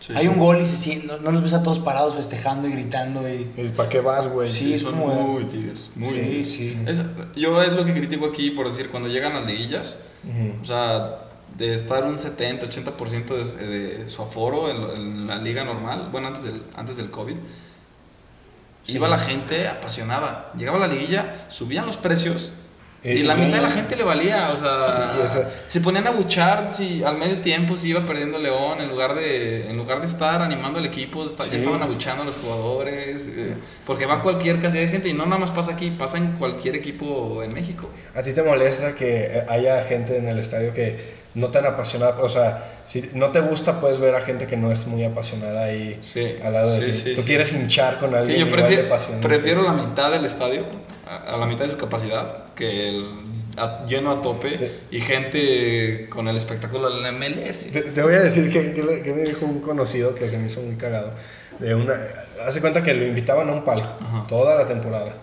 Sí. 0.06 0.12
Hay 0.18 0.28
un 0.28 0.38
gol 0.38 0.60
y 0.60 0.66
se 0.66 0.76
sienten- 0.76 1.06
no, 1.08 1.18
no 1.20 1.32
los 1.32 1.42
ves 1.44 1.54
a 1.54 1.64
todos 1.64 1.80
parados 1.80 2.16
festejando 2.16 2.68
y 2.68 2.72
gritando. 2.74 3.22
Y... 3.30 3.50
el 3.56 3.72
¿Para 3.72 3.88
qué 3.88 4.02
vas, 4.02 4.28
güey? 4.28 4.52
Sí, 4.52 4.74
es 4.74 4.84
como- 4.84 5.06
muy 5.08 5.46
tibios, 5.46 5.92
muy 5.96 6.10
Sí, 6.10 6.16
tibios. 6.22 6.48
sí. 6.50 6.78
Es- 6.86 7.04
yo 7.38 7.62
es 7.64 7.72
lo 7.72 7.86
que 7.86 7.94
critico 7.94 8.26
aquí, 8.26 8.52
por 8.52 8.70
decir, 8.70 8.90
cuando 8.90 9.08
llegan 9.08 9.34
las 9.34 9.46
liguillas, 9.46 10.00
Ujú. 10.26 10.62
o 10.62 10.66
sea, 10.66 11.20
de 11.58 11.76
estar 11.76 12.04
un 12.04 12.20
70, 12.20 12.66
80% 12.66 13.34
de, 13.56 13.68
de 13.68 14.10
su 14.10 14.22
aforo 14.24 14.70
en, 14.70 14.84
en 15.00 15.28
la 15.28 15.38
liga 15.38 15.64
normal, 15.64 16.10
bueno, 16.12 16.28
antes 16.28 16.44
del, 16.44 16.64
antes 16.76 16.98
del 16.98 17.10
COVID, 17.10 17.36
iba 18.88 19.08
la 19.08 19.20
gente 19.20 19.68
apasionada. 19.70 20.52
Llegaba 20.58 20.80
la 20.80 20.88
liguilla, 20.88 21.46
subían 21.50 21.86
los 21.86 21.96
precios 21.96 22.52
Y 23.06 23.24
la 23.24 23.36
mitad 23.36 23.58
de 23.58 23.62
la 23.64 23.70
gente 23.72 23.96
le 23.98 24.04
valía, 24.04 24.50
o 24.52 24.56
sea, 24.56 24.78
Sí, 25.14 25.20
o 25.24 25.28
sea- 25.28 25.52
se 25.68 25.82
ponían 25.82 26.08
a 26.08 26.12
buchar 26.12 26.72
si 26.72 27.04
al 27.04 27.18
medio 27.18 27.38
tiempo 27.40 27.76
se 27.76 27.90
iba 27.90 28.06
perdiendo 28.06 28.38
León 28.40 28.80
en 28.80 28.88
lugar 28.88 29.14
de 29.16 29.70
en 29.70 29.76
lugar 29.76 30.00
de 30.00 30.08
estar 30.08 30.42
animando 30.42 30.80
al 30.80 30.86
equipo, 30.86 31.28
Sí. 31.28 31.36
ya 31.52 31.58
estaban 31.58 31.82
abuchando 31.84 32.24
a 32.24 32.26
los 32.26 32.36
jugadores, 32.38 33.28
eh, 33.28 33.56
porque 33.86 34.06
va 34.06 34.22
cualquier 34.22 34.62
cantidad 34.62 34.84
de 34.84 34.90
gente 34.90 35.10
y 35.10 35.14
no 35.14 35.26
nada 35.26 35.38
más 35.40 35.52
pasa 35.52 35.74
aquí, 35.74 35.90
pasa 35.92 36.18
en 36.18 36.34
cualquier 36.38 36.76
equipo 36.76 37.44
en 37.44 37.54
México. 37.54 37.90
¿A 38.16 38.24
ti 38.24 38.32
te 38.32 38.42
molesta 38.42 38.96
que 38.96 39.44
haya 39.50 39.82
gente 39.84 40.18
en 40.18 40.30
el 40.30 40.40
estadio 40.40 40.74
que 40.74 41.23
no 41.36 41.50
tan 41.50 41.66
apasionada? 41.66 42.20
O 42.22 42.30
sea, 42.30 42.82
si 42.88 43.10
no 43.14 43.32
te 43.32 43.40
gusta, 43.40 43.80
puedes 43.82 44.00
ver 44.00 44.14
a 44.16 44.22
gente 44.22 44.46
que 44.48 44.58
no 44.58 44.72
es 44.72 44.86
muy 44.88 45.04
apasionada 45.04 45.66
ahí 45.66 46.00
Sí, 46.14 46.36
al 46.44 46.54
lado 46.54 46.72
de 46.78 46.92
sí, 46.94 47.04
ti. 47.04 47.10
sí, 47.10 47.16
Tú 47.16 47.24
quieres 47.26 47.54
hinchar 47.54 48.00
con 48.00 48.14
alguien 48.16 48.40
yo 48.40 48.46
igual 48.46 48.62
de 48.62 48.68
prefiero, 48.68 48.88
apasionado. 48.88 49.28
prefiero 49.28 49.62
la 49.64 49.74
mitad 49.74 50.12
del 50.12 50.26
estadio, 50.26 50.64
a, 51.08 51.34
a 51.34 51.38
la 51.38 51.46
mitad 51.46 51.66
de 51.66 51.72
su 51.72 51.78
capacidad, 51.78 52.46
que 52.56 52.90
el 52.90 53.06
a- 53.58 53.86
lleno 53.86 54.12
a 54.12 54.22
tope 54.22 54.58
Te- 54.58 54.72
y 54.92 55.00
gente 55.00 56.08
con 56.10 56.28
el 56.28 56.38
espectáculo 56.38 56.90
del 56.90 57.12
MLS. 57.14 57.72
Te, 57.72 57.82
te 57.82 58.02
voy 58.02 58.16
a 58.16 58.20
decir 58.22 58.52
que, 58.52 58.74
que 58.74 58.84
le- 58.84 59.02
que 59.02 59.14
me 59.14 59.24
dijo 59.24 59.46
un 59.46 59.60
conocido 59.60 60.14
que 60.16 60.30
se 60.30 60.38
me 60.38 60.48
hizo 60.48 60.62
muy 60.62 60.76
cagado. 60.76 61.12
De 61.60 61.76
una, 61.76 61.94
hace 62.48 62.62
cuenta 62.62 62.82
que 62.84 62.94
lo 62.94 63.06
invitaban 63.06 63.48
a 63.50 63.54
un 63.54 63.64
palco 63.64 63.90
Ajá. 64.02 64.26
toda 64.28 64.56
la 64.56 64.68
temporada. 64.68 65.14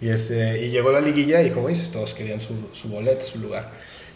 Y, 0.00 0.08
este, 0.08 0.64
y 0.64 0.70
llegó 0.70 0.90
la 0.92 1.00
liguilla 1.00 1.42
y 1.42 1.50
como 1.50 1.68
dices, 1.68 1.90
todos 1.90 2.14
querían 2.14 2.40
su, 2.40 2.70
su 2.72 2.88
boleto, 2.88 3.26
su 3.26 3.38
lugar. 3.38 3.68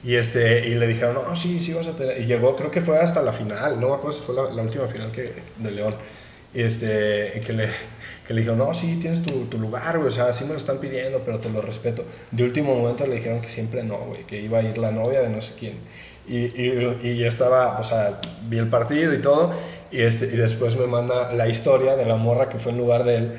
Y, 0.04 0.16
este, 0.16 0.68
y 0.68 0.74
le 0.74 0.86
dijeron, 0.86 1.14
no, 1.14 1.34
sí, 1.34 1.58
sí 1.60 1.72
vas 1.72 1.88
a 1.88 1.96
tener. 1.96 2.20
Y 2.20 2.26
llegó, 2.26 2.54
creo 2.54 2.70
que 2.70 2.82
fue 2.82 2.98
hasta 2.98 3.22
la 3.22 3.32
final, 3.32 3.80
no 3.80 3.88
me 3.88 3.94
acuerdo 3.94 4.12
si 4.18 4.22
fue 4.22 4.34
la, 4.34 4.50
la 4.50 4.62
última 4.62 4.86
final 4.86 5.10
que, 5.10 5.32
de 5.56 5.70
León. 5.70 5.94
Y 6.52 6.62
este, 6.62 7.42
que, 7.44 7.52
le, 7.52 7.68
que 8.26 8.34
le 8.34 8.42
dijeron, 8.42 8.58
no, 8.58 8.72
sí, 8.74 8.98
tienes 9.00 9.22
tu, 9.22 9.46
tu 9.46 9.58
lugar, 9.58 9.96
güey, 9.96 10.08
o 10.08 10.10
sea, 10.10 10.32
sí 10.32 10.44
me 10.44 10.50
lo 10.50 10.56
están 10.56 10.78
pidiendo, 10.78 11.22
pero 11.24 11.40
te 11.40 11.50
lo 11.50 11.62
respeto. 11.62 12.04
De 12.30 12.44
último 12.44 12.74
momento 12.76 13.06
le 13.06 13.16
dijeron 13.16 13.40
que 13.40 13.48
siempre 13.48 13.82
no, 13.82 13.98
güey, 13.98 14.24
que 14.24 14.40
iba 14.40 14.58
a 14.58 14.62
ir 14.62 14.78
la 14.78 14.92
novia 14.92 15.20
de 15.20 15.30
no 15.30 15.40
sé 15.40 15.54
quién. 15.58 15.78
Y, 16.28 16.44
y, 16.62 16.98
y 17.02 17.24
estaba, 17.24 17.80
o 17.80 17.84
sea, 17.84 18.20
vi 18.48 18.58
el 18.58 18.68
partido 18.68 19.12
y 19.14 19.20
todo, 19.20 19.52
y, 19.90 20.02
este, 20.02 20.26
y 20.26 20.36
después 20.36 20.76
me 20.76 20.86
manda 20.86 21.32
la 21.32 21.48
historia 21.48 21.96
de 21.96 22.04
la 22.04 22.16
morra 22.16 22.48
que 22.48 22.58
fue 22.58 22.72
en 22.72 22.78
lugar 22.78 23.04
de 23.04 23.16
él 23.16 23.32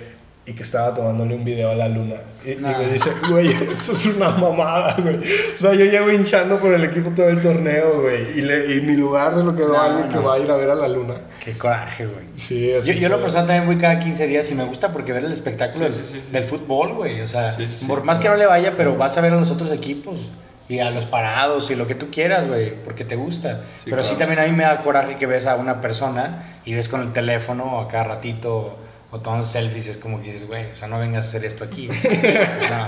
y 0.48 0.54
que 0.54 0.62
estaba 0.64 0.94
tomándole 0.94 1.34
un 1.36 1.44
video 1.44 1.72
a 1.72 1.76
la 1.76 1.88
luna. 1.88 2.18
Y, 2.46 2.52
y 2.52 2.56
Nah. 2.58 2.78
me 2.78 2.88
dice, 2.90 3.10
güey, 3.30 3.48
esto 3.72 3.94
es 3.94 4.06
una 4.06 4.30
mamada, 4.30 4.96
güey. 5.02 5.18
O 5.18 5.58
sea, 5.60 5.74
yo 5.74 5.86
llevo 5.86 6.12
hinchando 6.12 6.60
por 6.60 6.72
el 6.74 6.84
equipo 6.84 7.10
todo 7.12 7.30
el 7.30 7.42
torneo, 7.42 8.02
güey, 8.02 8.38
y, 8.38 8.42
le- 8.42 8.76
y 8.76 8.82
mi 8.82 8.96
lugar 8.96 9.34
se 9.36 9.44
lo 9.44 9.56
quedó 9.56 9.70
No, 9.70 9.80
a 9.82 9.86
alguien 9.86 10.10
que 10.10 10.16
no. 10.16 10.24
va 10.24 10.36
a 10.36 10.40
ir 10.40 10.52
a 10.52 10.56
ver 10.56 10.70
a 10.70 10.76
la 10.76 10.88
luna. 10.88 11.16
Qué 11.44 11.54
coraje, 11.54 12.06
güey. 12.06 12.26
Sí, 12.36 12.72
Yo, 12.86 12.94
yo 12.94 13.10
lo 13.10 13.20
personal 13.22 13.48
también 13.48 13.66
voy 13.66 13.78
cada 13.78 13.98
15 14.00 14.28
días 14.28 14.50
y 14.52 14.56
me 14.56 14.66
gusta 14.66 14.92
porque 14.92 15.14
ver 15.14 15.26
el 15.26 15.32
espectáculo 15.32 15.88
Sí, 15.88 15.94
del, 15.94 16.02
sí, 16.06 16.10
sí, 16.14 16.22
sí. 16.26 16.32
del 16.32 16.44
fútbol, 16.44 16.94
güey. 16.94 17.22
O 17.22 17.28
sea, 17.28 17.52
Sí, 17.54 17.68
sí, 17.68 17.78
sí. 17.80 17.86
por 17.88 18.04
más 18.04 18.20
que 18.20 18.28
no 18.30 18.36
le 18.36 18.46
vaya, 18.46 18.76
pero 18.78 18.96
vas 18.96 19.18
a 19.18 19.22
ver 19.22 19.34
a 19.34 19.38
los 19.38 19.50
otros 19.50 19.72
equipos 19.72 20.30
y 20.70 20.78
a 20.80 20.90
los 20.92 21.06
parados 21.06 21.70
y 21.72 21.76
lo 21.76 21.86
que 21.88 21.94
tú 21.96 22.10
quieras, 22.12 22.48
güey, 22.48 22.76
porque 22.84 23.04
te 23.06 23.16
gusta. 23.16 23.62
Sí, 23.84 23.90
pero 23.90 24.04
sí 24.04 24.16
claro. 24.16 24.20
también 24.20 24.40
a 24.40 24.52
mí 24.52 24.56
me 24.58 24.64
da 24.64 24.80
coraje 24.82 25.16
que 25.16 25.26
ves 25.28 25.46
a 25.48 25.56
una 25.56 25.82
persona 25.82 26.44
y 26.66 26.74
ves 26.76 26.88
con 26.90 27.02
el 27.02 27.12
teléfono 27.14 27.80
a 27.80 27.88
cada 27.88 28.04
ratito 28.06 28.78
o 29.12 29.20
tomando 29.20 29.46
selfies. 29.46 29.88
Es 29.88 29.98
como 29.98 30.22
que 30.22 30.28
dices, 30.32 30.48
güey, 30.48 30.72
o 30.72 30.76
sea, 30.76 30.88
no 30.88 31.00
vengas 31.00 31.26
a 31.26 31.30
hacer 31.30 31.46
esto 31.46 31.64
aquí. 31.64 31.88
no, 32.70 32.88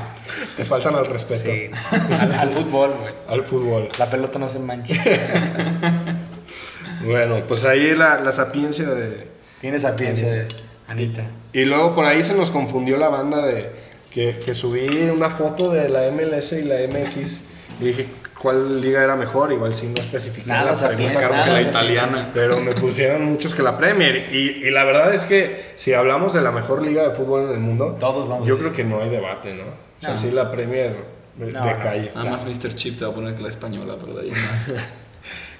Te 0.55 0.65
faltan 0.65 0.95
al 0.95 1.05
respeto 1.05 1.43
sí, 1.43 1.69
al, 2.19 2.31
al 2.33 2.49
fútbol, 2.49 2.95
güey. 2.99 3.13
al 3.27 3.43
fútbol. 3.43 3.89
La 3.97 4.09
pelota 4.09 4.39
no 4.39 4.49
se 4.49 4.59
mancha. 4.59 4.93
Bueno, 7.05 7.37
pues 7.47 7.63
ahí 7.63 7.95
la, 7.95 8.19
la 8.19 8.31
sapiencia 8.31 8.85
de... 8.89 9.27
Tienes 9.61 9.83
sapiencia 9.83 10.29
de 10.29 10.47
Anita. 10.87 11.23
Y 11.53 11.65
luego 11.65 11.95
por 11.95 12.05
ahí 12.05 12.23
se 12.23 12.33
nos 12.33 12.51
confundió 12.51 12.97
la 12.97 13.09
banda 13.09 13.45
de 13.45 13.71
que, 14.11 14.39
que 14.43 14.53
subí 14.53 14.87
una 15.09 15.29
foto 15.29 15.71
de 15.71 15.89
la 15.89 16.09
MLS 16.11 16.53
y 16.53 16.63
la 16.63 16.75
MX 16.87 17.39
y 17.79 17.85
dije 17.85 18.07
cuál 18.41 18.81
liga 18.81 19.03
era 19.03 19.15
mejor, 19.15 19.51
igual 19.51 19.73
sin 19.75 19.93
no 19.93 20.01
nada 20.45 20.73
que 20.95 21.51
la 21.51 21.61
italiana. 21.61 22.31
Pero 22.33 22.59
me 22.59 22.73
pusieron 22.73 23.25
muchos 23.25 23.53
que 23.53 23.63
la 23.63 23.77
Premier. 23.77 24.27
Y, 24.31 24.65
y 24.67 24.71
la 24.71 24.83
verdad 24.83 25.13
es 25.13 25.23
que 25.23 25.73
si 25.75 25.93
hablamos 25.93 26.33
de 26.33 26.41
la 26.41 26.51
mejor 26.51 26.83
liga 26.85 27.07
de 27.07 27.15
fútbol 27.15 27.47
en 27.47 27.53
el 27.53 27.59
mundo, 27.59 27.97
Todos 27.99 28.27
vamos 28.27 28.47
yo 28.47 28.57
creo 28.57 28.71
que 28.71 28.83
no 28.83 29.01
hay 29.01 29.09
debate, 29.09 29.53
¿no? 29.53 29.63
O 29.63 30.01
sea, 30.01 30.11
No. 30.11 30.17
sí 30.17 30.31
la 30.31 30.51
Premier 30.51 30.95
de, 31.35 31.51
No, 31.51 31.65
de 31.65 31.73
no. 31.73 31.79
calle. 31.79 32.11
Nada 32.15 32.29
más 32.31 32.45
Mr. 32.45 32.75
Chip 32.75 32.97
te 32.99 33.05
va 33.05 33.11
a 33.11 33.13
poner 33.15 33.35
que 33.35 33.41
la 33.43 33.49
española, 33.49 33.95
pero 33.99 34.13
de 34.13 34.21
ahí 34.23 34.31
más. 34.31 34.81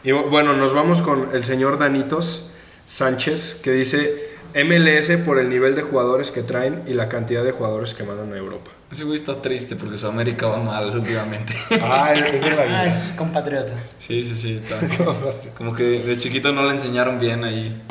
Y 0.04 0.12
bu- 0.12 0.30
bueno, 0.30 0.54
nos 0.54 0.74
vamos 0.74 1.02
con 1.02 1.30
el 1.34 1.44
señor 1.44 1.80
Danitos 1.80 2.52
Sánchez, 2.86 3.60
que 3.64 3.72
dice 3.72 4.30
MLS 4.56 5.18
por 5.26 5.40
el 5.40 5.50
nivel 5.50 5.76
de 5.76 5.82
jugadores 5.82 6.32
que 6.32 6.44
traen 6.44 6.84
y 6.88 6.94
la 6.94 7.10
cantidad 7.10 7.44
de 7.44 7.52
jugadores 7.52 7.94
que 7.94 8.04
mandan 8.04 8.32
a 8.32 8.38
Europa. 8.38 8.72
Ese 8.92 9.04
güey 9.04 9.18
está 9.18 9.42
triste 9.42 9.76
porque 9.76 9.98
Sudamérica 9.98 10.48
va 10.48 10.60
mal 10.60 10.90
últimamente. 10.98 11.54
Ah, 11.82 12.14
es 12.14 12.42
de 12.42 12.50
la 12.52 12.62
Ah, 12.62 12.66
liga. 12.66 12.86
es 12.86 13.14
compatriota. 13.18 13.74
Sí, 14.00 14.24
sí, 14.24 14.38
sí. 14.38 14.62
está. 14.64 14.78
Como 15.58 15.74
que 15.74 15.84
de 15.84 16.16
chiquito 16.18 16.52
no 16.54 16.64
le 16.66 16.72
enseñaron 16.72 17.20
bien 17.20 17.44
ahí. 17.44 17.82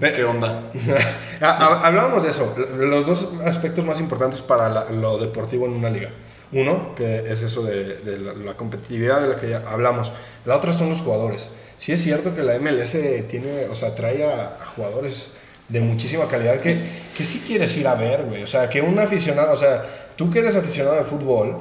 ¿Qué 0.00 0.24
onda? 0.24 0.70
Ah, 1.42 1.56
ah, 1.58 1.80
Hablábamos 1.86 2.22
de 2.24 2.28
eso, 2.28 2.54
los 2.78 3.06
dos 3.06 3.28
aspectos 3.46 3.82
más 3.86 3.98
importantes 3.98 4.42
para 4.42 4.68
la- 4.68 4.90
lo 4.90 5.16
deportivo 5.16 5.64
en 5.64 5.72
una 5.72 5.88
liga. 5.88 6.10
Uno, 6.52 6.94
que 6.94 7.30
es 7.32 7.40
eso 7.42 7.62
de, 7.62 7.94
de 7.96 8.18
la, 8.18 8.34
la 8.34 8.54
competitividad 8.58 9.22
de 9.22 9.28
la 9.28 9.36
que 9.36 9.48
ya 9.48 9.62
hablamos. 9.66 10.12
La 10.44 10.56
otra 10.56 10.72
son 10.74 10.90
los 10.90 11.00
jugadores. 11.00 11.48
Sí 11.78 11.92
es 11.92 12.02
cierto 12.02 12.34
que 12.36 12.42
la 12.42 12.58
MLS 12.58 12.94
tiene, 13.28 13.66
o 13.70 13.74
sea, 13.74 13.94
trae 13.94 14.22
a, 14.24 14.58
a 14.60 14.66
jugadores 14.66 15.30
de 15.70 15.80
muchísima 15.80 16.26
calidad 16.28 16.60
que, 16.60 16.76
que 17.16 17.24
sí 17.24 17.42
quieres 17.46 17.74
ir 17.78 17.86
a 17.88 17.94
ver, 17.94 18.24
güey. 18.24 18.42
O 18.42 18.46
sea, 18.46 18.68
que 18.68 18.82
un 18.82 18.98
aficionado, 18.98 19.52
o 19.52 19.56
sea, 19.56 20.09
tú 20.20 20.28
que 20.30 20.40
eres 20.40 20.54
aficionado 20.54 20.96
de 20.96 21.02
fútbol, 21.04 21.56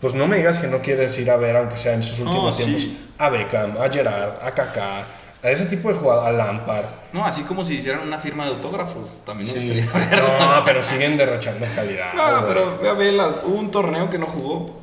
pues 0.00 0.14
no 0.14 0.26
me 0.26 0.36
digas 0.38 0.60
que 0.60 0.66
no 0.66 0.78
quieres 0.78 1.18
ir 1.18 1.30
a 1.30 1.36
ver, 1.36 1.54
aunque 1.56 1.76
sea 1.76 1.92
en 1.92 2.02
sus 2.02 2.20
últimos 2.20 2.44
No, 2.44 2.52
sí. 2.52 2.64
tiempos, 2.64 2.88
a 3.18 3.28
Beckham, 3.28 3.76
a 3.76 3.90
Gerard, 3.90 4.42
a 4.42 4.50
Kaká, 4.52 5.00
a 5.42 5.50
ese 5.50 5.66
tipo 5.66 5.90
de 5.90 5.94
jugadores, 5.96 6.34
a 6.40 6.44
Lampard. 6.46 6.86
No, 7.12 7.22
así 7.26 7.42
como 7.42 7.66
si 7.66 7.74
hicieran 7.74 8.00
una 8.06 8.18
firma 8.18 8.46
de 8.46 8.52
autógrafos. 8.52 9.20
También 9.26 9.52
me 9.54 9.60
Sí. 9.60 9.68
gustaría 9.82 10.08
ver. 10.08 10.22
No, 10.22 10.62
pero 10.64 10.82
siguen 10.82 11.18
derrochando 11.18 11.66
calidad. 11.76 12.14
No, 12.14 12.46
pero 12.46 12.78
ve 12.80 12.88
a 12.88 12.94
Vela, 12.94 13.42
hubo 13.44 13.56
un 13.58 13.70
torneo 13.70 14.08
que 14.08 14.18
no 14.18 14.24
jugó. 14.26 14.78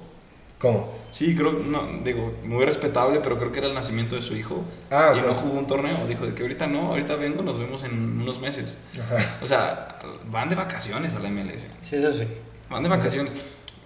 ¿Cómo? 0.59 0.93
Sí, 1.09 1.35
creo, 1.35 1.53
no, 1.53 1.81
digo, 2.03 2.35
muy 2.43 2.63
respetable, 2.63 3.21
pero 3.21 3.39
creo 3.39 3.51
que 3.51 3.57
era 3.59 3.69
el 3.69 3.73
nacimiento 3.73 4.15
de 4.15 4.21
su 4.21 4.35
hijo. 4.35 4.63
Ah, 4.91 5.13
y 5.15 5.19
ok. 5.19 5.25
no 5.25 5.33
jugó 5.33 5.57
un 5.57 5.65
torneo. 5.65 6.05
Dijo 6.07 6.27
de 6.27 6.35
que 6.35 6.43
ahorita 6.43 6.67
no, 6.67 6.89
ahorita 6.89 7.15
vengo, 7.15 7.41
nos 7.41 7.57
vemos 7.57 7.83
en 7.85 8.21
unos 8.21 8.39
meses. 8.39 8.77
Ajá. 8.93 9.37
O 9.41 9.47
sea, 9.47 9.87
van 10.29 10.49
de 10.49 10.55
vacaciones 10.55 11.15
a 11.15 11.19
la 11.19 11.29
MLS. 11.29 11.67
Sí, 11.81 11.95
eso 11.95 12.13
sí. 12.13 12.27
Van 12.69 12.83
de 12.83 12.89
vacaciones. 12.89 13.33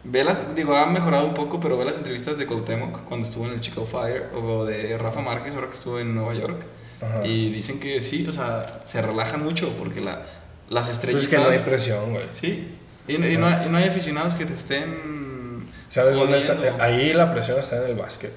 Ve 0.03 0.23
las, 0.23 0.55
digo, 0.55 0.75
ha 0.75 0.85
mejorado 0.85 1.25
un 1.25 1.33
poco, 1.33 1.59
pero 1.59 1.77
ve 1.77 1.83
las 1.85 1.97
entrevistas 1.97 2.37
de 2.37 2.47
Cuauhtémoc 2.47 3.03
cuando 3.03 3.27
estuvo 3.27 3.45
en 3.45 3.53
el 3.53 3.59
Chicago 3.59 3.85
Fire 3.85 4.27
o 4.33 4.63
de 4.65 4.97
Rafa 4.97 5.19
Márquez 5.21 5.55
ahora 5.55 5.67
que 5.67 5.73
estuvo 5.75 5.99
en 5.99 6.15
Nueva 6.15 6.33
York. 6.33 6.63
Ajá. 7.01 7.25
Y 7.25 7.51
dicen 7.51 7.79
que 7.79 8.01
sí, 8.01 8.25
o 8.27 8.31
sea, 8.31 8.81
se 8.85 9.01
relajan 9.01 9.43
mucho 9.43 9.73
porque 9.77 9.99
la, 10.01 10.23
las 10.69 10.85
Pues 10.85 10.89
estrellitas... 10.95 11.23
es 11.25 11.29
que 11.29 11.37
no 11.37 11.49
hay 11.49 11.59
presión, 11.59 12.11
güey. 12.13 12.27
Sí. 12.31 12.69
Y, 13.07 13.17
no- 13.17 13.27
y 13.27 13.37
no, 13.37 13.47
hay, 13.47 13.65
y 13.65 13.69
no 13.69 13.77
hay 13.77 13.85
aficionados 13.89 14.35
que 14.35 14.45
te 14.45 14.53
estén... 14.53 15.67
¿Sabes 15.89 16.15
dónde 16.15 16.37
está? 16.37 16.55
Ahí 16.79 17.11
la 17.13 17.33
presión 17.33 17.59
está 17.59 17.77
en 17.83 17.91
el 17.91 17.95
básquet. 17.97 18.33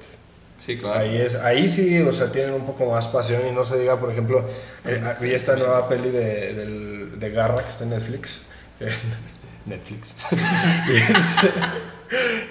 Sí, 0.64 0.78
claro. 0.78 1.00
Ahí, 1.00 1.16
es, 1.16 1.34
ahí 1.36 1.68
sí, 1.68 2.00
o 2.00 2.12
sea, 2.12 2.32
tienen 2.32 2.54
un 2.54 2.64
poco 2.64 2.90
más 2.90 3.06
pasión 3.08 3.42
y 3.48 3.52
no 3.52 3.64
se 3.64 3.78
diga, 3.78 3.98
por 4.00 4.10
ejemplo, 4.10 4.48
eh, 4.84 5.00
vi 5.20 5.32
esta 5.32 5.54
nueva 5.56 5.88
peli 5.88 6.10
de, 6.10 6.54
del- 6.54 7.18
de 7.20 7.30
Garra 7.30 7.62
que 7.62 7.68
está 7.68 7.84
en 7.84 7.90
Netflix. 7.90 8.38
Netflix. 9.66 10.16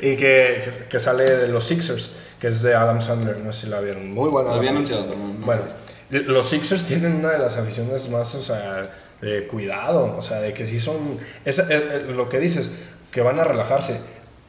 y 0.01 0.15
que, 0.15 0.63
que 0.89 0.99
sale 0.99 1.23
de 1.23 1.47
los 1.47 1.65
Sixers, 1.67 2.11
que 2.39 2.47
es 2.47 2.61
de 2.61 2.75
Adam 2.75 3.01
Sandler, 3.01 3.39
no 3.39 3.53
sé 3.53 3.65
si 3.65 3.67
la 3.67 3.79
vieron. 3.79 4.11
Muy 4.11 4.29
buena. 4.29 4.49
La 4.51 4.55
había 4.57 4.71
anunciado, 4.71 5.05
pero 5.05 5.17
no, 5.19 5.27
no 5.33 5.45
Bueno, 5.45 5.63
los 6.09 6.49
Sixers 6.49 6.83
tienen 6.83 7.15
una 7.15 7.31
de 7.31 7.39
las 7.39 7.57
aficiones 7.57 8.09
más, 8.09 8.33
o 8.35 8.41
sea, 8.41 8.89
de 9.21 9.47
cuidado, 9.47 10.15
o 10.17 10.21
sea, 10.21 10.39
de 10.41 10.53
que 10.53 10.65
sí 10.65 10.79
son, 10.79 11.19
es 11.45 11.59
eh, 11.59 11.65
eh, 11.69 12.05
lo 12.15 12.27
que 12.27 12.39
dices, 12.39 12.71
que 13.11 13.21
van 13.21 13.39
a 13.39 13.43
relajarse. 13.43 13.99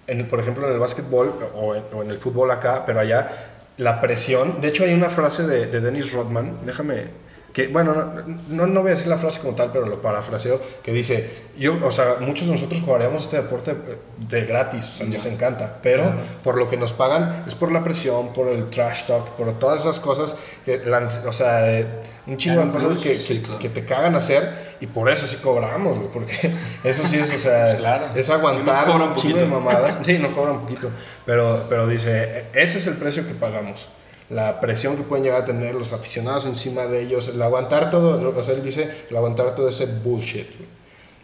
En, 0.07 0.21
el- 0.21 0.27
por 0.27 0.41
ejemplo, 0.41 0.67
en 0.67 0.73
el 0.73 0.79
básquetbol 0.79 1.51
o 1.55 1.75
en, 1.75 1.85
o 1.93 2.03
en 2.03 2.11
el 2.11 2.19
fútbol 2.19 2.51
acá, 2.51 2.85
pero 2.87 3.01
allá 3.01 3.31
la 3.77 4.01
presión, 4.01 4.61
de 4.61 4.69
hecho 4.69 4.85
hay 4.85 4.95
una 4.95 5.11
frase 5.11 5.47
de, 5.47 5.67
de 5.67 5.81
Dennis 5.81 6.13
Rodman, 6.13 6.59
déjame, 6.67 7.05
que 7.53 7.69
bueno, 7.69 7.95
no, 7.95 8.23
no, 8.49 8.67
no 8.67 8.81
voy 8.81 8.93
a 8.93 8.95
decir 8.95 9.09
la 9.09 9.19
frase 9.19 9.41
como 9.41 9.55
tal, 9.55 9.71
pero 9.73 9.87
lo 9.87 10.01
parafraseo, 10.01 10.61
que 10.83 10.91
dice, 10.93 11.29
yo, 11.59 11.77
o 11.85 11.93
sea, 11.93 12.17
muchos 12.21 12.47
de 12.47 12.55
nosotros 12.55 12.81
jugaríamos 12.83 13.25
este 13.25 13.37
deporte 13.37 13.73
eh, 13.73 13.99
de 14.29 14.45
gratis, 14.47 14.85
o 14.87 14.93
sea, 14.99 15.07
nos 15.07 15.27
encanta, 15.27 15.79
pero 15.83 16.13
por 16.43 16.57
lo 16.57 16.69
que 16.69 16.77
nos 16.79 16.93
pagan 16.95 17.45
es 17.47 17.55
por 17.55 17.71
la 17.71 17.85
presión, 17.85 18.33
por 18.33 18.49
el 18.49 18.71
trash 18.71 19.05
talk, 19.07 19.29
por 19.33 19.53
todas 19.59 19.83
esas 19.83 20.01
cosas, 20.01 20.35
que, 20.65 20.79
la- 20.79 21.07
o 21.27 21.33
sea, 21.33 21.71
eh, 21.79 21.87
un 22.27 22.39
chingo 22.39 22.65
de 22.65 22.71
cosas 22.73 22.97
que, 22.99 23.19
sí, 23.19 23.35
que- 23.39 23.43
claro. 23.43 23.59
que 23.59 23.69
te 23.69 23.85
cagan 23.85 24.17
hacer 24.17 24.77
y 24.81 24.87
por 24.87 25.11
eso 25.11 25.27
sí 25.27 25.37
cobramos, 25.43 25.99
güey, 25.99 26.11
porque 26.11 26.55
eso 26.85 27.07
sí 27.07 27.19
es, 27.19 27.35
o 27.35 27.39
sea, 27.39 27.77
Claro. 27.77 28.07
es 28.15 28.31
aguantar 28.31 28.89
no 28.89 29.05
un 29.09 29.15
chingo 29.17 29.37
de 29.39 29.45
mamadas. 29.47 29.99
Sí, 30.05 30.19
no 30.19 30.33
cobran 30.33 30.61
poquito, 30.63 30.89
pero, 31.27 31.67
pero 31.69 31.87
dice, 31.87 32.47
ese 32.55 32.79
es 32.79 32.87
el 32.87 32.95
precio 32.97 33.27
que 33.27 33.35
pagamos. 33.35 33.89
La 34.33 34.61
presión 34.61 34.97
que 34.97 35.03
pueden 35.03 35.25
llegar 35.25 35.43
a 35.43 35.45
tener 35.45 35.75
los 35.75 35.93
aficionados 35.93 36.47
encima 36.47 36.87
de 36.87 37.03
ellos, 37.03 37.29
el 37.29 37.41
aguantar 37.43 37.91
todo, 37.91 38.35
o 38.37 38.43
sea, 38.43 38.55
él 38.55 38.63
dice, 38.63 38.91
el 39.11 39.17
aguantar 39.17 39.55
todo 39.55 39.69
ese 39.69 39.87
bullshit. 39.87 40.47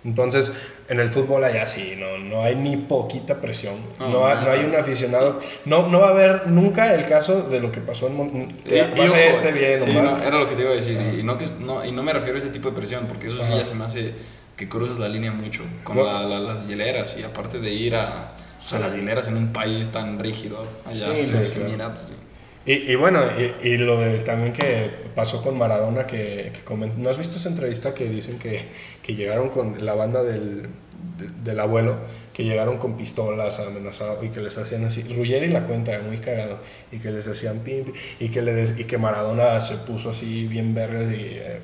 Entonces, 0.05 0.53
en 0.89 1.01
el 1.01 1.11
fútbol 1.11 1.43
allá 1.43 1.67
sí, 1.67 1.95
no, 1.99 2.19
no 2.19 2.45
hay 2.45 2.55
ni 2.55 2.77
poquita 2.77 3.41
presión. 3.41 3.75
No, 3.99 4.09
No, 4.09 4.27
hay, 4.27 4.35
nada. 4.37 4.45
no 4.47 4.51
hay 4.53 4.65
un 4.65 4.77
aficionado. 4.77 5.41
No, 5.65 5.89
no 5.89 6.01
va 6.01 6.09
a 6.09 6.11
haber 6.13 6.47
nunca 6.49 6.95
el 6.95 7.07
caso 7.09 7.43
de 7.43 7.61
lo 7.61 7.73
que 7.73 7.81
pasó 7.81 8.07
en 8.07 8.17
Mon- 8.17 8.29
Y- 8.65 8.69
que 8.69 8.77
y 8.79 9.01
ojo, 9.01 9.15
este 9.17 9.51
bien 9.53 9.81
sí, 9.81 9.93
no, 9.93 10.19
era 10.23 10.39
lo 10.39 10.49
que 10.49 10.55
te 10.55 10.63
iba 10.63 10.71
a 10.71 10.75
decir. 10.75 10.99
Y, 11.19 11.23
no, 11.25 11.37
que, 11.37 11.47
no, 11.61 11.85
y 11.85 11.91
no 11.93 12.03
me 12.05 12.13
refiero 12.13 12.37
a 12.37 12.39
ese 12.41 12.51
tipo 12.51 12.71
de 12.71 12.77
presión, 12.77 13.07
porque 13.07 13.27
eso 13.27 13.43
sí 13.45 13.53
ya 13.57 13.65
se 13.65 13.75
me 13.75 13.85
hace 13.85 14.15
que 14.57 14.69
cruzas 14.69 14.99
la 14.99 15.09
línea 15.09 15.33
mucho 15.33 15.63
con 15.83 15.97
No. 15.97 16.05
la- 16.05 16.23
la- 16.23 16.41
las 16.41 16.69
hieleras. 16.69 17.17
Y 17.19 17.25
aparte 17.25 17.59
de 17.59 17.71
ir 17.71 17.97
a, 17.97 18.35
o 18.65 18.69
sea, 18.69 18.79
las 18.79 18.95
hieleras 18.95 19.27
en 19.29 19.37
un 19.37 19.53
país 19.53 19.89
tan 19.89 20.19
rígido 20.21 20.65
allá, 20.87 21.11
Sí, 21.13 21.19
en 21.21 21.27
sí, 21.27 21.53
claro. 21.55 21.69
Emiratos. 21.69 22.07
Y, 22.71 22.95
bueno, 22.97 23.21
y, 23.63 23.79
lo 23.79 23.99
de, 23.99 24.19
también 24.19 24.53
que 24.53 24.91
pasó 25.15 25.43
con 25.43 25.57
Maradona, 25.57 26.07
que, 26.07 26.53
que 26.53 26.61
¿no 26.99 27.09
has 27.09 27.17
visto 27.17 27.37
esa 27.37 27.49
entrevista 27.49 27.95
que 27.95 28.07
dicen 28.09 28.39
que, 28.39 28.61
que 29.03 29.15
llegaron 29.15 29.49
con 29.49 29.85
la 29.87 29.95
banda 29.95 30.23
del, 30.23 30.65
de- 31.17 31.31
del 31.45 31.61
abuelo, 31.61 31.97
que 32.39 32.45
llegaron 32.45 32.79
con 32.79 32.97
pistolas 32.97 33.59
amenazados 33.59 34.25
y 34.25 34.29
que 34.29 34.39
les 34.39 34.57
hacían 34.59 34.85
así, 34.85 35.03
Ruggeri 35.03 35.49
la 35.49 35.65
cuenta, 35.65 35.99
muy 36.07 36.19
cagado, 36.19 36.61
y 36.93 36.99
que 36.99 37.11
les 37.11 37.27
hacían 37.27 37.59
pim, 37.65 37.83
pim, 37.87 37.95
y 38.21 38.29
que, 38.29 38.43
le 38.43 38.55
des- 38.55 38.79
y 38.79 38.85
que 38.85 38.97
Maradona 38.97 39.61
se 39.61 39.75
puso 39.79 40.11
así 40.11 40.47
bien 40.47 40.73
verga 40.73 41.03
y, 41.03 41.33
eh, 41.37 41.59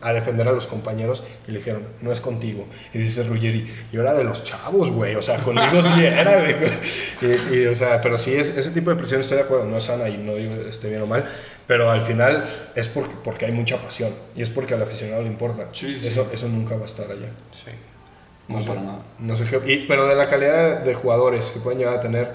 a 0.00 0.12
defender 0.12 0.46
a 0.46 0.52
los 0.52 0.68
compañeros 0.68 1.24
y 1.48 1.50
le 1.50 1.58
dijeron, 1.58 1.82
no 2.02 2.12
es 2.12 2.20
contigo. 2.20 2.66
Y 2.94 2.98
dice 2.98 3.24
Ruggeri, 3.24 3.66
yo 3.92 4.00
era 4.00 4.14
de 4.14 4.22
los 4.22 4.44
chavos, 4.44 4.92
güey, 4.92 5.16
o 5.16 5.22
sea, 5.22 5.38
conmigo 5.38 5.82
sí 5.82 6.04
era, 6.04 6.38
güey. 6.40 6.54
Y, 7.50 7.56
y, 7.56 7.66
o 7.66 7.74
sea, 7.74 8.00
pero 8.00 8.16
sí, 8.16 8.32
es, 8.32 8.56
ese 8.56 8.70
tipo 8.70 8.90
de 8.90 8.96
presión 8.96 9.20
estoy 9.22 9.38
de 9.38 9.42
acuerdo, 9.42 9.64
no 9.64 9.76
es 9.78 9.82
sana 9.82 10.08
y 10.08 10.18
no 10.18 10.36
digo 10.36 10.54
esté 10.54 10.88
bien 10.88 11.02
o 11.02 11.06
mal, 11.08 11.28
pero 11.66 11.90
al 11.90 12.02
final 12.02 12.44
es 12.76 12.86
porque, 12.86 13.14
porque 13.24 13.46
hay 13.46 13.52
mucha 13.52 13.76
pasión 13.82 14.10
y 14.36 14.42
es 14.42 14.50
porque 14.50 14.74
al 14.74 14.82
aficionado 14.82 15.22
le 15.22 15.28
importa. 15.28 15.66
Sí, 15.72 15.98
sí. 16.00 16.06
Eso, 16.06 16.30
eso 16.32 16.46
nunca 16.48 16.76
va 16.76 16.82
a 16.82 16.86
estar 16.86 17.10
allá. 17.10 17.30
Sí. 17.50 17.72
No, 18.58 18.62
sé, 18.62 18.68
para 18.68 18.80
nada. 18.82 18.98
No 19.18 19.36
sé 19.36 19.44
qué, 19.44 19.72
y- 19.72 19.86
pero 19.86 20.06
de 20.06 20.14
la 20.16 20.28
calidad 20.28 20.80
de 20.80 20.94
jugadores 20.94 21.50
que 21.50 21.60
pueden 21.60 21.78
llegar 21.78 21.94
a 21.96 22.00
tener, 22.00 22.32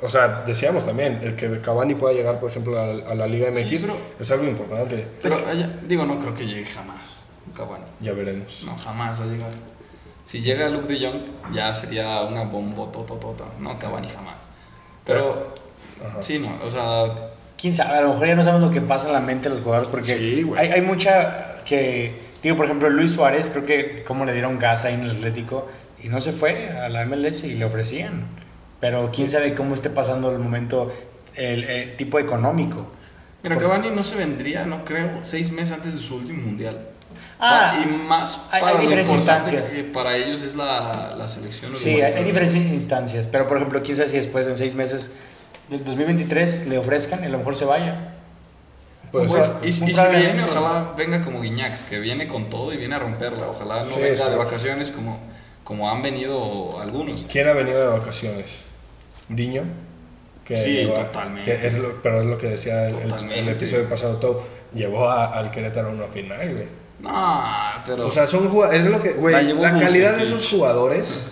o 0.00 0.08
sea, 0.08 0.42
decíamos 0.46 0.84
también, 0.86 1.20
el 1.22 1.36
que 1.36 1.60
Cavani 1.60 1.94
pueda 1.94 2.14
llegar, 2.14 2.40
por 2.40 2.50
ejemplo, 2.50 2.78
a, 2.78 2.84
a 3.10 3.14
la 3.14 3.26
Liga 3.26 3.48
MX 3.50 3.68
Sí, 3.68 3.78
pero- 3.80 3.96
es 4.18 4.30
algo 4.30 4.44
importante. 4.44 5.06
Pero 5.22 5.36
allá- 5.48 5.70
digo, 5.86 6.04
no 6.04 6.18
creo 6.18 6.34
que 6.34 6.46
llegue 6.46 6.64
jamás 6.66 7.26
Cavani. 7.56 7.84
Ya 8.00 8.12
veremos. 8.12 8.62
No, 8.66 8.76
jamás 8.76 9.20
va 9.20 9.24
a 9.24 9.28
llegar. 9.28 9.52
Si 10.24 10.40
llega 10.40 10.68
Luke 10.70 10.88
de 10.92 11.06
Jong, 11.06 11.52
ya 11.52 11.72
sería 11.74 12.22
una 12.22 12.44
bombotototota. 12.44 13.44
No, 13.60 13.78
Cavani 13.78 14.08
jamás. 14.08 14.36
Pero, 15.04 15.54
Ajá. 16.04 16.22
sí, 16.22 16.38
no, 16.38 16.56
o 16.66 16.70
sea, 16.70 17.30
quién 17.60 17.74
sabe, 17.74 17.98
a 17.98 18.00
lo 18.02 18.10
mejor 18.14 18.26
ya 18.28 18.34
no 18.34 18.42
sabemos 18.42 18.68
lo 18.68 18.74
que 18.74 18.80
pasa 18.80 19.06
en 19.06 19.12
la 19.12 19.20
mente 19.20 19.48
de 19.50 19.54
los 19.56 19.62
jugadores 19.64 19.88
porque 19.90 20.16
Sí, 20.16 20.50
hay, 20.56 20.68
hay 20.68 20.80
mucha 20.80 21.62
que, 21.64 22.23
digo, 22.44 22.56
por 22.56 22.66
ejemplo, 22.66 22.88
Luis 22.90 23.12
Suárez, 23.12 23.50
creo 23.50 23.66
que 23.66 24.04
como 24.04 24.24
le 24.24 24.32
dieron 24.32 24.58
gas 24.58 24.84
ahí 24.84 24.94
en 24.94 25.02
el 25.02 25.10
Atlético 25.10 25.66
y 26.02 26.08
no 26.08 26.20
se 26.20 26.32
fue 26.32 26.70
a 26.70 26.88
la 26.88 27.04
MLS 27.04 27.44
y 27.44 27.54
le 27.54 27.64
ofrecían. 27.64 28.26
Pero 28.80 29.10
quién 29.14 29.30
sabe 29.30 29.54
cómo 29.54 29.74
esté 29.74 29.90
pasando 29.90 30.30
el 30.30 30.38
momento, 30.38 30.92
el, 31.34 31.64
el 31.64 31.96
tipo 31.96 32.18
económico. 32.18 32.86
Mira, 33.42 33.56
Por- 33.56 33.64
Cavani 33.64 33.90
no 33.90 34.02
se 34.02 34.16
vendría, 34.16 34.64
no 34.66 34.84
creo, 34.84 35.20
seis 35.22 35.50
meses 35.52 35.72
antes 35.76 35.94
de 35.94 36.00
su 36.00 36.16
último 36.16 36.42
mundial. 36.42 36.88
Ah, 37.38 37.72
Pa- 37.74 37.82
y 37.82 37.92
más 38.06 38.40
hay- 38.50 38.60
para 38.62 38.74
hay 38.76 38.82
diferentes 38.82 39.12
instancias. 39.12 39.70
que 39.70 39.84
para 39.84 40.16
ellos 40.16 40.42
es 40.42 40.54
la, 40.54 41.14
la 41.16 41.28
selección. 41.28 41.72
Sí, 41.76 42.00
hay, 42.00 42.12
hay 42.14 42.24
diferentes 42.24 42.54
instancias, 42.56 43.26
pero 43.26 43.46
por 43.46 43.56
ejemplo, 43.56 43.82
quién 43.82 43.96
sabe 43.96 44.08
si 44.10 44.16
después 44.16 44.46
en 44.46 44.56
seis 44.56 44.74
meses 44.74 45.10
del 45.70 45.82
2023 45.84 46.66
le 46.66 46.76
ofrezcan 46.78 47.22
y 47.22 47.26
a 47.26 47.30
lo 47.30 47.38
mejor 47.38 47.56
se 47.56 47.64
vaya. 47.64 48.13
Pues, 49.14 49.30
Pues, 49.30 49.52
y, 49.62 49.68
y 49.68 49.72
si 49.72 49.84
viene, 49.84 50.42
ojalá 50.44 50.92
venga 50.96 51.22
como 51.22 51.40
Guiñac, 51.40 51.88
que 51.88 52.00
viene 52.00 52.26
con 52.26 52.50
todo 52.50 52.72
y 52.72 52.76
viene 52.76 52.96
a 52.96 52.98
romperla. 52.98 53.48
Ojalá 53.48 53.84
no 53.84 53.90
Sí, 53.92 54.00
venga 54.00 54.24
sí. 54.24 54.30
de 54.30 54.36
vacaciones 54.36 54.90
como, 54.90 55.20
como 55.62 55.88
han 55.88 56.02
venido 56.02 56.80
algunos. 56.80 57.24
¿Quién 57.30 57.46
ha 57.48 57.52
venido 57.52 57.80
de 57.80 57.98
vacaciones? 57.98 58.46
¿Diño? 59.28 59.62
Que 60.44 60.56
Sí, 60.56 60.90
totalmente. 60.94 61.58
que 61.60 61.66
es 61.66 61.74
lo- 61.74 62.02
pero 62.02 62.20
es 62.20 62.26
lo 62.26 62.36
que 62.38 62.48
decía 62.48 62.88
el, 62.88 63.12
el- 63.32 63.48
episodio 63.48 63.88
pasado, 63.88 64.16
todo. 64.16 64.42
Llevó 64.74 65.08
a- 65.08 65.26
al 65.26 65.50
Querétaro 65.52 65.88
a 65.88 65.92
una 65.92 66.06
final, 66.08 66.52
güey. 66.52 66.66
No, 67.00 67.44
pero. 67.86 68.06
O 68.08 68.10
sea, 68.10 68.26
son 68.26 68.48
jugadores. 68.48 68.80
Es 68.84 68.90
lo 68.90 69.00
que, 69.02 69.12
güey, 69.12 69.34
La 69.54 69.72
la, 69.72 69.80
calidad 69.80 70.16
de 70.16 70.24
esos 70.24 70.48
jugadores, 70.50 71.28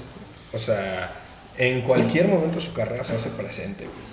o 0.52 0.58
sea, 0.58 1.12
en 1.58 1.82
cualquier 1.82 2.28
momento 2.28 2.56
de 2.56 2.62
su 2.62 2.72
carrera 2.72 3.02
se 3.04 3.16
hace 3.16 3.30
presente, 3.30 3.84
güey. 3.84 4.11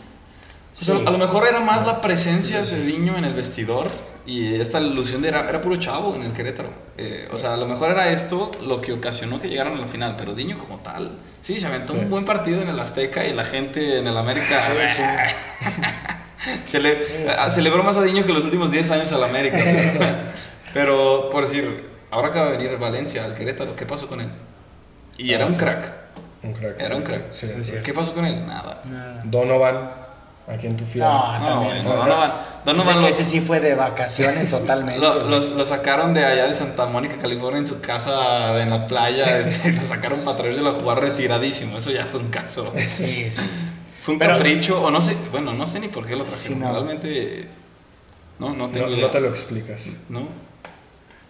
O 0.81 0.85
sea, 0.85 0.95
Sí. 0.95 1.03
a 1.05 1.11
lo 1.11 1.17
mejor 1.17 1.45
era 1.47 1.59
más 1.59 1.85
la 1.85 2.01
presencia 2.01 2.61
de 2.61 2.81
Diño 2.83 3.17
en 3.17 3.25
el 3.25 3.33
vestidor 3.33 3.89
y 4.25 4.55
esta 4.61 4.79
ilusión 4.79 5.21
de 5.21 5.29
era, 5.29 5.47
era 5.49 5.61
puro 5.61 5.75
chavo 5.77 6.15
en 6.15 6.23
el 6.23 6.31
Querétaro. 6.33 6.69
Eh, 6.97 7.27
o 7.33 7.37
sea, 7.37 7.53
a 7.53 7.57
lo 7.57 7.67
mejor 7.67 7.89
era 7.91 8.09
esto 8.11 8.51
lo 8.65 8.79
que 8.81 8.93
ocasionó 8.93 9.41
que 9.41 9.49
llegaran 9.49 9.75
a 9.75 9.79
la 9.81 9.87
final, 9.87 10.15
pero 10.17 10.33
Diño 10.35 10.57
como 10.57 10.79
tal, 10.79 11.17
sí, 11.41 11.59
se 11.59 11.67
aventó 11.67 11.93
Sí. 11.93 11.99
un 11.99 12.09
buen 12.09 12.25
partido 12.25 12.61
en 12.61 12.69
el 12.69 12.79
Azteca 12.79 13.25
y 13.25 13.33
la 13.33 13.43
gente 13.45 13.99
en 13.99 14.07
el 14.07 14.17
América 14.17 14.57
se 16.65 16.79
le, 16.79 16.97
celebró 17.51 17.83
más 17.83 17.97
a 17.97 18.01
Diño 18.03 18.25
que 18.25 18.33
los 18.33 18.43
últimos 18.43 18.71
10 18.71 18.91
años 18.91 19.11
al 19.11 19.23
América. 19.23 19.57
pero, 20.73 21.29
por 21.31 21.43
decir, 21.43 21.89
ahora 22.11 22.29
acaba 22.29 22.51
de 22.51 22.57
venir 22.57 22.77
Valencia 22.77 23.25
al 23.25 23.33
Querétaro, 23.33 23.75
¿qué 23.75 23.85
pasó 23.85 24.07
con 24.07 24.21
él? 24.21 24.29
Y 25.17 25.33
era 25.33 25.45
Ah, 25.45 25.47
un 25.47 25.53
sí. 25.53 25.59
crack. 25.59 25.91
Un 26.43 26.53
crack. 26.53 26.79
Era 26.79 26.95
un 26.95 27.01
sí, 27.05 27.11
crack. 27.11 27.33
sí, 27.33 27.47
Sí, 27.49 27.53
sí. 27.57 27.63
sí. 27.71 27.77
¿Qué 27.83 27.93
pasó 27.93 28.13
con 28.13 28.25
él? 28.25 28.45
Nada. 28.47 28.81
Donovan, 29.25 29.91
aquí 30.49 30.67
en 30.67 30.77
tu 30.77 30.85
fiel. 30.85 31.03
No, 31.05 31.39
No, 31.39 31.45
también. 31.45 31.83
bueno, 31.83 31.99
Donovan, 32.01 32.33
Donovan 32.65 32.89
ese, 32.97 33.01
lo- 33.01 33.07
ese 33.07 33.25
sí 33.25 33.39
fue 33.41 33.59
de 33.59 33.75
vacaciones 33.75 34.49
totalmente. 34.51 34.99
Lo, 34.99 35.15
güey. 35.21 35.29
los- 35.29 35.51
lo 35.51 35.65
sacaron 35.65 36.13
de 36.13 36.25
allá 36.25 36.47
de 36.47 36.53
Santa 36.55 36.85
Mónica, 36.87 37.17
California, 37.17 37.59
en 37.59 37.67
su 37.67 37.79
casa 37.81 38.61
en 38.61 38.69
la 38.69 38.87
playa. 38.87 39.39
Este, 39.39 39.71
lo 39.73 39.85
sacaron 39.85 40.19
para 40.25 40.37
traérselo 40.37 40.69
a 40.71 40.73
jugar 40.73 40.99
retiradísimo. 41.01 41.77
Eso 41.77 41.91
ya 41.91 42.05
fue 42.05 42.19
un 42.19 42.29
caso. 42.29 42.71
Sí, 42.75 43.29
sí. 43.31 43.41
Fue 44.01 44.13
un 44.15 44.19
Pero- 44.19 44.37
capricho, 44.37 44.81
o 44.81 44.89
no 44.91 45.01
sé, 45.01 45.15
bueno, 45.31 45.53
no 45.53 45.67
sé 45.67 45.79
ni 45.79 45.87
por 45.89 46.05
qué 46.05 46.15
lo 46.15 46.23
trajeron. 46.23 46.57
Sí, 46.57 46.63
no. 46.63 46.71
Realmente, 46.71 47.47
no, 48.39 48.53
no 48.55 48.69
tengo 48.69 48.87
no, 48.87 48.93
idea. 48.93 49.05
no 49.05 49.11
te 49.11 49.19
lo 49.21 49.29
explicas. 49.29 49.87
¿No? 50.09 50.21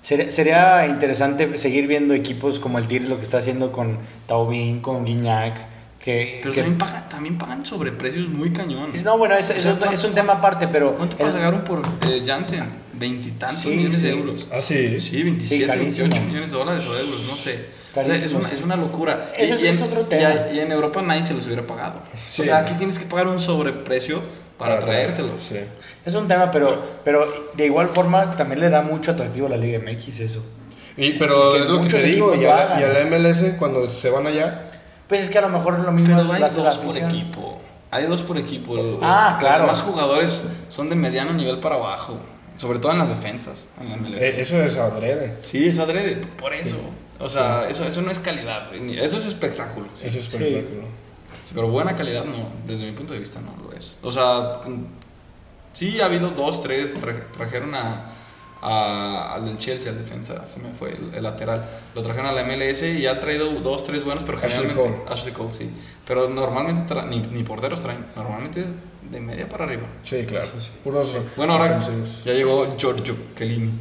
Sería, 0.01 0.31
sería 0.31 0.87
interesante 0.87 1.57
seguir 1.57 1.85
viendo 1.87 2.13
equipos 2.13 2.59
como 2.59 2.77
el 2.79 2.87
Tigres, 2.87 3.09
lo 3.09 3.17
que 3.17 3.23
está 3.23 3.39
haciendo 3.39 3.71
con 3.73 3.97
Taubín, 4.27 4.79
con 4.79 5.03
Guiñac. 5.03 5.57
Que, 5.99 6.39
Pero 6.41 6.53
que- 6.53 6.61
también, 6.61 6.77
pagan, 6.77 7.09
también 7.09 7.37
pagan 7.37 7.65
sobreprecios 7.65 8.29
muy 8.29 8.51
cañón. 8.51 8.91
no, 9.03 9.17
bueno, 9.17 9.35
eso, 9.35 9.51
eso 9.53 9.73
O 9.73 9.77
sea, 9.83 9.91
es 9.91 10.03
un 10.05 10.13
tema 10.13 10.33
aparte, 10.33 10.67
pero. 10.69 10.95
¿Cuánto 10.95 11.17
el- 11.23 11.31
pagaron 11.31 11.61
por 11.65 11.81
eh, 12.07 12.23
Jansen? 12.25 12.63
Veintitantos 12.93 13.61
Sí, 13.63 13.69
millones 13.69 14.01
de 14.01 14.09
euros. 14.11 14.47
Ah, 14.51 14.61
sí. 14.61 14.99
Sí, 14.99 15.23
27, 15.23 15.67
carísimo. 15.67 16.07
28 16.09 16.25
millones 16.27 16.51
de 16.51 16.57
dólares 16.57 16.85
o 16.87 16.93
de 16.93 17.01
euros, 17.01 17.23
no 17.27 17.35
sé. 17.35 17.65
O 17.95 18.05
sea, 18.05 18.15
es, 18.15 18.33
una, 18.33 18.49
es 18.49 18.61
una 18.61 18.75
locura. 18.75 19.31
Eso 19.37 19.53
es- 19.55 19.61
en, 19.63 19.67
es 19.69 19.81
otro 19.81 20.01
y 20.01 20.05
tema. 20.05 20.29
a- 20.29 20.53
Y, 20.53 20.59
en 20.59 20.71
Europa 20.71 21.01
nadie 21.01 21.23
se 21.25 21.33
los 21.33 21.45
hubiera 21.47 21.65
pagado. 21.67 22.01
Sí. 22.33 22.41
O 22.41 22.45
sea, 22.45 22.59
aquí 22.59 22.73
tienes 22.75 22.97
que 22.99 23.05
pagar 23.05 23.27
un 23.27 23.39
sobreprecio 23.39 24.21
para, 24.57 24.79
traértelos. 24.79 25.41
Sí. 25.43 25.57
Es 26.05 26.13
un 26.15 26.27
tema, 26.27 26.49
pero, 26.51 26.81
pero 27.05 27.25
de 27.55 27.65
igual 27.65 27.87
forma 27.89 28.35
también 28.35 28.59
le 28.61 28.69
da 28.69 28.81
mucho 28.81 29.11
atractivo 29.11 29.47
a 29.47 29.49
la 29.49 29.57
Liga 29.57 29.79
MX 29.79 30.19
eso. 30.21 30.45
Y, 30.97 31.13
pero 31.13 31.55
es 31.55 31.69
lo 31.69 31.81
que 31.81 31.87
te 31.89 32.03
digo, 32.03 32.35
y 32.35 32.45
a, 32.45 32.79
y 32.79 32.83
a 32.83 32.87
la 32.89 32.99
MLS 33.05 33.55
cuando 33.57 33.89
se 33.89 34.09
van 34.09 34.27
allá, 34.27 34.65
Pues 35.09 35.21
es 35.21 35.29
que 35.29 35.37
a 35.39 35.41
lo 35.41 35.49
mejor 35.49 35.79
lo 35.79 35.91
mismo 35.91 36.15
Pero 36.15 36.31
hay 36.33 36.39
la 36.39 36.47
dos 36.49 36.77
por 36.77 36.95
equipo. 36.97 37.59
Hay 37.91 38.05
dos 38.05 38.21
por 38.21 38.37
equipo. 38.37 38.75
Los- 38.75 38.99
Ah, 39.01 39.35
claro. 39.39 39.65
Los 39.65 39.77
demás 39.79 39.91
jugadores 39.91 40.45
son 40.69 40.89
de 40.89 40.95
mediano 40.95 41.33
nivel 41.33 41.59
para 41.59 41.75
abajo. 41.75 42.17
Sobre 42.55 42.79
todo 42.79 42.91
en 42.91 42.99
las 42.99 43.09
defensas. 43.09 43.67
En 43.81 43.89
la 43.89 43.95
MLS. 43.97 44.21
eh, 44.21 44.41
eso 44.41 44.61
es 44.61 44.77
adrede. 44.77 45.37
Sí, 45.43 45.67
es 45.67 45.79
adrede. 45.79 46.17
Por 46.39 46.53
eso. 46.53 46.77
O 47.19 47.27
sea, 47.27 47.67
eso, 47.69 47.83
eso 47.85 48.01
no 48.01 48.11
es 48.11 48.19
calidad. 48.19 48.71
ni- 48.79 48.97
Eso 48.99 49.17
es 49.17 49.25
espectáculo. 49.25 49.87
Sí. 49.95 50.07
Eso 50.07 50.19
es 50.19 50.25
espectáculo. 50.27 50.83
Sí, 51.45 51.51
pero 51.55 51.67
buena 51.69 51.95
calidad 51.95 52.23
no, 52.25 52.49
desde 52.67 52.85
mi 52.85 52.91
punto 52.91 53.13
de 53.13 53.19
vista 53.19 53.39
no 53.41 53.63
lo 53.63 53.75
es. 53.75 53.97
O 54.03 54.11
sea, 54.11 54.59
sí 55.73 55.99
ha 56.01 56.05
habido 56.05 56.29
dos, 56.31 56.61
tres, 56.61 56.95
tra- 57.01 57.23
trajeron 57.35 57.73
a, 57.75 58.11
a- 58.61 59.33
al 59.35 59.45
del 59.45 59.57
Chelsea, 59.57 59.91
al 59.91 59.97
defensa, 59.97 60.45
se 60.47 60.59
me 60.59 60.69
fue 60.71 60.89
el, 60.91 61.13
el 61.15 61.23
lateral. 61.23 61.65
Lo 61.95 62.01
trajeron 62.03 62.27
a 62.27 62.31
la 62.31 62.43
MLS 62.43 62.83
y 62.83 63.07
ha 63.07 63.19
traído 63.21 63.49
dos, 63.61 63.83
tres 63.85 64.03
buenos, 64.03 64.23
pero 64.25 64.37
Ashley 64.37 64.51
generalmente... 64.67 64.99
Cole. 65.05 65.13
Ashley 65.13 65.33
Cole, 65.33 65.53
sí. 65.53 65.69
Pero 66.05 66.29
normalmente 66.29 66.93
tra- 66.93 67.07
ni, 67.07 67.19
ni 67.19 67.43
porteros 67.43 67.81
traen, 67.81 68.05
normalmente 68.15 68.61
es 68.61 68.75
de 69.11 69.19
media 69.21 69.47
para 69.49 69.65
arriba. 69.65 69.83
Sí, 70.03 70.23
claro. 70.27 70.47
Puros 70.83 71.15
Bueno, 71.37 71.53
ahora 71.53 71.77
ofensivos. 71.77 72.23
ya 72.25 72.33
llegó 72.33 72.75
Giorgio 72.77 73.15
Chiellini. 73.37 73.71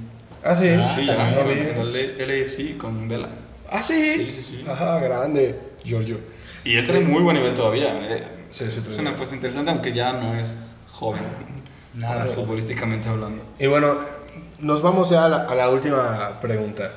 Ah, 0.45 0.55
sí. 0.55 0.69
Ah, 0.69 0.89
Sí, 0.95 1.05
ya, 1.05 1.17
no 1.33 1.41
el 1.51 2.19
LAFC 2.19 2.77
con 2.79 3.09
Vela. 3.09 3.29
Ah, 3.71 3.83
sí. 3.83 4.15
Sí, 4.17 4.31
sí, 4.31 4.43
sí. 4.43 4.65
Ajá, 4.69 4.99
grande. 5.01 5.59
Giorgio. 5.85 6.19
Y 6.65 6.77
él 6.77 6.87
trae 6.87 7.01
muy 7.01 7.23
buen 7.23 7.37
nivel 7.37 7.55
todavía. 7.55 7.99
eh. 8.17 8.23
Sí, 8.51 8.65
sí, 8.71 8.81
es 8.87 8.99
una 8.99 9.11
apuesta 9.11 9.35
interesante, 9.35 9.71
aunque 9.71 9.93
ya 9.93 10.13
no 10.13 10.35
es 10.35 10.77
joven, 10.91 11.23
Nada. 11.95 12.25
futbolísticamente 12.27 13.09
hablando. 13.09 13.43
Y 13.59 13.67
bueno, 13.67 13.99
nos 14.61 14.83
vamos 14.83 15.11
ya 15.11 15.25
a 15.25 15.29
la, 15.29 15.37
a 15.45 15.55
la 15.55 15.69
última 15.71 16.39
pregunta. 16.41 16.91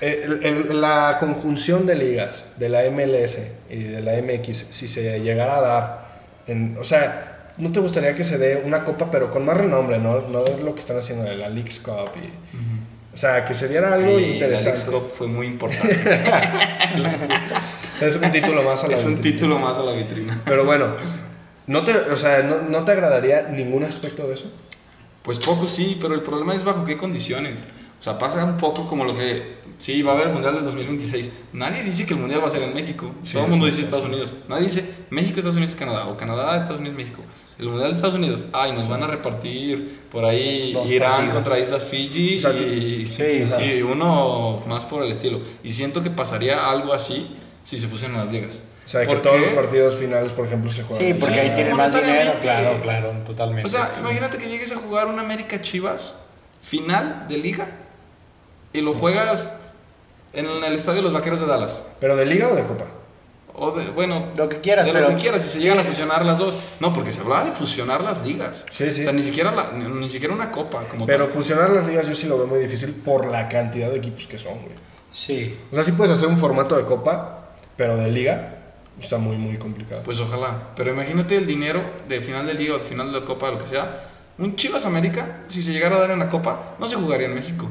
Eh, 0.00 0.22
el- 0.24 0.44
el- 0.70 0.80
la 0.80 1.16
conjunción 1.18 1.86
de 1.86 1.94
ligas 1.96 2.46
de 2.56 2.68
la 2.68 2.84
MLS 2.84 3.38
y 3.70 3.82
de 3.84 4.00
la 4.02 4.12
MX, 4.22 4.66
si 4.70 4.86
se 4.88 5.20
llegara 5.20 5.56
a 5.58 5.60
dar, 5.60 6.08
en, 6.46 6.76
o 6.80 6.84
sea, 6.84 7.52
¿no 7.58 7.72
te 7.72 7.80
gustaría 7.80 8.14
que 8.14 8.22
se 8.24 8.38
dé 8.38 8.62
una 8.64 8.84
copa 8.84 9.10
pero 9.10 9.30
con 9.30 9.44
más 9.44 9.56
renombre, 9.56 9.98
no, 9.98 10.20
no 10.22 10.44
lo 10.44 10.74
que 10.74 10.80
están 10.80 10.98
haciendo 10.98 11.24
de 11.24 11.36
la 11.36 11.48
Leagues 11.48 11.80
Cup? 11.80 12.10
Y, 12.16 12.28
o 13.12 13.16
sea, 13.16 13.44
que 13.44 13.54
se 13.54 13.66
diera 13.68 13.94
algo 13.94 14.18
Y 14.18 14.20
la 14.20 14.26
interesante. 14.34 14.78
Leagues 14.78 14.84
Cup 15.02 15.10
fue 15.16 15.26
muy 15.26 15.46
importante. 15.46 15.98
Es 18.00 18.14
un 18.14 18.30
título 18.30 18.62
más 18.62 18.84
a 18.84 18.88
la 18.88 18.94
es 18.94 19.04
un 19.04 19.14
vitrina. 19.16 19.34
título 19.36 19.58
más 19.58 19.76
a 19.78 19.82
la 19.82 19.92
vitrina. 19.92 20.38
Pero 20.44 20.64
bueno, 20.64 20.94
¿no 21.66 21.82
te, 21.84 21.92
o 21.96 22.16
sea, 22.16 22.42
¿no, 22.44 22.58
no 22.68 22.84
te 22.84 22.92
agradaría 22.92 23.42
ningún 23.42 23.82
aspecto 23.82 24.26
de 24.28 24.34
eso? 24.34 24.52
Pues 25.22 25.38
poco 25.38 25.66
sí, 25.66 25.98
pero 26.00 26.14
el 26.14 26.22
problema 26.22 26.54
es 26.54 26.64
bajo 26.64 26.84
qué 26.84 26.96
condiciones. 26.96 27.68
O 28.00 28.02
sea, 28.02 28.18
pasa 28.18 28.44
un 28.44 28.56
poco 28.58 28.86
como 28.86 29.04
lo 29.04 29.16
que... 29.16 29.58
Sí, 29.78 30.02
va 30.02 30.12
a 30.12 30.14
haber 30.14 30.28
el 30.28 30.32
Mundial 30.32 30.54
del 30.54 30.64
2026. 30.64 31.30
Nadie 31.52 31.82
dice 31.84 32.06
que 32.06 32.14
el 32.14 32.20
Mundial 32.20 32.42
va 32.42 32.46
a 32.46 32.50
ser 32.50 32.62
en 32.62 32.74
México. 32.74 33.12
Sí, 33.24 33.34
Todo 33.34 33.44
el 33.44 33.50
mundo 33.50 33.66
dice. 33.66 33.82
Estados 33.82 34.06
Unidos. 34.06 34.32
Nadie 34.48 34.66
dice 34.66 34.88
México, 35.10 35.38
Estados 35.38 35.56
Unidos, 35.56 35.74
Canadá. 35.76 36.06
O 36.08 36.16
Canadá, 36.16 36.56
Estados 36.56 36.80
Unidos, 36.80 36.96
México. 36.96 37.22
El 37.58 37.68
Mundial 37.68 37.90
de 37.90 37.96
Estados 37.96 38.16
Unidos. 38.16 38.46
Ay, 38.52 38.72
nos 38.72 38.88
van 38.88 39.02
a 39.02 39.06
repartir 39.08 40.00
por 40.10 40.24
ahí 40.24 40.72
Dos 40.72 40.88
Irán 40.90 41.10
partidos. 41.12 41.34
contra 41.34 41.58
Islas 41.58 41.84
Fiji. 41.84 42.38
O 42.38 42.40
sea, 42.40 42.52
y, 42.52 43.06
sí, 43.06 43.48
sí, 43.48 43.82
uno 43.82 44.62
más 44.66 44.84
por 44.84 45.02
el 45.04 45.10
estilo. 45.12 45.40
Y 45.62 45.72
siento 45.72 46.02
que 46.02 46.10
pasaría 46.10 46.70
algo 46.70 46.92
así 46.92 47.26
si 47.64 47.78
se 47.80 47.88
fusionan 47.88 48.24
las 48.24 48.32
ligas. 48.32 48.62
O 48.88 48.90
sea, 48.90 49.02
que 49.02 49.06
¿Por 49.08 49.20
todos 49.20 49.36
qué? 49.36 49.42
los 49.42 49.50
partidos 49.52 49.96
finales, 49.96 50.32
por 50.32 50.46
ejemplo, 50.46 50.72
se 50.72 50.82
juegan. 50.82 51.06
Sí, 51.06 51.12
porque 51.12 51.34
Sí, 51.34 51.40
ahí 51.40 51.54
tienen 51.54 51.76
más 51.76 51.92
dinero, 51.94 52.32
claro, 52.40 52.78
claro, 52.82 53.12
totalmente. 53.26 53.66
O 53.66 53.70
sea, 53.70 53.92
imagínate 54.00 54.38
que 54.38 54.48
llegues 54.48 54.72
a 54.72 54.76
jugar 54.76 55.08
un 55.08 55.18
América 55.18 55.60
Chivas 55.60 56.14
final 56.62 57.26
de 57.28 57.36
liga 57.36 57.66
y 58.72 58.80
lo 58.80 58.94
juegas 58.94 59.52
en 60.32 60.46
el 60.46 60.72
estadio 60.72 60.96
de 60.98 61.02
los 61.02 61.12
Vaqueros 61.12 61.38
de 61.40 61.46
Dallas. 61.46 61.84
¿Pero 62.00 62.16
de 62.16 62.24
liga 62.24 62.48
o 62.48 62.54
de 62.54 62.62
copa? 62.62 62.86
O 63.60 63.72
de, 63.72 63.90
bueno, 63.90 64.28
Lo 64.36 64.48
que 64.48 64.60
quieras, 64.60 64.86
de 64.86 64.92
pero- 64.94 65.10
lo 65.10 65.16
que 65.16 65.20
quieras, 65.22 65.42
si 65.42 65.48
se 65.50 65.58
sí. 65.58 65.64
llegan 65.64 65.80
a 65.80 65.84
fusionar 65.84 66.24
las 66.24 66.38
dos. 66.38 66.54
No, 66.80 66.94
porque 66.94 67.12
se 67.12 67.20
hablaba 67.20 67.44
de 67.44 67.52
fusionar 67.52 68.02
las 68.02 68.24
ligas. 68.24 68.64
Sí, 68.72 68.90
sí. 68.90 69.02
O 69.02 69.04
sea, 69.04 69.12
ni 69.12 69.22
siquiera, 69.22 69.50
la- 69.50 69.72
ni, 69.72 69.84
ni 69.84 70.08
siquiera 70.08 70.32
una 70.32 70.50
copa 70.50 70.84
como 70.88 71.04
Pero 71.04 71.24
tal. 71.24 71.34
fusionar 71.34 71.68
las 71.70 71.86
ligas 71.86 72.06
yo 72.06 72.14
sí 72.14 72.26
lo 72.26 72.38
veo 72.38 72.46
muy 72.46 72.60
difícil 72.60 72.92
por 72.94 73.26
la 73.26 73.48
cantidad 73.50 73.90
de 73.90 73.98
equipos 73.98 74.26
que 74.26 74.38
son, 74.38 74.54
güey. 74.62 74.74
Sí. 75.12 75.58
O 75.70 75.74
sea, 75.74 75.84
sí 75.84 75.92
puedes 75.92 76.14
hacer 76.14 76.28
un 76.28 76.38
formato 76.38 76.74
de 76.76 76.84
copa, 76.84 77.48
pero 77.76 77.96
de 77.96 78.10
liga 78.10 78.54
está 79.00 79.18
muy, 79.18 79.36
muy 79.36 79.56
complicado. 79.56 80.02
Pues 80.04 80.20
ojalá. 80.20 80.70
Pero 80.76 80.92
imagínate 80.92 81.36
el 81.36 81.46
dinero 81.46 81.82
de 82.08 82.20
final 82.20 82.46
de 82.46 82.54
liga 82.54 82.74
o 82.74 82.78
de 82.78 82.84
final 82.84 83.12
de 83.12 83.24
copa, 83.24 83.50
lo 83.50 83.58
que 83.58 83.66
sea. 83.66 84.04
Un 84.38 84.56
Chivas 84.56 84.86
América, 84.86 85.42
si 85.48 85.62
se 85.62 85.72
llegara 85.72 85.96
a 85.96 86.00
dar 86.00 86.10
en 86.10 86.18
la 86.18 86.28
copa, 86.28 86.76
no 86.78 86.88
se 86.88 86.96
jugaría 86.96 87.26
en 87.26 87.34
México. 87.34 87.68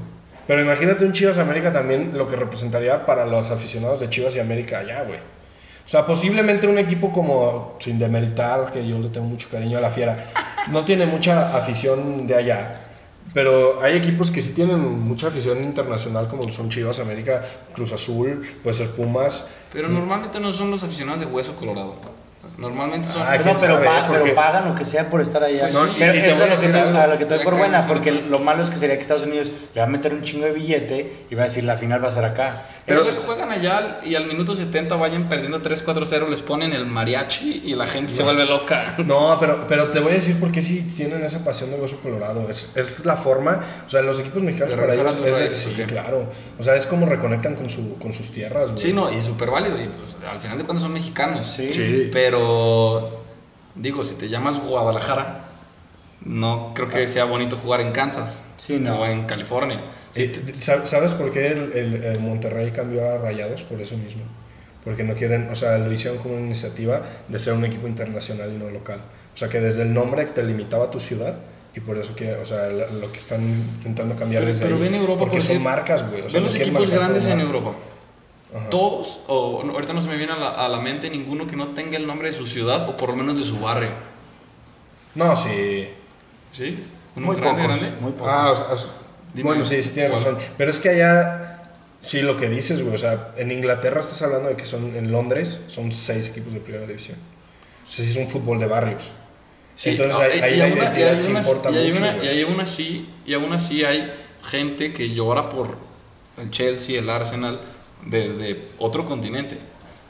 Pero 0.48 0.62
imagínate 0.62 1.06
un 1.06 1.14
Chivas 1.14 1.38
América 1.38 1.72
también 1.72 2.12
lo 2.14 2.28
que 2.30 2.36
representaría 2.36 3.06
para 3.06 3.26
los 3.26 3.50
aficionados 3.50 4.00
de 4.00 4.10
Chivas 4.10 4.36
y 4.36 4.40
América 4.40 4.80
allá, 4.80 5.04
güey. 5.04 5.20
O 5.20 5.90
sea, 5.90 6.06
posiblemente 6.06 6.68
un 6.68 6.78
equipo 6.78 7.12
como, 7.14 7.78
sin 7.80 7.98
demeritar, 7.98 8.72
que 8.72 8.86
yo 8.86 9.00
le 9.00 9.10
tengo 9.10 9.28
mucho 9.28 9.48
cariño 9.50 9.78
a 9.78 9.82
la 9.82 9.90
fiera, 9.90 10.32
no 10.70 10.84
tiene 10.84 11.06
mucha 11.06 11.56
afición 11.58 12.28
de 12.28 12.36
allá. 12.36 12.87
Pero 13.34 13.82
hay 13.82 13.98
equipos 13.98 14.32
que 14.32 14.42
sí 14.42 14.54
tienen 14.54 14.80
mucha 14.80 15.28
afición 15.28 15.64
internacional, 15.64 16.28
como 16.28 16.50
son 16.52 16.70
Chivas, 16.70 17.00
América, 17.00 17.46
Cruz 17.74 17.92
Azul, 17.92 18.48
puede 18.64 18.76
ser 18.76 18.92
Pumas. 18.92 19.46
Pero 19.72 19.90
normalmente 19.90 20.40
no 20.40 20.54
son 20.54 20.72
los 20.72 20.84
aficionados 20.84 21.22
de 21.22 21.26
hueso 21.28 21.56
colorado. 21.56 21.96
Normalmente 22.58 23.08
son... 23.08 23.22
Ah, 23.24 23.38
No, 23.38 23.56
pero, 23.58 23.84
pa- 23.84 24.08
porque- 24.08 24.24
pero 24.24 24.36
pagan 24.36 24.66
lo 24.70 24.76
que 24.76 24.84
sea 24.86 25.10
por 25.10 25.22
estar 25.22 25.44
allá. 25.44 25.62
Pues 25.64 25.76
No, 25.76 25.86
sí, 25.86 25.96
pero 26.00 26.16
y 26.16 26.18
eso 26.18 26.28
es 26.30 26.42
a 26.42 26.56
lo 26.56 26.60
que 26.62 26.68
te, 26.70 26.80
algo. 26.80 27.00
a 27.00 27.08
lo 27.08 27.18
que 27.20 27.26
te 27.26 27.36
doy 27.36 27.44
por 27.44 27.56
buena, 27.56 27.82
en 27.82 27.88
porque 27.88 28.12
lo 28.12 28.40
malo 28.40 28.64
es 28.64 28.70
que 28.70 28.76
sería 28.78 28.96
que 28.96 29.02
Estados 29.02 29.24
Unidos 29.24 29.52
le 29.76 29.82
va 29.82 29.86
a 29.86 29.90
meter 29.90 30.12
un 30.14 30.24
chingo 30.24 30.46
de 30.46 30.54
billete 30.54 31.26
y 31.30 31.36
va 31.36 31.44
a 31.44 31.46
decir 31.46 31.64
la 31.66 31.78
final 31.78 32.04
va 32.04 32.08
a 32.08 32.12
ser 32.12 32.26
acá. 32.26 32.66
Pero 32.88 33.02
esos 33.02 33.18
juegan 33.26 33.52
allá 33.52 34.00
y 34.06 34.16
al 34.16 34.28
minuto 34.28 34.56
70 34.56 34.96
vayan 34.96 35.26
perdiendo 35.28 35.62
3-4-0, 35.62 36.30
les 36.30 36.42
ponen 36.42 36.72
el 36.72 36.86
mariachi 36.86 37.64
y 37.66 37.76
la 37.76 37.86
gente 37.86 38.14
se 38.14 38.24
vuelve 38.24 38.46
loca. 38.46 38.96
No, 39.06 39.36
pero, 39.42 39.66
pero 39.68 39.88
te 39.88 40.00
voy 40.00 40.14
a 40.14 40.16
decir 40.16 40.40
por 40.40 40.52
qué 40.54 40.62
sí 40.64 40.94
tienen 40.96 41.22
esa 41.26 41.44
pasión 41.44 41.70
de 41.70 41.76
hueso 41.76 41.98
colorado. 41.98 42.48
Es, 42.50 42.72
es 42.78 43.06
la 43.06 43.18
forma, 43.18 43.62
o 43.86 43.90
sea, 43.90 44.02
los 44.04 44.18
equipos 44.20 44.42
mexicanos 44.42 44.74
para 44.76 44.94
ellos 44.94 45.16
es 45.16 45.22
de- 45.22 45.32
raíces, 45.32 45.60
sí, 45.76 45.84
claro. 45.84 46.28
O 46.58 46.64
sea, 46.64 46.78
es 46.78 46.86
como 46.86 47.06
reconectan 47.06 47.56
con, 47.56 47.70
su, 47.70 47.98
con 48.00 48.14
sus 48.14 48.32
tierras, 48.32 48.72
güey. 48.72 48.82
Sí, 48.82 48.94
no, 48.94 49.12
y 49.12 49.22
súper 49.22 49.52
válido. 49.52 49.76
Y 49.78 49.88
pues, 49.88 50.16
al 50.32 50.40
final 50.40 50.58
de 50.58 50.64
cuentas 50.64 50.82
son 50.84 50.94
mexicanos. 50.94 51.46
Sí. 51.46 51.68
Sí. 51.68 52.10
Pero, 52.14 52.47
digo, 53.76 54.04
si 54.04 54.16
te 54.16 54.30
llamas 54.30 54.60
Guadalajara, 54.62 55.46
no 56.26 56.72
creo 56.74 56.90
que 56.90 57.08
sea 57.08 57.26
bonito 57.26 57.58
jugar 57.58 57.82
en 57.82 57.92
Kansas 57.92 58.44
Sí, 58.58 58.78
no. 58.80 59.00
o 59.02 59.06
en 59.06 59.26
California. 59.26 59.82
Sí, 60.12 60.32
¿sab- 60.54 60.86
¿Sabes 60.86 61.14
por 61.14 61.32
qué 61.32 61.48
el, 61.48 61.72
el- 61.74 62.04
el 62.04 62.20
Monterrey 62.20 62.72
cambió 62.72 63.08
a 63.10 63.18
Rayados? 63.18 63.64
Por 63.64 63.80
eso 63.82 63.96
mismo. 63.98 64.24
Porque 64.84 65.04
no 65.04 65.14
quieren, 65.16 65.50
o 65.52 65.56
sea, 65.56 65.78
lo 65.78 65.92
hicieron 65.92 66.18
como 66.20 66.36
una 66.36 66.46
iniciativa 66.46 67.02
de 67.28 67.40
ser 67.40 67.54
un 67.54 67.66
equipo 67.66 67.88
internacional 67.88 68.52
y 68.54 68.58
no 68.58 68.70
local. 68.70 69.00
O 69.34 69.38
sea, 69.38 69.50
que 69.50 69.60
desde 69.60 69.84
el 69.84 69.94
nombre 69.94 70.26
te 70.26 70.44
limitaba 70.44 70.86
a 70.86 70.92
tu 70.92 71.00
ciudad 71.00 71.36
y 71.76 71.80
por 71.82 71.98
eso 71.98 72.16
que, 72.16 72.34
o 72.34 72.46
sea, 72.46 72.68
lo 72.70 73.12
que 73.12 73.20
están 73.20 73.42
intentando 73.46 74.16
cambiar 74.16 74.42
Pero, 74.44 74.54
desde 74.54 74.64
pero 74.66 74.78
ahí. 74.78 74.82
ven 74.84 74.96
Europa 74.96 75.20
porque 75.20 75.42
son 75.42 75.62
marcas, 75.62 76.10
güey. 76.10 76.22
O 76.24 76.30
sea, 76.30 76.40
los 76.42 76.56
equipos 76.56 76.90
grandes 76.90 77.26
en. 77.28 77.40
Europa. 77.42 77.74
Ajá. 78.56 78.70
Todos, 78.70 79.22
o 79.28 79.62
no, 79.66 79.74
ahorita 79.74 79.92
no 79.94 80.02
se 80.02 80.08
me 80.08 80.16
viene 80.18 80.34
a 80.34 80.38
la, 80.38 80.50
a 80.50 80.70
la 80.70 80.80
mente 80.80 81.10
ninguno 81.10 81.48
que 81.48 81.56
no 81.58 81.70
tenga 81.70 81.98
el 81.98 82.08
nombre 82.08 82.32
de 82.32 82.38
su 82.38 82.48
ciudad 82.48 82.88
o 82.90 82.96
por 82.98 83.10
lo 83.10 83.16
menos 83.18 83.38
de 83.38 83.44
su 83.44 83.60
barrio. 83.60 83.90
No, 85.16 85.36
sí. 85.36 85.90
¿Sí? 86.54 86.84
Uno 87.16 87.28
Muy 87.28 87.36
grande, 87.36 87.64
pocos, 87.64 87.80
grande. 87.80 88.02
muy 88.02 88.12
pocos. 88.14 88.28
Ah, 88.32 88.52
o 88.52 88.78
sea, 88.78 88.88
Dime. 89.34 89.50
bueno, 89.50 89.66
sí, 89.66 89.82
sí 89.84 89.90
tienes 89.90 90.12
¿Cuál? 90.12 90.24
razón. 90.24 90.40
Pero 90.58 90.72
es 90.72 90.80
que 90.80 90.90
allá, 90.90 91.72
sí, 92.00 92.22
lo 92.22 92.38
que 92.38 92.48
dices, 92.50 92.82
güey, 92.82 92.96
o 92.96 92.98
sea, 92.98 93.32
en 93.38 93.52
Inglaterra 93.52 94.00
estás 94.02 94.22
hablando 94.22 94.50
de 94.50 94.56
que 94.56 94.66
son, 94.66 94.96
en 94.96 95.12
Londres, 95.12 95.66
son 95.68 95.92
seis 95.92 96.30
equipos 96.30 96.54
de 96.54 96.60
primera 96.60 96.86
división. 96.86 97.18
O 97.88 97.92
sea, 97.92 98.06
sí 98.06 98.12
es 98.12 98.18
un 98.18 98.30
fútbol 98.30 98.60
de 98.60 98.68
barrios. 98.68 99.04
Sí, 99.76 99.92
Entonces 99.92 100.18
no, 100.18 100.24
ahí, 100.24 100.40
y- 100.40 100.42
ahí 100.42 100.54
y 100.54 100.58
la 100.58 100.64
aún- 100.66 100.74
y 100.74 100.78
identidad 100.80 101.10
aún 101.12 101.22
sí 101.22 101.32
así- 101.36 101.50
importa 101.50 101.72
y 101.72 101.78
hay 101.78 101.90
mucho, 101.90 102.02
una- 102.02 102.24
y 102.24 102.42
aún 102.44 102.60
así 102.62 103.10
y 103.26 103.34
aún 103.34 103.54
así 103.54 103.84
hay 103.84 104.14
gente 104.44 104.94
que 104.94 105.10
llora 105.14 105.50
por 105.50 105.78
el 106.42 106.50
Chelsea, 106.50 107.00
el 107.00 107.10
Arsenal 107.10 107.60
desde 108.06 108.68
otro 108.78 109.06
continente. 109.06 109.58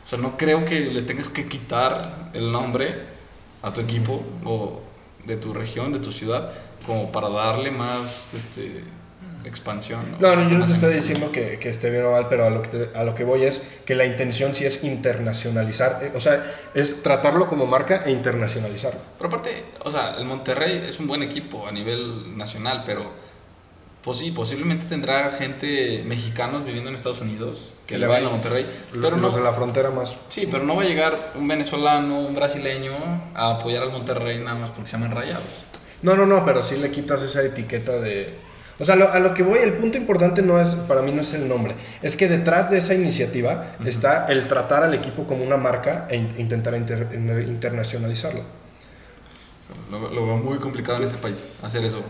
O 0.06 0.10
sea, 0.10 0.18
no 0.20 0.38
creo 0.38 0.66
que 0.66 0.80
le 0.82 1.02
tengas 1.02 1.30
que 1.30 1.48
quitar 1.48 2.30
el 2.34 2.52
nombre 2.52 2.96
a 3.62 3.74
tu 3.74 3.82
equipo 3.82 4.24
o 4.46 4.82
de 5.26 5.36
tu 5.38 5.54
región, 5.54 5.92
de 5.92 6.00
tu 6.00 6.12
ciudad, 6.12 6.52
como 6.86 7.12
para 7.12 7.28
darle 7.30 7.72
más 7.72 8.34
este, 8.34 8.84
expansión. 9.44 10.00
No, 10.20 10.36
no, 10.36 10.50
yo 10.50 10.58
no 10.58 10.66
te 10.66 10.74
estoy 10.74 10.94
diciendo 10.94 11.32
que, 11.32 11.60
que 11.60 11.70
esté 11.70 11.90
bien 11.90 12.06
o 12.06 12.12
mal, 12.12 12.28
pero 12.30 12.46
a 12.46 12.50
lo 12.50 12.62
que, 12.62 12.70
te- 12.70 12.98
a 12.98 13.04
lo 13.04 13.14
que 13.16 13.26
voy 13.26 13.44
es 13.44 13.64
que 13.86 13.96
la 13.96 14.06
intención 14.06 14.56
sí 14.56 14.64
es 14.66 14.84
internacionalizar, 14.86 16.00
eh, 16.04 16.12
o 16.16 16.20
sea, 16.22 16.46
es 16.74 17.04
tratarlo 17.04 17.48
como 17.48 17.66
marca 17.66 18.04
e 18.06 18.12
internacionalizarlo. 18.12 19.00
Pero 19.18 19.28
aparte, 19.28 19.66
o 19.84 19.92
sea, 19.92 20.16
el 20.18 20.26
Monterrey 20.26 20.86
es 20.88 21.00
un 21.00 21.08
buen 21.08 21.24
equipo 21.24 21.68
a 21.68 21.72
nivel 21.74 22.38
nacional, 22.38 22.84
pero 22.86 23.04
pues 24.02 24.20
sí, 24.20 24.32
posiblemente 24.32 24.86
tendrá 24.86 25.30
gente 25.32 26.04
mexicanos 26.06 26.64
viviendo 26.64 26.90
en 26.90 26.96
Estados 26.96 27.20
Unidos 27.20 27.74
que 27.88 27.98
le 27.98 28.06
vayan 28.06 28.28
a 28.28 28.32
Monterrey, 28.32 28.66
pero 28.92 29.12
los 29.18 29.32
no 29.34 29.38
de 29.38 29.44
la 29.44 29.54
frontera 29.54 29.90
más. 29.90 30.16
Sí, 30.30 30.48
pero 30.52 30.64
no 30.64 30.76
va 30.76 30.84
a 30.84 30.86
llegar 30.86 31.32
un 31.36 31.48
venezolano, 31.48 32.20
un 32.20 32.36
brasileño 32.36 32.92
a 33.34 33.52
apoyar 33.52 33.82
al 33.84 33.92
Monterrey 33.92 34.38
nada 34.40 34.58
más 34.60 34.70
porque 34.72 34.90
se 34.90 34.98
llaman 34.98 35.12
rayados. 35.12 35.44
No, 36.02 36.16
no, 36.16 36.26
no, 36.26 36.46
pero 36.46 36.62
sí 36.62 36.76
le 36.76 36.92
quitas 36.92 37.22
esa 37.24 37.42
etiqueta 37.44 37.94
de... 37.94 38.36
O 38.80 38.86
sea, 38.86 38.96
lo- 38.96 39.12
a 39.12 39.18
lo 39.20 39.34
que 39.34 39.42
voy, 39.42 39.58
el 39.60 39.74
punto 39.74 39.98
importante 39.98 40.44
no 40.44 40.62
es, 40.62 40.76
para 40.76 41.02
mí 41.02 41.12
no 41.12 41.22
es 41.22 41.34
el 41.34 41.48
nombre, 41.50 41.74
es 42.04 42.16
que 42.16 42.28
detrás 42.28 42.70
de 42.70 42.78
esa 42.78 42.94
iniciativa 42.94 43.74
está 43.84 44.28
el 44.28 44.48
tratar 44.48 44.84
al 44.84 44.94
equipo 44.94 45.26
como 45.26 45.44
una 45.44 45.58
marca 45.58 46.06
e 46.10 46.18
in- 46.18 46.36
intentar 46.38 46.76
inter- 46.76 47.08
internacionalizarlo. 47.48 48.42
Lo, 49.92 50.00
lo 50.00 50.26
veo 50.26 50.38
muy 50.38 50.58
complicado 50.58 50.98
en 50.98 51.04
este 51.06 51.18
país 51.18 51.50
hacer 51.64 51.84
eso. 51.86 52.02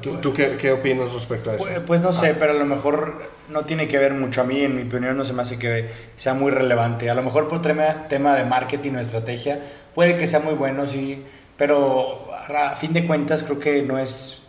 ¿Tú, 0.00 0.16
tú 0.18 0.32
qué, 0.32 0.56
qué 0.56 0.72
opinas 0.72 1.12
respecto 1.12 1.50
a 1.50 1.54
eso? 1.54 1.64
Pues, 1.64 1.80
pues 1.80 2.02
no 2.02 2.12
sé, 2.12 2.34
pero 2.34 2.52
a 2.52 2.54
lo 2.54 2.64
mejor 2.64 3.30
no 3.48 3.64
tiene 3.64 3.88
que 3.88 3.98
ver 3.98 4.14
mucho. 4.14 4.40
A 4.40 4.44
mí, 4.44 4.60
en 4.60 4.76
mi 4.76 4.82
opinión, 4.82 5.16
no 5.16 5.24
se 5.24 5.32
me 5.32 5.42
hace 5.42 5.58
que 5.58 5.90
sea 6.16 6.34
muy 6.34 6.50
relevante. 6.50 7.10
A 7.10 7.14
lo 7.14 7.22
mejor 7.22 7.48
por 7.48 7.62
tema, 7.62 8.06
tema 8.08 8.36
de 8.36 8.44
marketing 8.44 8.92
o 8.92 9.00
estrategia, 9.00 9.60
puede 9.94 10.16
que 10.16 10.26
sea 10.26 10.40
muy 10.40 10.54
bueno, 10.54 10.86
sí, 10.86 11.24
pero 11.56 12.28
a 12.32 12.76
fin 12.76 12.92
de 12.92 13.06
cuentas 13.06 13.42
creo 13.42 13.58
que 13.58 13.82
no 13.82 13.98
es 13.98 14.42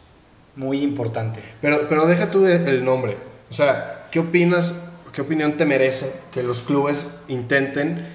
muy 0.55 0.81
importante. 0.81 1.41
Pero, 1.61 1.87
pero 1.87 2.05
deja 2.05 2.29
tú 2.29 2.45
el 2.45 2.67
el 2.67 2.85
nombre. 2.85 3.17
O 3.49 3.53
sea, 3.53 4.07
¿qué 4.11 4.19
opinas, 4.19 4.73
qué 5.13 5.21
opinión 5.21 5.53
te 5.53 5.65
merece 5.65 6.11
que 6.31 6.43
los 6.43 6.61
clubes 6.61 7.07
intenten, 7.27 8.05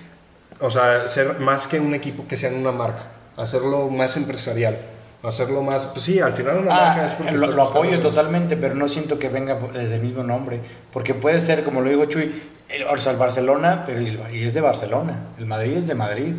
o 0.61 0.71
sea, 0.71 1.09
ser 1.09 1.41
más 1.41 1.67
que 1.67 1.81
un 1.81 1.95
equipo 1.95 2.27
que 2.27 2.37
sean 2.37 2.55
una 2.55 2.73
marca, 2.73 3.11
hacerlo 3.37 3.89
más 3.89 4.17
empresarial, 4.17 4.79
hacerlo 5.23 5.63
más, 5.63 5.87
pues 5.87 6.05
sí, 6.05 6.21
al 6.21 6.33
final 6.33 6.59
una 6.59 6.71
marca 6.71 7.07
es 7.07 7.13
Ah, 7.13 7.17
porque 7.19 7.33
lo, 7.33 7.47
lo 7.49 7.63
apoyo 7.63 8.01
totalmente, 8.01 8.57
pero 8.57 8.75
no 8.75 8.89
siento 8.89 9.19
que 9.19 9.29
venga 9.29 9.59
desde 9.73 9.97
el 9.97 10.03
mismo 10.03 10.23
nombre. 10.23 10.61
Porque 10.93 11.15
puede 11.15 11.41
ser, 11.41 11.65
como 11.65 11.81
lo 11.81 11.91
dijo 11.91 12.05
Chuy, 12.07 12.43
el, 12.69 12.85
o 12.85 12.97
sea, 12.99 13.13
el 13.13 13.19
Barcelona, 13.19 13.85
pero 13.87 13.99
el, 14.01 14.21
y 14.33 14.45
es 14.45 14.55
de 14.55 14.61
Barcelona. 14.61 15.27
El 15.39 15.47
Madrid 15.47 15.77
es 15.77 15.87
de 15.87 15.95
Madrid. 15.95 16.35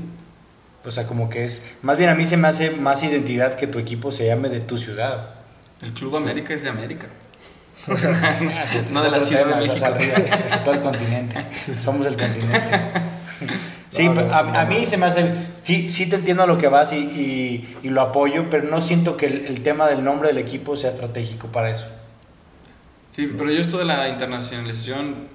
O 0.85 0.91
sea, 0.91 1.07
como 1.07 1.29
que 1.29 1.45
es. 1.45 1.75
Más 1.81 1.97
bien 1.97 2.09
a 2.09 2.15
mí 2.15 2.25
se 2.25 2.35
me 2.35 2.47
hace 2.49 2.71
más 2.71 3.03
identidad 3.03 3.55
que 3.55 3.67
tu 3.67 3.79
equipo 3.79 4.11
se 4.11 4.25
llame 4.27 4.49
de 4.49 4.59
tu 4.59 4.77
ciudad. 4.77 5.35
El 5.81 5.93
Club 5.93 6.17
América 6.17 6.53
es 6.53 6.63
de 6.63 6.69
América. 6.69 7.07
Ah, 7.85 8.65
No 8.91 9.03
de 9.03 9.11
la 9.11 9.19
Ciudad 9.19 9.45
de 9.45 9.55
México. 9.67 9.85
arriba, 9.85 10.15
todo 10.63 10.73
el 10.75 10.81
continente. 10.81 11.35
Somos 11.81 12.05
el 12.05 12.15
continente. 12.15 12.59
Sí, 13.93 14.05
No, 14.05 14.13
no, 14.15 14.21
a, 14.33 14.43
no, 14.43 14.57
a 14.59 14.65
mí 14.65 14.85
se 14.85 14.97
me 14.97 15.05
hace. 15.05 15.31
Sí, 15.61 15.89
sí 15.89 16.09
te 16.09 16.15
entiendo 16.15 16.43
a 16.43 16.47
lo 16.47 16.57
que 16.57 16.67
vas 16.67 16.91
y, 16.93 16.97
y- 16.97 17.77
y 17.83 17.89
lo 17.89 18.01
apoyo, 18.01 18.49
pero 18.49 18.67
no 18.69 18.81
siento 18.81 19.15
que 19.17 19.27
el, 19.27 19.45
el 19.45 19.61
tema 19.61 19.87
del 19.87 20.03
nombre 20.03 20.29
del 20.29 20.39
equipo 20.39 20.75
sea 20.75 20.89
estratégico 20.89 21.47
para 21.49 21.69
eso. 21.69 21.87
Sí, 23.15 23.27
pero 23.37 23.51
yo 23.51 23.61
esto 23.61 23.77
de 23.77 23.85
la 23.85 24.09
internacionalización, 24.09 25.27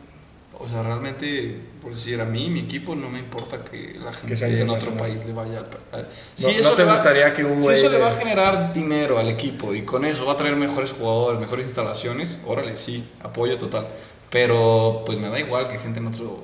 o 0.58 0.68
sea, 0.68 0.82
realmente, 0.82 1.60
por 1.80 1.94
decir, 1.94 2.20
a 2.20 2.24
mí, 2.24 2.50
mi 2.50 2.60
equipo, 2.60 2.96
no 2.96 3.08
me 3.08 3.20
importa 3.20 3.64
que 3.64 3.96
la 4.02 4.12
gente 4.12 4.36
sea 4.36 4.48
en 4.48 4.68
otro 4.68 4.90
país 4.94 5.24
le 5.24 5.32
vaya 5.32 5.60
al... 5.92 6.08
No- 6.40 6.48
no 6.62 6.70
te 6.72 6.76
le 6.78 6.84
va- 6.84 6.94
gustaría 6.94 7.32
que 7.32 7.44
un 7.44 7.62
si 7.62 7.70
eso 7.70 7.88
le 7.88 7.96
de- 7.98 8.02
va 8.02 8.08
a 8.08 8.12
generar 8.16 8.72
dinero 8.72 9.18
al 9.20 9.28
equipo 9.28 9.72
y 9.72 9.82
con 9.82 10.04
eso 10.04 10.26
va 10.26 10.32
a 10.32 10.36
traer 10.36 10.56
mejores 10.56 10.90
jugadores, 10.90 11.40
mejores 11.40 11.66
instalaciones, 11.66 12.40
órale, 12.44 12.76
sí, 12.76 13.04
apoyo 13.22 13.56
total. 13.58 13.86
Pero 14.30 15.04
pues 15.06 15.20
me 15.20 15.28
da 15.28 15.38
igual 15.38 15.68
que 15.68 15.78
gente 15.78 16.00
en 16.00 16.08
otro, 16.08 16.42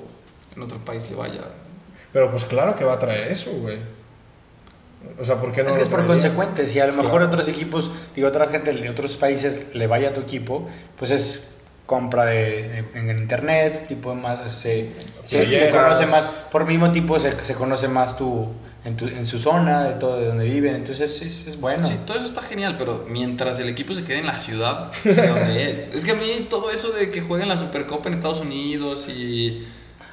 en 0.55 0.63
otro 0.63 0.77
país 0.79 1.09
le 1.09 1.17
vaya. 1.17 1.41
Pero 2.15 2.31
pues 2.31 2.45
claro 2.45 2.75
que 2.77 2.85
va 2.85 2.93
a 2.93 2.99
traer 2.99 3.29
eso, 3.29 3.51
güey. 3.51 3.77
O 5.19 5.25
sea, 5.25 5.35
¿por 5.35 5.51
qué 5.51 5.63
no 5.63 5.69
es 5.69 5.75
que 5.75 5.81
es 5.81 5.89
por 5.89 5.97
traería? 5.99 6.13
consecuente. 6.15 6.65
Si 6.65 6.79
a 6.79 6.87
lo 6.87 6.93
mejor 6.93 7.09
Claro. 7.19 7.25
otros 7.27 7.47
equipos, 7.49 7.91
digo, 8.15 8.29
otra 8.29 8.47
gente 8.47 8.71
de 8.71 8.89
otros 8.89 9.17
países 9.17 9.75
le 9.75 9.85
vaya 9.85 10.09
a 10.09 10.13
tu 10.13 10.21
equipo, 10.21 10.65
pues 10.97 11.11
es 11.11 11.49
compra 11.85 12.23
de, 12.25 12.69
de- 12.93 12.99
en 12.99 13.09
internet, 13.19 13.85
tipo 13.89 14.15
más, 14.15 14.39
se, 14.55 14.91
se, 15.25 15.41
se 15.41 15.45
Playeras. 15.45 15.75
conoce 15.83 16.05
más, 16.07 16.23
por 16.51 16.65
mismo 16.65 16.89
tipo 16.93 17.19
se, 17.19 17.33
se 17.45 17.53
conoce 17.53 17.89
más 17.89 18.15
tu 18.15 18.47
en, 18.85 18.95
tu, 18.95 19.07
en 19.07 19.25
su 19.27 19.37
zona, 19.39 19.83
de 19.83 19.93
todo, 19.95 20.17
de 20.19 20.27
donde 20.27 20.45
viven, 20.45 20.73
entonces 20.75 21.21
es, 21.21 21.47
es 21.47 21.59
bueno. 21.59 21.85
Sí, 21.87 21.95
todo 22.05 22.17
eso 22.17 22.27
está 22.27 22.41
genial, 22.41 22.75
pero 22.77 23.03
mientras 23.09 23.59
el 23.59 23.67
equipo 23.67 23.93
se 23.93 24.05
quede 24.05 24.19
en 24.19 24.27
la 24.27 24.39
ciudad 24.39 24.91
donde 25.03 25.71
es. 25.71 25.87
Es 25.93 26.05
que 26.05 26.11
a 26.11 26.15
mí 26.15 26.47
todo 26.49 26.71
eso 26.71 26.91
de 26.91 27.11
que 27.11 27.19
jueguen 27.21 27.49
la 27.49 27.57
Supercopa 27.57 28.07
en 28.07 28.15
Estados 28.15 28.39
Unidos 28.39 29.09
y... 29.09 29.67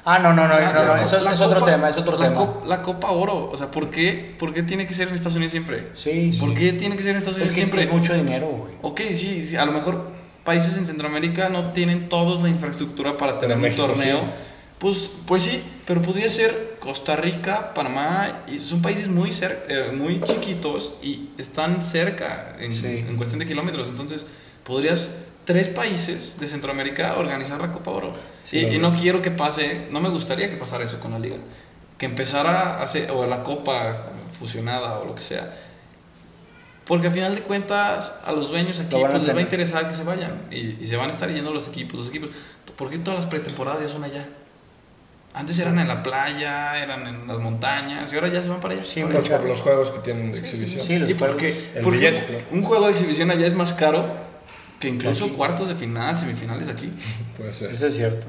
Ah, 0.05 0.19
no, 0.19 0.33
no, 0.33 0.47
no, 0.47 0.53
o 0.53 0.57
sea, 0.57 0.73
no, 0.73 0.81
no, 0.83 0.87
co- 0.89 0.95
eso 1.05 1.29
es 1.29 1.39
otro 1.41 1.59
Copa- 1.61 1.71
tema, 1.71 1.89
es 1.89 1.97
otro 1.97 2.17
la 2.17 2.27
tema. 2.29 2.41
cop- 2.41 2.65
la 2.65 2.81
Copa 2.83 3.11
Oro, 3.11 3.49
o 3.51 3.57
sea, 3.57 3.71
¿por 3.71 3.89
qué, 3.89 4.35
¿por 4.37 4.53
qué 4.53 4.61
tiene 4.63 4.85
que 4.85 4.93
ser 4.93 5.07
en 5.07 5.13
Estados 5.15 5.35
Unidos 5.37 5.51
siempre? 5.51 5.89
Sí, 5.95 6.31
¿Por 6.39 6.49
sí. 6.49 6.55
qué 6.55 6.73
tiene 6.73 6.97
que 6.97 7.03
ser 7.03 7.11
en 7.11 7.17
Estados 7.19 7.37
Es 7.37 7.43
Unidos 7.49 7.55
que 7.55 7.61
sí, 7.61 7.67
siempre? 7.71 7.83
es 7.85 7.91
mucho 7.99 8.13
dinero, 8.13 8.47
güey. 8.47 8.73
Ok, 8.81 9.01
sí, 9.13 9.45
sí, 9.47 9.55
a 9.55 9.65
lo 9.65 9.71
mejor 9.71 10.11
países 10.43 10.75
en 10.77 10.85
Centroamérica 10.87 11.47
no 11.47 11.71
tienen 11.71 12.09
todos 12.09 12.43
la 12.43 12.49
infraestructura 12.49 13.17
para 13.17 13.39
tener 13.39 13.55
un 13.55 13.61
México 13.63 13.85
torneo. 13.87 14.19
sí. 14.19 14.25
Pues, 14.79 15.09
pues 15.25 15.43
sí, 15.43 15.63
pero 15.87 16.01
podría 16.01 16.29
ser 16.29 16.75
Costa 16.81 17.15
Rica, 17.15 17.73
Panamá, 17.73 18.39
y 18.53 18.59
son 18.59 18.81
países 18.81 19.07
muy, 19.07 19.29
cer- 19.29 19.59
eh, 19.69 19.93
muy 19.95 20.19
chiquitos 20.19 20.95
y 21.01 21.29
están 21.37 21.81
cerca 21.81 22.57
en, 22.59 22.73
Sí. 22.73 22.85
en 23.07 23.15
cuestión 23.15 23.39
de 23.39 23.45
kilómetros. 23.45 23.87
Entonces, 23.87 24.25
podrías 24.65 25.15
tres 25.45 25.69
países 25.69 26.39
de 26.39 26.47
Centroamérica 26.47 27.17
organizar 27.17 27.59
la 27.59 27.71
Copa 27.71 27.91
Oro. 27.91 28.11
Sí, 28.49 28.57
y, 28.59 28.75
y 28.75 28.79
no 28.79 28.95
quiero 28.95 29.21
que 29.21 29.31
pase, 29.31 29.87
no 29.91 30.01
me 30.01 30.09
gustaría 30.09 30.49
que 30.49 30.57
pasara 30.57 30.83
eso 30.83 30.99
con 30.99 31.11
la 31.11 31.19
liga. 31.19 31.37
Que 31.97 32.05
empezara 32.05 32.77
a 32.79 32.83
hacer, 32.83 33.11
o 33.11 33.25
la 33.25 33.43
Copa 33.43 34.11
fusionada 34.37 34.99
o 34.99 35.05
lo 35.05 35.15
que 35.15 35.21
sea. 35.21 35.55
Porque 36.85 37.07
al 37.07 37.13
final 37.13 37.35
de 37.35 37.41
cuentas, 37.41 38.13
a 38.25 38.33
los 38.33 38.49
dueños 38.49 38.79
aquí 38.79 38.95
pues, 38.99 39.21
les 39.21 39.35
va 39.35 39.39
a 39.39 39.41
interesar 39.41 39.87
que 39.87 39.93
se 39.93 40.03
vayan. 40.03 40.41
Y, 40.51 40.83
y 40.83 40.87
se 40.87 40.97
van 40.97 41.09
a 41.09 41.11
estar 41.13 41.29
yendo 41.29 41.53
los 41.53 41.67
equipos. 41.67 41.97
Los 41.97 42.09
equipos. 42.09 42.29
¿Por 42.75 42.89
qué 42.89 42.97
todas 42.97 43.19
las 43.19 43.27
pretemporadas 43.27 43.81
ya 43.81 43.87
son 43.87 44.03
allá? 44.03 44.27
Antes 45.33 45.57
eran 45.57 45.79
en 45.79 45.87
la 45.87 46.03
playa, 46.03 46.83
eran 46.83 47.07
en 47.07 47.27
las 47.27 47.39
montañas, 47.39 48.11
y 48.11 48.15
ahora 48.15 48.27
ya 48.27 48.43
se 48.43 48.49
van 48.49 48.59
para 48.59 48.75
allá. 48.75 48.83
Sí, 48.83 49.01
por 49.01 49.43
los 49.45 49.61
juegos 49.61 49.89
que 49.89 49.99
tienen 49.99 50.31
de 50.31 50.39
exhibición. 50.39 50.85
Sí, 50.85 50.99
los 50.99 51.09
¿Y 51.09 51.15
Porque 51.15 51.71
billete, 51.83 52.25
claro. 52.25 52.45
un 52.51 52.61
juego 52.61 52.85
de 52.85 52.91
exhibición 52.91 53.31
allá 53.31 53.47
es 53.47 53.55
más 53.55 53.73
caro 53.73 54.13
que 54.89 54.95
incluso 54.95 55.25
Aquí. 55.25 55.33
cuartos 55.35 55.67
de 55.69 55.75
final, 55.75 56.15
semifinales 56.17 56.69
aquí. 56.69 56.91
Puede 57.37 57.53
ser. 57.53 57.71
Eso 57.71 57.87
es 57.87 57.95
cierto. 57.95 58.25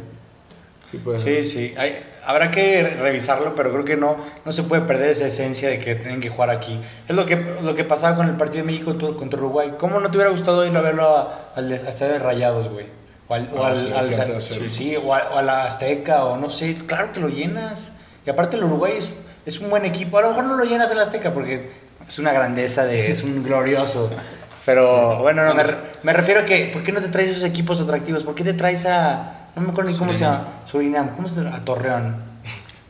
Sí, 0.91 0.99
puede 0.99 1.19
ser. 1.19 1.45
Sí, 1.45 1.51
sí. 1.51 1.75
Hay- 1.77 1.97
habrá 2.25 2.51
que 2.51 2.83
revisarlo, 3.01 3.55
pero 3.55 3.73
creo 3.73 3.85
que 3.85 3.97
no, 3.97 4.17
no 4.45 4.53
se 4.53 4.63
puede 4.63 4.83
perder 4.83 5.11
esa 5.11 5.27
esencia 5.27 5.69
de 5.69 5.81
que 5.81 5.95
tienen 5.97 6.21
que 6.21 6.29
jugar 6.31 6.51
aquí. 6.51 6.79
Es 7.09 7.15
lo 7.17 7.27
que, 7.27 7.37
lo 7.37 7.75
que 7.75 7.85
pasaba 7.85 8.15
con 8.17 8.29
el 8.29 8.37
partido 8.37 8.65
de 8.65 8.71
México 8.73 8.97
contra- 9.17 9.39
Uruguay. 9.41 9.75
¿Cómo 9.79 9.99
no 10.01 10.11
te 10.11 10.17
hubiera 10.17 10.31
gustado 10.31 10.65
ir 10.65 10.77
a 10.77 10.81
verlo 10.81 11.17
a- 11.17 11.51
al 11.57 11.73
Estadio 11.73 12.13
de 12.13 12.19
Rayados, 12.21 12.69
güey? 12.69 12.87
O 13.27 13.35
al, 13.35 13.49
o 13.57 13.65
Ah, 13.65 13.69
al- 13.71 13.79
sí, 13.79 14.21
al- 14.21 14.43
sí. 14.43 14.69
sí, 14.71 14.97
o 14.97 15.13
a, 15.15 15.31
o 15.35 15.39
a 15.39 15.43
la 15.43 15.65
Azteca, 15.65 16.25
o 16.27 16.37
no 16.37 16.49
sé. 16.51 16.77
Claro 16.87 17.13
que 17.13 17.19
lo 17.21 17.29
llenas. 17.29 17.93
Y 18.27 18.31
aparte 18.31 18.57
el 18.57 18.65
Uruguay 18.65 18.93
es, 18.97 19.11
es 19.47 19.59
un 19.59 19.71
buen 19.71 19.85
equipo. 19.85 20.19
A 20.19 20.23
lo 20.23 20.29
mejor 20.29 20.45
no 20.45 20.55
lo 20.57 20.65
llenas 20.65 20.91
en 20.93 20.99
la 20.99 21.03
Azteca 21.05 21.33
porque 21.33 21.71
es 22.07 22.19
una 22.21 22.33
grandeza, 22.33 22.85
de, 22.87 23.11
es 23.11 23.23
un 23.25 23.43
glorioso. 23.43 24.11
Pero 24.67 25.19
bueno, 25.19 25.45
no, 25.45 25.55
me, 25.55 25.63
re- 25.63 25.77
me 26.03 26.13
refiero 26.13 26.41
a 26.41 26.45
que, 26.45 26.71
¿por 26.73 26.83
qué 26.83 26.93
no 26.93 27.01
te 27.01 27.09
traes 27.09 27.31
esos 27.31 27.45
equipos 27.45 27.81
atractivos? 27.81 28.23
¿Por 28.25 28.35
qué 28.35 28.45
te 28.45 28.55
traes 28.55 28.87
a, 28.87 29.49
no 29.57 29.63
me 29.63 29.71
acuerdo 29.71 29.91
ni 29.91 29.97
cómo 29.97 30.13
se 30.13 30.21
Surinam. 30.21 30.39
llama, 30.43 30.55
Surinam, 30.67 31.09
¿cómo 31.15 31.29
se 31.29 31.37
llama? 31.43 31.57
A 31.57 31.65
Torreón. 31.65 32.35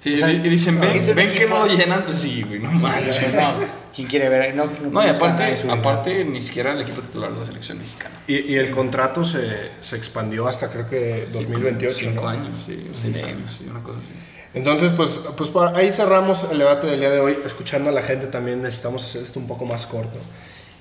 Sí, 0.01 0.15
O 0.15 0.19
sea, 0.19 0.31
y 0.31 0.37
y 0.37 0.49
dicen, 0.51 0.79
ven, 0.79 1.01
ven 1.17 1.35
que 1.35 1.47
no 1.47 1.61
lo 1.61 1.67
llenan, 1.67 2.05
pues 2.05 2.19
sí, 2.19 2.43
güey, 2.43 2.61
no 2.61 2.71
manches. 2.73 3.35
No, 3.35 3.55
¿Quién 3.95 4.07
quiere 4.07 4.29
ver? 4.29 4.55
No, 4.55 4.67
No, 4.67 4.71
y 4.89 4.91
nadie 4.93 5.11
de 5.13 5.17
aparte, 5.17 5.57
aparte, 5.71 6.25
ni 6.27 6.41
siquiera 6.43 6.73
el 6.73 6.83
equipo 6.83 7.01
titular 7.01 7.33
de 7.33 7.41
la 7.41 7.47
selección 7.47 7.79
mexicana. 7.79 8.15
Y, 8.27 8.53
y 8.53 8.57
el 8.57 8.71
contrato 8.71 9.25
se, 9.25 9.71
se 9.81 9.97
expandió 9.97 10.47
hasta 10.47 10.69
creo 10.69 10.87
que 10.87 11.27
2028. 11.33 11.97
Cinco 11.99 12.25
¿no? 12.25 12.29
años, 12.29 12.51
sí, 12.67 12.87
seis 12.95 13.23
años, 13.23 13.57
sí, 13.59 13.67
una 13.69 13.83
cosa 13.83 13.99
así. 14.01 14.13
Entonces, 14.53 14.93
pues, 14.93 15.19
pues 15.37 15.51
ahí 15.75 15.91
cerramos 15.91 16.45
el 16.53 16.59
debate 16.59 16.87
del 16.87 17.01
día 17.01 17.11
de 17.11 17.21
hoy. 17.21 17.39
Escuchando 17.47 17.89
a 17.89 17.93
la 17.93 18.03
gente 18.03 18.27
también 18.27 18.63
necesitamos 18.63 19.03
hacer 19.05 19.23
esto 19.23 19.41
un 19.41 19.47
poco 19.47 19.65
más 19.65 19.87
corto. 19.87 20.19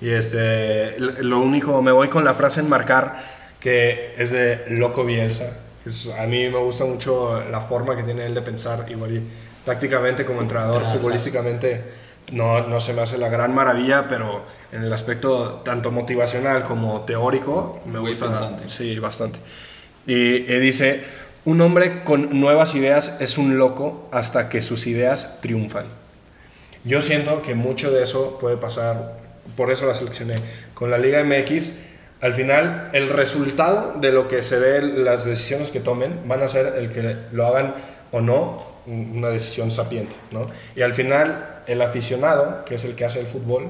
Y 0.04 0.10
este, 0.10 0.99
lo 0.99 1.39
único, 1.39 1.82
me 1.82 1.91
voy 1.93 2.10
con 2.10 2.26
la 2.26 2.34
frase 2.34 2.60
enmarcar 2.60 3.20
que 3.60 4.14
es 4.18 4.32
de 4.32 4.66
Loco 4.70 5.06
Bielsa. 5.06 5.58
Es- 5.86 6.10
a 6.10 6.26
mí 6.26 6.49
me 6.49 6.58
gusta 6.60 6.84
mucho 6.86 7.41
la 7.49 7.62
forma 7.62 7.95
que 7.95 8.04
tiene 8.04 8.26
él 8.26 8.34
de 8.36 8.41
pensar, 8.41 8.86
igual 8.89 9.16
y 9.16 9.22
tácticamente 9.66 10.26
como 10.26 10.41
entrenador, 10.41 10.84
futbolísticamente 10.86 11.84
no, 12.34 12.68
no 12.68 12.80
se 12.82 12.93
me 12.93 13.01
hace 13.01 13.18
la 13.18 13.30
gran 13.30 13.56
maravilla, 13.56 14.08
pero 14.10 14.43
en 14.74 14.84
el 14.84 14.91
aspecto 14.91 15.62
tanto 15.64 15.91
motivacional 15.91 16.64
como 16.66 17.01
teórico 17.01 17.82
me 17.86 17.99
Muy 17.99 18.10
gusta. 18.12 18.28
pensante. 18.28 18.70
Sí, 18.70 18.99
bastante. 18.99 19.39
Y, 20.06 20.14
y 20.51 20.60
dice, 20.60 21.04
un 21.45 21.62
hombre 21.62 22.04
con 22.04 22.39
nuevas 22.41 22.76
ideas 22.76 23.18
es 23.22 23.38
un 23.38 23.58
loco 23.58 24.10
hasta 24.12 24.49
que 24.49 24.62
sus 24.62 24.86
ideas 24.88 25.39
triunfan. 25.41 25.86
Yo 26.84 27.01
siento 27.01 27.41
que 27.41 27.56
mucho 27.56 27.91
de 27.91 28.04
eso 28.04 28.38
puede 28.39 28.58
pasar, 28.58 29.22
por 29.56 29.72
eso 29.72 29.86
la 29.86 29.94
seleccioné, 29.94 30.36
con 30.74 30.89
la 30.89 30.98
Liga 30.98 31.24
MX. 31.24 31.80
Al 32.22 32.34
final, 32.34 32.89
el 32.94 33.10
resultado 33.10 34.00
de 34.00 34.12
lo 34.12 34.28
que 34.28 34.41
se 34.41 34.58
ve, 34.58 34.82
las 34.82 35.26
decisiones 35.26 35.72
que 35.72 35.80
tomen, 35.80 36.28
van 36.28 36.41
a 36.41 36.48
ser 36.48 36.76
el 36.78 36.91
que 36.91 37.18
lo 37.32 37.48
hagan 37.48 37.76
o 38.12 38.22
no, 38.22 38.74
una 38.86 39.30
decisión 39.30 39.72
sapiente, 39.72 40.16
¿no? 40.32 40.48
Y 40.76 40.82
al 40.82 40.94
final, 40.94 41.62
el 41.68 41.82
aficionado, 41.82 42.64
que 42.66 42.76
es 42.76 42.86
el 42.86 42.96
que 42.96 43.06
hace 43.06 43.20
el 43.20 43.28
fútbol, 43.28 43.70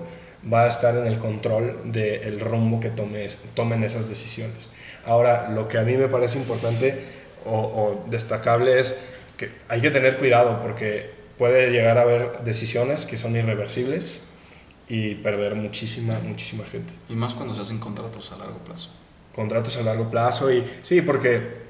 va 0.52 0.66
a 0.66 0.68
estar 0.68 0.96
en 0.96 1.08
el 1.08 1.18
control 1.18 1.92
del 1.92 2.40
rumbo 2.40 2.80
que 2.80 2.90
tome, 2.90 3.28
tomen 3.54 3.84
esas 3.84 4.10
decisiones. 4.10 4.70
Ahora, 5.06 5.50
lo 5.50 5.68
que 5.68 5.78
a 5.78 5.84
mí 5.84 5.94
me 5.94 6.08
parece 6.08 6.38
importante 6.38 7.00
o 7.46 8.06
destacable 8.10 8.80
es 8.80 9.00
que 9.38 9.50
hay 9.68 9.82
que 9.82 9.92
tener 9.92 10.18
cuidado 10.18 10.62
porque 10.62 11.10
puede 11.38 11.72
llegar 11.72 11.98
a 11.98 12.02
haber 12.02 12.40
decisiones 12.44 13.06
que 13.06 13.18
son 13.18 13.36
irreversibles 13.36 14.22
y 14.90 15.16
perder 15.16 15.56
muchísima, 15.56 16.14
muchísima 16.24 16.64
gente. 16.66 16.94
Y 17.10 17.16
más 17.16 17.34
cuando 17.34 17.54
se 17.54 17.62
hacen 17.62 17.80
contratos 17.80 18.32
a 18.32 18.38
largo 18.38 18.58
plazo. 18.60 18.90
Contratos 19.34 19.78
a 19.78 19.82
largo 19.84 20.10
plazo 20.12 20.52
y 20.52 20.64
sí, 20.84 21.02
porque 21.02 21.64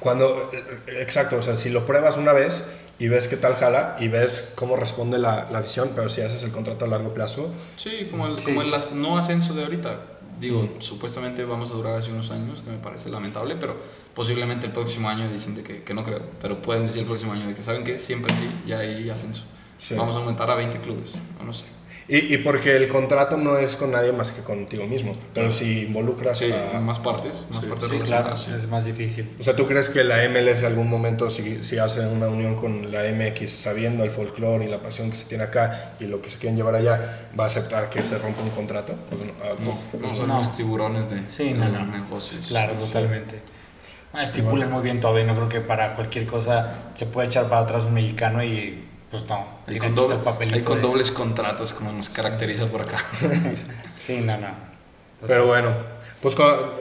cuando, 0.00 0.50
exacto, 0.86 1.36
o 1.36 1.42
sea, 1.42 1.56
si 1.56 1.70
lo 1.70 1.86
pruebas 1.86 2.16
una 2.16 2.32
vez 2.32 2.64
y 2.98 3.08
ves 3.08 3.28
qué 3.28 3.36
tal 3.36 3.54
jala 3.56 3.96
y 4.00 4.08
ves 4.08 4.52
cómo 4.54 4.76
responde 4.76 5.18
la, 5.18 5.48
la 5.50 5.60
visión, 5.60 5.92
pero 5.94 6.08
si 6.08 6.20
haces 6.20 6.42
el 6.42 6.50
contrato 6.50 6.84
a 6.84 6.88
largo 6.88 7.14
plazo, 7.14 7.50
Sí, 7.76 8.08
como 8.10 8.26
el, 8.26 8.38
Sí. 8.38 8.44
como 8.46 8.62
el 8.62 8.74
as- 8.74 8.92
no 8.92 9.16
ascenso 9.16 9.54
de 9.54 9.64
ahorita. 9.64 10.00
Digo, 10.38 10.68
supuestamente 10.78 11.44
vamos 11.44 11.70
a 11.72 11.74
durar 11.74 11.96
así 11.96 12.12
unos 12.12 12.30
años, 12.30 12.62
que 12.62 12.70
me 12.70 12.76
parece 12.76 13.08
lamentable, 13.08 13.56
pero 13.58 13.76
posiblemente 14.14 14.66
el 14.66 14.72
próximo 14.72 15.08
año 15.08 15.28
dicen 15.28 15.56
de 15.56 15.62
que, 15.64 15.82
que 15.82 15.94
no 15.94 16.04
creo, 16.04 16.20
pero 16.40 16.60
pueden 16.62 16.86
decir 16.86 17.00
el 17.00 17.06
próximo 17.06 17.32
año 17.32 17.46
de 17.46 17.54
que 17.56 17.62
saben 17.62 17.82
que 17.82 17.98
siempre 17.98 18.32
sí, 18.36 18.48
ya 18.66 18.78
hay 18.80 19.08
ascenso. 19.10 19.44
Sí. 19.80 19.94
Vamos 19.96 20.14
a 20.14 20.18
aumentar 20.18 20.48
a 20.50 20.54
20 20.54 20.78
clubes, 20.80 21.18
o 21.40 21.44
no 21.44 21.52
sé. 21.52 21.64
Y, 22.08 22.34
y 22.34 22.38
porque 22.38 22.74
el 22.74 22.88
contrato 22.88 23.36
no 23.36 23.58
es 23.58 23.76
con 23.76 23.92
nadie 23.92 24.12
más 24.12 24.32
que 24.32 24.40
contigo 24.42 24.86
mismo, 24.86 25.14
pero 25.34 25.52
si 25.52 25.82
involucras 25.82 26.38
Sí, 26.38 26.50
a... 26.74 26.80
más 26.80 26.98
partes, 27.00 27.44
más 27.50 27.60
Sí, 27.60 27.66
partes 27.66 27.88
Sí, 27.90 27.98
claro, 27.98 28.34
es 28.34 28.66
más 28.68 28.84
difícil. 28.86 29.28
O 29.38 29.42
sea, 29.42 29.54
¿tú 29.54 29.66
crees 29.66 29.90
que 29.90 30.02
la 30.04 30.16
MLS 30.28 30.60
en 30.60 30.66
algún 30.66 30.88
momento, 30.88 31.30
si, 31.30 31.62
si 31.62 31.76
hace 31.78 32.00
una 32.06 32.28
unión 32.28 32.54
con 32.56 32.90
la 32.90 33.02
MX, 33.02 33.50
sabiendo 33.50 34.04
el 34.04 34.10
folclore 34.10 34.64
y 34.64 34.68
la 34.68 34.78
pasión 34.80 35.10
que 35.10 35.16
se 35.16 35.26
tiene 35.26 35.44
acá 35.44 35.92
y 36.00 36.04
lo 36.04 36.22
que 36.22 36.30
se 36.30 36.38
quieren 36.38 36.56
llevar 36.56 36.74
allá, 36.76 37.28
va 37.38 37.44
a 37.44 37.46
aceptar 37.46 37.90
que 37.90 38.02
se 38.02 38.16
rompa 38.18 38.42
un 38.42 38.50
contrato? 38.50 38.94
Pues 39.10 39.24
no, 39.24 39.32
ah, 39.44 39.54
No, 40.00 40.08
no 40.08 40.14
son 40.16 40.28
No. 40.28 40.38
los 40.38 40.56
tiburones 40.56 41.10
de, 41.10 41.20
Sí, 41.28 41.52
de 41.52 41.54
no, 41.58 41.64
los 41.68 41.72
no. 41.72 41.86
negocios. 41.86 42.46
Claro, 42.48 42.72
totalmente. 42.72 43.40
Ah, 44.14 44.24
estipulan 44.24 44.72
muy 44.72 44.82
bien 44.82 45.00
todo 45.00 45.20
y 45.20 45.24
no 45.24 45.34
creo 45.34 45.50
que 45.50 45.60
para 45.60 45.94
cualquier 45.94 46.24
cosa 46.26 46.90
se 46.94 47.04
puede 47.04 47.26
echar 47.28 47.50
para 47.50 47.60
atrás 47.60 47.84
un 47.84 47.92
mexicano 47.92 48.42
y 48.42 48.84
pues 49.10 49.24
no, 49.28 49.36
Hay 49.66 49.78
tiene 49.78 49.78
con, 49.80 49.88
aquí 49.88 50.00
está 50.00 50.02
doble- 50.02 50.18
el 50.18 50.24
papelito. 50.24 50.56
hay 50.56 50.62
con 50.62 50.76
de- 50.76 50.82
dobles 50.82 51.10
contratos, 51.10 51.72
como 51.72 51.92
nos 51.92 52.08
caracteriza 52.10 52.66
por 52.66 52.82
acá. 52.82 52.98
Sí, 53.98 54.20
no, 54.20 54.36
no. 54.36 54.48
Pero 55.26 55.46
bueno, 55.46 55.70
pues 56.20 56.36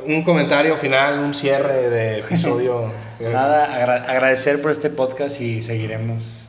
un 0.06 0.24
comentario 0.24 0.76
final, 0.78 1.20
un 1.20 1.34
cierre 1.34 1.90
de 1.90 2.20
episodio. 2.20 2.92
Nada, 3.20 3.74
agra- 3.76 4.04
agradecer 4.10 4.62
por 4.62 4.72
este 4.72 4.90
podcast 4.90 5.40
y 5.42 5.62
seguiremos 5.64 6.40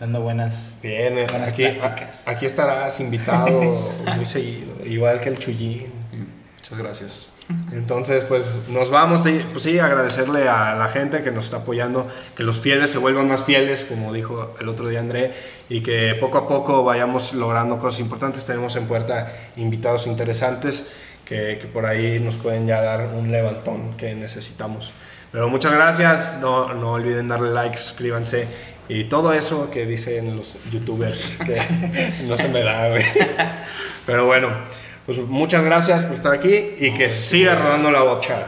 dando 0.00 0.20
buenas. 0.20 0.76
Bien, 0.82 1.18
eh, 1.18 1.26
Buenas 1.30 1.52
aquí, 1.52 1.66
aquí 2.26 2.46
estarás 2.46 3.00
invitado 3.00 3.90
muy 4.16 4.26
seguido, 4.26 4.84
igual 4.86 5.20
que 5.20 5.28
el 5.30 5.38
Chullín. 5.38 5.86
Muchas 6.56 6.78
gracias. 6.78 7.32
Entonces, 7.72 8.24
pues 8.24 8.60
nos 8.68 8.90
vamos, 8.90 9.22
pues 9.22 9.62
sí, 9.62 9.78
agradecerle 9.78 10.48
a 10.48 10.74
la 10.74 10.88
gente 10.88 11.22
que 11.22 11.30
nos 11.30 11.44
está 11.44 11.58
apoyando, 11.58 12.08
que 12.34 12.42
los 12.42 12.60
fieles 12.60 12.90
se 12.90 12.98
vuelvan 12.98 13.28
más 13.28 13.44
fieles, 13.44 13.84
como 13.84 14.12
dijo 14.12 14.54
el 14.60 14.68
otro 14.68 14.88
día 14.88 15.00
André, 15.00 15.32
y 15.68 15.80
que 15.80 16.16
poco 16.18 16.38
a 16.38 16.48
poco 16.48 16.82
vayamos 16.82 17.34
logrando 17.34 17.78
cosas 17.78 18.00
importantes. 18.00 18.44
Tenemos 18.44 18.74
en 18.76 18.86
puerta 18.86 19.32
invitados 19.56 20.06
interesantes 20.06 20.90
que, 21.24 21.58
que 21.60 21.66
por 21.66 21.86
ahí 21.86 22.18
nos 22.18 22.36
pueden 22.36 22.66
ya 22.66 22.80
dar 22.80 23.06
un 23.14 23.30
levantón 23.30 23.96
que 23.96 24.14
necesitamos. 24.14 24.92
Pero 25.30 25.48
muchas 25.48 25.72
gracias, 25.72 26.38
no, 26.40 26.72
no 26.74 26.92
olviden 26.92 27.28
darle 27.28 27.50
like, 27.50 27.76
suscríbanse 27.76 28.46
y 28.88 29.04
todo 29.04 29.32
eso 29.32 29.68
que 29.70 29.84
dicen 29.84 30.36
los 30.36 30.58
youtubers, 30.70 31.38
que 31.44 31.60
no 32.26 32.36
se 32.36 32.48
me 32.48 32.62
da, 32.62 32.88
güey. 32.88 33.04
Pero 34.06 34.26
bueno, 34.26 34.48
pues 35.06 35.18
muchas 35.18 35.64
gracias 35.64 36.02
por 36.02 36.14
estar 36.14 36.34
aquí 36.34 36.74
y 36.78 36.92
que 36.92 37.08
siga 37.10 37.54
rodando 37.54 37.90
la 37.92 38.02
bocha. 38.02 38.38